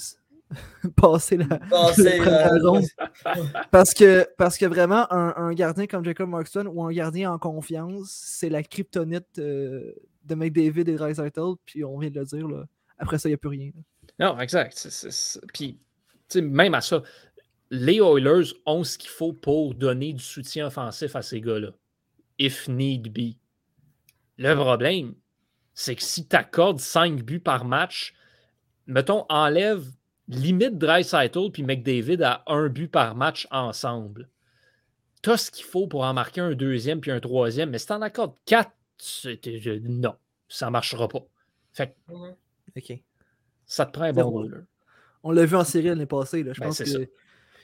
passer 0.95 1.37
la, 1.37 1.59
Passer, 1.69 2.17
la 2.17 2.23
première 2.23 2.53
euh, 2.53 2.69
ronde. 2.69 2.85
Parce 3.69 3.93
que, 3.93 4.27
parce 4.37 4.57
que 4.57 4.65
vraiment, 4.65 5.11
un, 5.13 5.35
un 5.35 5.53
gardien 5.53 5.85
comme 5.85 6.03
Jacob 6.03 6.29
Markstone 6.29 6.67
ou 6.67 6.83
un 6.83 6.91
gardien 6.91 7.31
en 7.31 7.37
confiance, 7.37 8.09
c'est 8.09 8.49
la 8.49 8.63
kryptonite 8.63 9.37
euh, 9.37 9.93
de 10.29 10.35
McDavid 10.35 10.81
et 10.89 10.95
Dreisaitl, 10.95 11.53
puis 11.65 11.83
on 11.83 11.97
vient 11.97 12.09
de 12.09 12.19
le 12.19 12.25
dire, 12.25 12.47
là. 12.47 12.65
après 12.97 13.17
ça, 13.17 13.29
il 13.29 13.31
n'y 13.31 13.35
a 13.35 13.37
plus 13.37 13.49
rien. 13.49 13.71
Non, 14.19 14.37
exact. 14.39 14.73
C'est- 14.77 14.89
c'est- 14.89 15.11
c'est- 15.11 15.39
Puis, 15.53 15.79
tu 16.27 16.39
sais, 16.39 16.41
même 16.41 16.73
à 16.73 16.81
ça, 16.81 17.01
les 17.71 17.97
Oilers 17.97 18.51
ont 18.65 18.83
ce 18.83 18.97
qu'il 18.97 19.09
faut 19.09 19.31
pour 19.33 19.73
donner 19.75 20.11
du 20.13 20.23
soutien 20.23 20.67
offensif 20.67 21.15
à 21.15 21.21
ces 21.21 21.39
gars-là. 21.39 21.69
If 22.37 22.67
need 22.67 23.13
be. 23.13 23.35
Le 24.37 24.53
problème, 24.55 25.15
c'est 25.73 25.95
que 25.95 26.03
si 26.03 26.27
tu 26.27 26.35
accordes 26.35 26.79
5 26.79 27.23
buts 27.23 27.39
par 27.39 27.63
match, 27.65 28.13
mettons, 28.87 29.25
enlève 29.29 29.85
limite 30.27 30.77
Dreisaitl 30.77 31.51
puis 31.51 31.63
McDavid 31.63 32.21
à 32.23 32.43
un 32.47 32.67
but 32.69 32.87
par 32.89 33.15
match 33.15 33.47
ensemble. 33.51 34.29
Tu 35.21 35.29
as 35.31 35.37
ce 35.37 35.51
qu'il 35.51 35.65
faut 35.65 35.87
pour 35.87 36.03
en 36.03 36.13
marquer 36.13 36.41
un 36.41 36.53
deuxième 36.53 37.01
puis 37.01 37.11
un 37.11 37.19
troisième, 37.19 37.69
mais 37.71 37.77
si 37.77 37.87
tu 37.87 37.93
en 37.93 38.01
accordes 38.01 38.35
4, 38.45 38.71
non, 39.83 40.15
ça 40.47 40.67
ne 40.67 40.71
marchera 40.71 41.07
pas. 41.07 41.23
Fait 41.73 41.87
que. 42.07 42.13
Ok. 42.77 42.99
ça 43.65 43.85
te 43.85 43.91
prend 43.91 44.05
un 44.05 44.13
bon 44.13 44.29
goaler. 44.29 44.57
On 45.23 45.31
l'a 45.31 45.45
vu 45.45 45.55
en 45.55 45.63
série 45.63 45.87
l'année 45.87 46.05
passée. 46.05 46.43
Là. 46.43 46.53
Je 46.53 46.59
Ben, 46.61 46.67
pense 46.67 46.79
que 46.79 47.07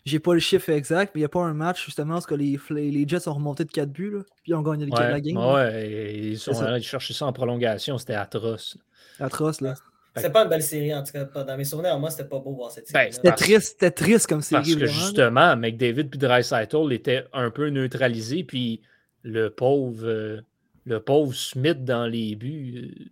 j'ai 0.05 0.19
pas 0.19 0.33
le 0.33 0.39
chiffre 0.39 0.69
exact, 0.69 1.13
mais 1.15 1.19
il 1.19 1.23
n'y 1.23 1.25
a 1.25 1.29
pas 1.29 1.41
un 1.43 1.53
match 1.53 1.83
justement 1.85 2.13
parce 2.15 2.27
que 2.27 2.35
les, 2.35 3.07
Jets 3.07 3.27
ont 3.27 3.33
remonté 3.33 3.65
de 3.65 3.71
4 3.71 3.89
buts, 3.91 4.11
là, 4.11 4.19
puis 4.43 4.51
ils 4.51 4.55
ont 4.55 4.61
gagné 4.61 4.85
le- 4.85 4.91
Ouais, 4.91 5.09
la 5.11 5.19
game. 5.21 5.35
là. 5.35 5.53
ouais, 5.53 5.89
et 5.89 6.27
ils 6.27 6.37
sont 6.39 6.53
ça. 6.53 6.65
allés 6.67 6.81
chercher 6.83 7.13
ça 7.15 7.25
en 7.25 7.33
prolongation, 7.33 7.97
c'était 7.97 8.13
atroce. 8.13 8.77
Atroce, 9.19 9.61
là. 9.61 9.73
C'est 10.17 10.31
pas 10.31 10.43
une 10.43 10.49
belle 10.49 10.61
série, 10.63 10.93
en 10.93 11.03
tout 11.03 11.11
cas. 11.11 11.25
pas- 11.25 11.43
Dans 11.43 11.57
mes 11.57 11.65
souvenirs, 11.65 11.97
moi, 11.99 12.09
c'était 12.09 12.23
pas 12.29 12.39
beau 12.39 12.53
voir 12.53 12.71
cette 12.71 12.91
Ben, 12.93 13.11
série. 13.11 13.13
C'était 13.13 13.31
triste, 13.35 13.71
c'était 13.73 13.91
triste 13.91 14.27
comme 14.27 14.41
série. 14.41 14.61
Parce 14.61 14.73
que 14.75 14.79
vraiment, 14.85 14.91
là. 14.93 14.99
justement, 15.05 15.55
McDavid 15.57 16.03
puis 16.05 16.19
Dreisaitl 16.19 16.93
étaient 16.93 17.25
un 17.33 17.49
peu 17.51 17.69
neutralisés, 17.69 18.43
puis 18.43 18.81
le 19.23 19.49
pauvre, 19.49 20.05
euh, 20.05 20.41
le 20.85 20.99
pauvre 21.01 21.33
Smith 21.33 21.83
dans 21.83 22.05
les 22.05 22.35
buts, 22.35 22.93
euh, 22.97 23.05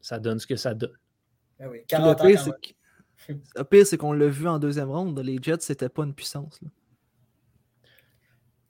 ça 0.00 0.18
donne 0.18 0.38
ce 0.38 0.46
que 0.46 0.56
ça 0.56 0.74
donne. 0.74 0.96
Ben 1.58 1.68
oui, 1.68 1.78
Puis 1.78 1.86
40 1.88 2.20
ans 2.20 2.24
le 2.24 2.30
pire, 2.30 2.40
c'est 2.40 2.50
même. 2.50 3.40
que- 3.42 3.58
le 3.58 3.64
pire, 3.64 3.86
c'est 3.86 3.96
qu'on 3.96 4.12
l'a 4.12 4.28
vu 4.28 4.46
en 4.48 4.58
deuxième 4.58 4.90
ronde. 4.90 5.18
Les 5.20 5.38
Jets, 5.42 5.56
c'était 5.60 5.88
pas 5.88 6.04
une 6.04 6.14
puissance. 6.14 6.60
là. 6.62 6.68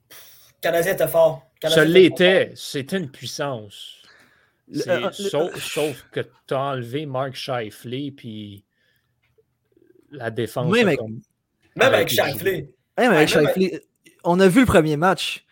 Le 0.09 0.61
Canadien 0.61 0.93
était 0.93 1.07
fort. 1.07 1.45
Ça 1.63 1.85
l'était, 1.85 2.51
c'était 2.55 2.97
une 2.97 3.09
puissance. 3.09 4.01
Le- 4.67 4.87
euh, 4.89 5.07
le- 5.07 5.59
sauf, 5.59 6.03
que 6.11 6.19
tu 6.47 6.53
as 6.53 6.59
enlevé 6.59 7.05
Mark 7.05 7.33
Scheifele, 7.35 8.11
puis 8.13 8.63
la 10.11 10.29
défense. 10.31 10.67
Oui, 10.69 10.83
mais-. 10.83 10.97
Même 11.75 11.93
avec 11.93 12.09
Shifley. 12.09 12.69
Hey, 12.97 13.07
mais 13.09 13.31
avec 13.33 13.83
on 14.25 14.39
a 14.39 14.47
vu 14.49 14.61
le 14.61 14.65
premier 14.65 14.97
match. 14.97 15.45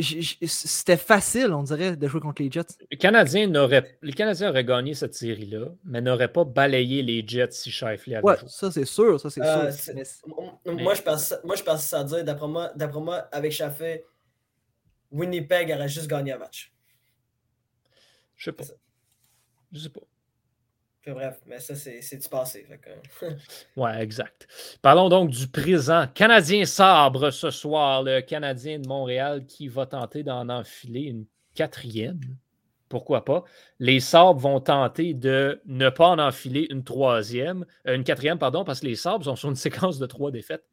C'était 0.00 0.96
facile, 0.96 1.52
on 1.52 1.62
dirait, 1.62 1.96
de 1.96 2.06
jouer 2.08 2.20
contre 2.20 2.42
les 2.42 2.50
Jets. 2.50 2.76
Le 2.90 2.96
Canadien 2.96 3.46
n'aurait- 3.46 3.98
les 4.02 4.12
Canadiens 4.12 4.50
auraient 4.50 4.64
gagné 4.64 4.94
cette 4.94 5.14
série-là, 5.14 5.66
mais 5.84 6.00
n'auraient 6.00 6.32
pas 6.32 6.44
balayé 6.44 7.02
les 7.02 7.26
Jets 7.26 7.50
si 7.52 7.70
Shifley 7.70 8.14
avait 8.16 8.24
Ouais, 8.24 8.38
joué. 8.38 8.48
ça 8.48 8.70
c'est 8.70 8.84
sûr, 8.84 9.18
ça 9.20 9.30
c'est 9.30 9.42
Euh, 9.42 9.72
sûr. 9.72 9.94
Mais 9.94 10.72
Moi, 10.82 10.94
je 10.94 11.02
pense, 11.02 11.34
moi, 11.44 11.56
je 11.56 11.62
pense 11.62 11.84
ça 11.84 12.04
dire, 12.04 12.24
d'après 12.24 12.48
moi, 12.48 12.70
d'après 12.76 13.00
moi, 13.00 13.16
avec 13.32 13.52
Chaffé, 13.52 14.04
Winnipeg 15.10 15.70
aurait 15.72 15.88
juste 15.88 16.06
gagné 16.08 16.32
un 16.32 16.38
match. 16.38 16.72
Je 18.36 18.44
sais 18.44 18.52
pas. 18.52 18.64
Je 19.72 19.78
sais 19.80 19.88
pas. 19.88 20.00
Bref, 21.12 21.40
mais 21.46 21.58
ça, 21.58 21.74
c'est 21.74 22.16
du 22.16 22.28
passé. 22.28 22.64
fait 22.68 22.78
que- 22.78 23.26
Ouais, 23.80 24.02
exact. 24.02 24.46
Parlons 24.82 25.08
donc 25.08 25.30
du 25.30 25.46
présent. 25.48 26.06
Canadien 26.14 26.64
sabre 26.64 27.30
ce 27.30 27.50
soir, 27.50 28.02
le 28.02 28.20
Canadien 28.20 28.78
de 28.78 28.86
Montréal 28.88 29.44
qui 29.46 29.68
va 29.68 29.86
tenter 29.86 30.22
d'en 30.22 30.48
enfiler 30.48 31.02
une 31.02 31.24
quatrième. 31.54 32.20
Pourquoi 32.88 33.24
pas? 33.24 33.44
Les 33.78 34.00
sabres 34.00 34.40
vont 34.40 34.60
tenter 34.60 35.12
de 35.14 35.60
ne 35.66 35.90
pas 35.90 36.08
en 36.08 36.18
enfiler 36.18 36.66
une 36.70 36.84
troisième, 36.84 37.66
euh, 37.86 37.94
une 37.94 38.04
quatrième, 38.04 38.38
pardon, 38.38 38.64
parce 38.64 38.80
que 38.80 38.86
les 38.86 38.96
sabres 38.96 39.24
sont 39.24 39.36
sur 39.36 39.48
une 39.50 39.56
séquence 39.90 39.98
de 39.98 40.06
trois 40.06 40.30
défaites 40.30 40.64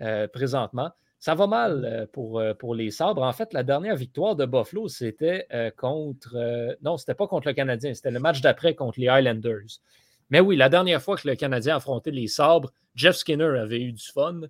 euh, 0.00 0.28
présentement. 0.28 0.90
Ça 1.24 1.34
va 1.34 1.46
mal 1.46 1.86
euh, 1.86 2.06
pour, 2.12 2.38
euh, 2.38 2.52
pour 2.52 2.74
les 2.74 2.90
sabres. 2.90 3.22
En 3.22 3.32
fait, 3.32 3.54
la 3.54 3.62
dernière 3.62 3.96
victoire 3.96 4.36
de 4.36 4.44
Buffalo, 4.44 4.88
c'était 4.88 5.46
euh, 5.54 5.70
contre. 5.74 6.36
non, 6.82 6.98
c'était 6.98 7.14
pas 7.14 7.26
contre 7.26 7.48
le 7.48 7.54
Canadien, 7.54 7.94
c'était 7.94 8.10
le 8.10 8.20
match 8.20 8.42
d'après 8.42 8.74
contre 8.74 9.00
les 9.00 9.08
Highlanders. 9.08 9.80
Mais 10.28 10.40
oui, 10.40 10.54
la 10.54 10.68
dernière 10.68 11.00
fois 11.00 11.16
que 11.16 11.26
le 11.26 11.34
Canadien 11.34 11.76
affrontait 11.76 12.10
les 12.10 12.26
sabres, 12.26 12.70
Jeff 12.94 13.16
Skinner 13.16 13.58
avait 13.58 13.80
eu 13.80 13.92
du 13.92 14.04
fun. 14.04 14.42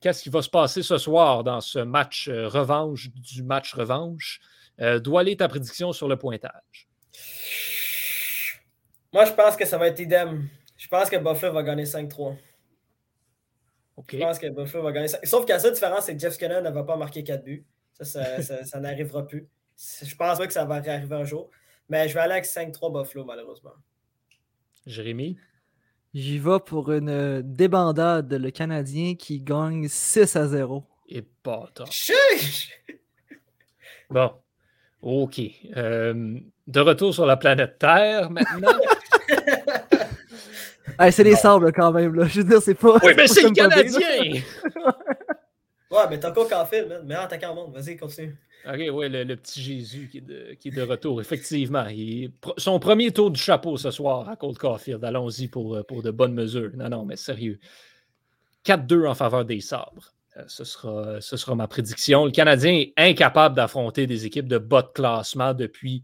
Qu'est-ce 0.00 0.22
qui 0.22 0.30
va 0.30 0.40
se 0.40 0.48
passer 0.48 0.82
ce 0.82 0.96
soir 0.96 1.44
dans 1.44 1.60
ce 1.60 1.78
match 1.78 2.30
revanche 2.30 3.10
du 3.12 3.42
match 3.42 3.74
revanche? 3.74 4.40
Doit 4.78 5.20
aller 5.20 5.36
ta 5.36 5.48
prédiction 5.48 5.92
sur 5.92 6.08
le 6.08 6.16
pointage. 6.16 6.88
Moi, 9.12 9.26
je 9.26 9.32
pense 9.32 9.56
que 9.56 9.66
ça 9.66 9.76
va 9.76 9.88
être 9.88 10.00
idem. 10.00 10.48
Je 10.78 10.88
pense 10.88 11.10
que 11.10 11.16
Buffalo 11.16 11.52
va 11.52 11.62
gagner 11.62 11.84
5-3. 11.84 12.34
Je 13.96 14.02
pense 14.24 14.38
que 14.38 14.48
Buffalo 14.48 14.84
va 14.84 14.92
gagner 14.92 15.08
5 15.08 15.24
Sauf 15.24 15.44
qu'à 15.46 15.58
la 15.58 15.70
différence, 15.70 16.04
c'est 16.06 16.14
que 16.14 16.20
Jeff 16.20 16.34
Skinner 16.34 16.60
ne 16.62 16.70
va 16.70 16.82
pas 16.82 16.96
marquer 16.96 17.22
4 17.22 17.44
buts. 17.44 17.64
Ça, 17.92 18.04
ça, 18.04 18.42
ça- 18.42 18.64
ça 18.64 18.80
n'arrivera 18.80 19.26
plus. 19.26 19.48
Je 20.02 20.14
pense 20.16 20.38
pas 20.38 20.46
que 20.46 20.52
ça 20.52 20.64
va 20.64 20.76
arriver 20.76 21.14
un 21.16 21.24
jour. 21.24 21.50
Mais 21.88 22.08
je 22.08 22.14
vais 22.14 22.20
aller 22.20 22.32
avec 22.32 22.44
5-3 22.46 22.90
Buffalo, 22.92 23.24
malheureusement. 23.24 23.72
Jérémy? 24.86 25.38
J'y 26.12 26.38
vais 26.38 26.60
pour 26.64 26.92
une 26.92 27.08
euh, 27.08 27.42
débandade, 27.44 28.32
le 28.32 28.50
Canadien 28.50 29.14
qui 29.16 29.40
gagne 29.40 29.88
6 29.88 30.36
à 30.36 30.46
0. 30.46 30.84
Et 31.08 31.22
pas! 31.22 31.70
Bon. 34.10 34.32
OK. 35.02 35.40
Euh, 35.76 36.38
de 36.66 36.80
retour 36.80 37.12
sur 37.12 37.26
la 37.26 37.36
planète 37.36 37.78
Terre 37.78 38.30
maintenant. 38.30 38.68
Hey, 40.98 41.12
c'est 41.12 41.24
les 41.24 41.36
sables 41.36 41.72
quand 41.72 41.92
même, 41.92 42.14
là. 42.14 42.26
Je 42.26 42.40
veux 42.40 42.48
dire, 42.48 42.62
c'est 42.62 42.74
pas. 42.74 42.98
oui, 43.02 43.12
mais 43.16 43.26
c'est 43.26 43.42
le. 43.42 43.50
Canadien! 43.50 44.42
Ouais, 45.94 46.02
mais 46.10 46.18
t'as 46.18 46.30
encore 46.30 46.48
Caulfield, 46.48 46.88
man. 46.88 47.06
Meilleur 47.06 47.22
attaquant 47.22 47.52
au 47.52 47.54
monde. 47.54 47.72
Vas-y, 47.72 47.96
continue. 47.96 48.36
OK, 48.66 48.80
oui, 48.92 49.08
le, 49.08 49.22
le 49.22 49.36
petit 49.36 49.62
Jésus 49.62 50.08
qui 50.10 50.18
est, 50.18 50.22
de, 50.22 50.54
qui 50.58 50.68
est 50.68 50.70
de 50.72 50.82
retour, 50.82 51.20
effectivement. 51.20 51.86
Il 51.86 52.32
son 52.56 52.80
premier 52.80 53.12
tour 53.12 53.30
du 53.30 53.40
chapeau 53.40 53.76
ce 53.76 53.92
soir 53.92 54.28
à 54.28 54.34
Cold 54.34 54.58
Caulfield. 54.58 55.04
Allons-y 55.04 55.46
pour, 55.46 55.76
euh, 55.76 55.84
pour 55.84 56.02
de 56.02 56.10
bonnes 56.10 56.34
mesures. 56.34 56.70
Non, 56.74 56.88
non, 56.88 57.04
mais 57.04 57.14
sérieux. 57.14 57.60
4-2 58.64 59.06
en 59.06 59.14
faveur 59.14 59.44
des 59.44 59.60
sabres. 59.60 60.14
Euh, 60.36 60.42
ce, 60.48 60.64
sera, 60.64 61.20
ce 61.20 61.36
sera 61.36 61.54
ma 61.54 61.68
prédiction. 61.68 62.24
Le 62.24 62.32
Canadien 62.32 62.72
est 62.72 62.92
incapable 62.96 63.54
d'affronter 63.54 64.08
des 64.08 64.26
équipes 64.26 64.48
de 64.48 64.58
bas 64.58 64.82
de 64.82 64.88
classement 64.88 65.54
depuis 65.54 66.02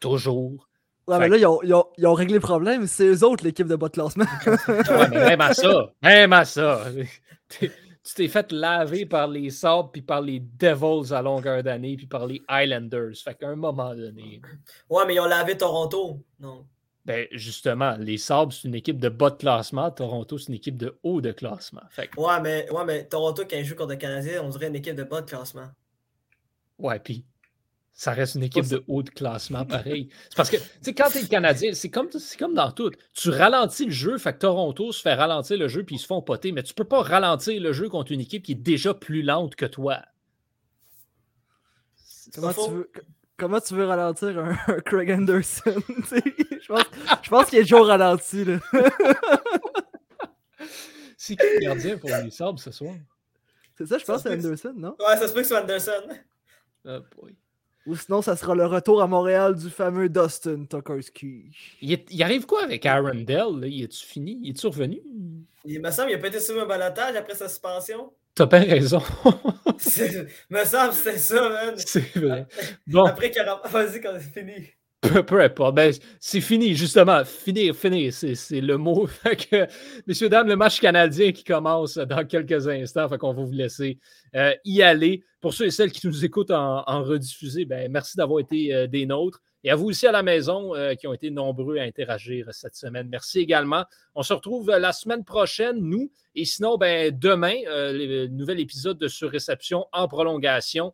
toujours. 0.00 0.66
Ouais, 1.10 1.18
mais 1.18 1.28
là, 1.28 1.36
ils 1.36 1.46
ont, 1.46 1.60
ils 1.62 1.74
ont- 1.74 1.86
ils 1.98 2.06
ont 2.06 2.14
réglé 2.14 2.34
le 2.34 2.40
problème. 2.40 2.86
C'est 2.86 3.06
eux 3.06 3.24
autres, 3.24 3.44
l'équipe 3.44 3.66
de 3.66 3.76
bas 3.76 3.88
de 3.88 3.92
classement. 3.92 4.24
Ouais, 4.46 5.08
mais 5.10 5.24
même 5.30 5.40
à 5.40 5.54
ça, 5.54 5.92
même 6.02 6.32
à 6.32 6.44
ça. 6.44 6.84
Tu 8.02 8.14
t'es 8.14 8.28
fait 8.28 8.50
laver 8.50 9.04
par 9.04 9.28
les 9.28 9.50
sabres, 9.50 9.90
puis 9.92 10.00
par 10.00 10.22
les 10.22 10.40
Devils 10.40 11.12
à 11.12 11.20
longueur 11.20 11.62
d'année, 11.62 11.96
puis 11.96 12.06
par 12.06 12.26
les 12.26 12.40
Highlanders. 12.48 13.12
Fait 13.22 13.34
qu'à 13.34 13.48
un 13.48 13.56
moment 13.56 13.94
donné, 13.94 14.40
Ouais, 14.88 15.04
mais 15.06 15.14
ils 15.16 15.20
ont 15.20 15.26
lavé 15.26 15.56
Toronto. 15.56 16.18
Non. 16.40 16.64
Ben, 17.04 17.26
justement, 17.32 17.96
les 17.98 18.16
Sabres, 18.16 18.52
c'est 18.54 18.66
une 18.68 18.74
équipe 18.74 18.98
de 18.98 19.10
bas 19.10 19.28
de 19.30 19.36
classement. 19.36 19.90
Toronto, 19.90 20.38
c'est 20.38 20.48
une 20.48 20.54
équipe 20.54 20.78
de 20.78 20.98
haut 21.02 21.20
de 21.20 21.30
classement. 21.32 21.82
Fait 21.90 22.08
que, 22.08 22.18
Ouais, 22.18 22.40
mais, 22.40 22.70
ouais, 22.70 22.84
mais 22.86 23.04
Toronto, 23.06 23.42
quand 23.48 23.56
ils 23.56 23.64
jouent 23.66 23.76
contre 23.76 23.90
le 23.92 23.96
Canadien, 23.98 24.42
on 24.42 24.48
dirait 24.48 24.68
une 24.68 24.76
équipe 24.76 24.96
de 24.96 25.04
bas 25.04 25.20
de 25.20 25.28
classement. 25.28 25.68
ouais, 26.78 26.98
puis 27.00 27.24
ça 28.00 28.12
reste 28.12 28.36
une 28.36 28.44
équipe 28.44 28.66
de 28.66 28.82
haut 28.88 29.02
de 29.02 29.10
classement 29.10 29.66
pareil. 29.66 30.08
C'est 30.30 30.34
parce 30.34 30.48
que, 30.48 30.56
tu 30.56 30.62
sais, 30.80 30.94
quand 30.94 31.10
tu 31.10 31.18
es 31.18 31.20
le 31.20 31.28
Canadien, 31.28 31.74
c'est 31.74 31.90
comme, 31.90 32.08
comme 32.38 32.54
dans 32.54 32.72
tout. 32.72 32.90
Tu 33.12 33.28
ralentis 33.28 33.84
le 33.84 33.90
jeu, 33.90 34.16
fait 34.16 34.32
que 34.32 34.38
Toronto 34.38 34.90
se 34.90 35.02
fait 35.02 35.12
ralentir 35.12 35.58
le 35.58 35.68
jeu 35.68 35.84
puis 35.84 35.96
ils 35.96 35.98
se 35.98 36.06
font 36.06 36.22
poter, 36.22 36.50
mais 36.52 36.62
tu 36.62 36.72
peux 36.72 36.84
pas 36.84 37.02
ralentir 37.02 37.60
le 37.60 37.74
jeu 37.74 37.90
contre 37.90 38.12
une 38.12 38.20
équipe 38.20 38.42
qui 38.42 38.52
est 38.52 38.54
déjà 38.54 38.94
plus 38.94 39.20
lente 39.20 39.54
que 39.54 39.66
toi. 39.66 40.00
Comment 42.34 42.54
tu, 42.54 42.70
veux, 42.70 42.90
comment 43.36 43.60
tu 43.60 43.74
veux 43.74 43.84
ralentir 43.84 44.38
un, 44.38 44.54
Craig 44.86 45.10
Anderson? 45.10 45.82
je 45.86 46.66
pense, 46.68 46.84
je 47.22 47.28
pense 47.28 47.50
qu'il 47.50 47.58
est 47.58 47.64
déjà 47.64 47.82
ralenti. 47.82 48.46
c'est 51.18 51.36
qui 51.36 51.44
le 51.44 51.60
gardien 51.60 51.98
pour 51.98 52.08
les 52.08 52.30
Sabres 52.30 52.60
ce 52.60 52.70
soir? 52.70 52.94
C'est 53.76 53.84
ça, 53.84 53.98
je 53.98 54.06
pense, 54.06 54.22
c'est 54.22 54.32
Anderson, 54.32 54.72
non? 54.74 54.96
Ouais, 55.06 55.18
ça 55.18 55.28
se 55.28 55.34
peut 55.34 55.42
que 55.42 55.46
c'est 55.46 55.58
Anderson. 55.58 56.08
Oh 56.86 57.00
boy. 57.14 57.36
Ou 57.86 57.96
sinon, 57.96 58.20
ça 58.20 58.36
sera 58.36 58.54
le 58.54 58.66
retour 58.66 59.02
à 59.02 59.06
Montréal 59.06 59.54
du 59.54 59.70
fameux 59.70 60.08
Dustin 60.08 60.64
Tokarski. 60.64 61.50
Il, 61.80 62.22
arrive 62.22 62.44
quoi 62.46 62.62
avec 62.62 62.84
Aaron 62.84 63.14
Dell? 63.14 63.58
Là? 63.58 63.66
Il 63.66 63.84
est-tu 63.84 64.04
fini? 64.04 64.38
Il 64.42 64.50
est-tu 64.50 64.66
revenu? 64.66 65.00
Il 65.64 65.80
me 65.80 65.90
semble 65.90 66.08
qu'il 66.08 66.18
a 66.18 66.20
pas 66.20 66.28
été 66.28 66.40
sur 66.40 66.60
un 66.60 66.66
balotage 66.66 67.16
après 67.16 67.34
sa 67.34 67.48
suspension. 67.48 68.12
T'as 68.34 68.46
bien 68.46 68.60
raison. 68.60 69.02
me 70.50 70.64
semble 70.64 70.90
que 70.90 70.94
c'était 70.94 71.18
ça, 71.18 71.48
man. 71.48 71.74
C'est 71.76 72.16
vrai. 72.16 72.46
Bon. 72.86 73.04
Après 73.04 73.30
qu'il 73.30 73.40
a... 73.40 73.60
Vas-y, 73.64 74.00
quand 74.00 74.16
c'est 74.18 74.40
fini. 74.40 74.68
Peu, 75.00 75.40
importe. 75.40 75.74
Ben, 75.74 75.94
c'est 76.18 76.42
fini, 76.42 76.74
justement. 76.74 77.24
Finir, 77.24 77.74
finir, 77.74 78.12
c'est 78.12 78.60
le 78.60 78.76
mot. 78.76 79.08
Que, 79.50 79.66
messieurs, 80.06 80.28
dames, 80.28 80.48
le 80.48 80.56
match 80.56 80.78
canadien 80.78 81.32
qui 81.32 81.42
commence 81.42 81.96
dans 81.96 82.26
quelques 82.26 82.68
instants. 82.68 83.08
Fait 83.08 83.16
qu'on 83.16 83.32
va 83.32 83.42
vous 83.42 83.52
laisser 83.52 83.98
euh, 84.36 84.52
y 84.64 84.82
aller. 84.82 85.22
Pour 85.40 85.54
ceux 85.54 85.66
et 85.66 85.70
celles 85.70 85.90
qui 85.90 86.06
nous 86.06 86.22
écoutent 86.24 86.50
en, 86.50 87.02
rediffusé, 87.02 87.64
ben, 87.64 87.90
merci 87.90 88.18
d'avoir 88.18 88.40
été 88.40 88.74
euh, 88.74 88.86
des 88.86 89.06
nôtres. 89.06 89.40
Et 89.64 89.70
à 89.70 89.76
vous 89.76 89.86
aussi 89.86 90.06
à 90.06 90.12
la 90.12 90.22
maison 90.22 90.74
euh, 90.74 90.94
qui 90.94 91.06
ont 91.06 91.14
été 91.14 91.30
nombreux 91.30 91.78
à 91.78 91.82
interagir 91.82 92.48
cette 92.52 92.74
semaine. 92.74 93.08
Merci 93.10 93.40
également. 93.40 93.84
On 94.14 94.22
se 94.22 94.34
retrouve 94.34 94.70
la 94.70 94.92
semaine 94.92 95.24
prochaine, 95.24 95.78
nous. 95.78 96.12
Et 96.34 96.44
sinon, 96.44 96.76
ben, 96.76 97.10
demain, 97.18 97.56
le 97.66 98.26
nouvel 98.26 98.60
épisode 98.60 98.98
de 98.98 99.08
Surréception 99.08 99.86
en 99.92 100.08
prolongation. 100.08 100.92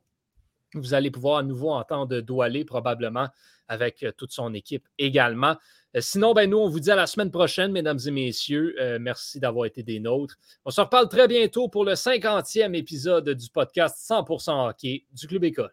Vous 0.77 0.95
allez 0.95 1.11
pouvoir 1.11 1.39
à 1.39 1.43
nouveau 1.43 1.71
entendre 1.71 2.21
Doualé 2.21 2.65
probablement 2.65 3.29
avec 3.69 4.03
euh, 4.03 4.13
toute 4.17 4.33
son 4.33 4.55
équipe 4.55 4.87
également. 4.99 5.57
Euh, 5.97 6.01
sinon, 6.01 6.35
ben, 6.35 6.49
nous, 6.49 6.59
on 6.59 6.69
vous 6.69 6.81
dit 6.81 6.91
à 6.91 6.97
la 6.97 7.07
semaine 7.07 7.31
prochaine, 7.31 7.73
mesdames 7.73 7.99
et 8.07 8.11
messieurs. 8.11 8.75
Euh, 8.81 8.99
merci 9.01 9.41
d'avoir 9.41 9.67
été 9.67 9.83
des 9.83 10.01
nôtres. 10.01 10.37
On 10.65 10.71
se 10.71 10.81
reparle 10.81 11.09
très 11.09 11.29
bientôt 11.29 11.69
pour 11.69 11.85
le 11.85 11.93
50e 11.93 12.75
épisode 12.75 13.29
du 13.31 13.49
podcast 13.51 13.97
100% 14.09 14.69
hockey 14.69 15.05
du 15.13 15.27
Club 15.27 15.45
École. 15.45 15.73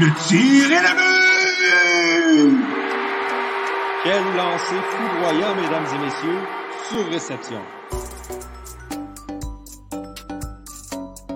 Le 0.00 0.28
tir 0.28 0.70
est 0.70 0.82
la 0.82 0.94
Quel 4.04 4.22
lancer 4.36 4.80
foudroyant, 4.90 5.54
mesdames 5.56 5.86
et 5.94 5.98
messieurs, 6.04 6.40
sur 6.88 7.10
réception. 7.10 7.77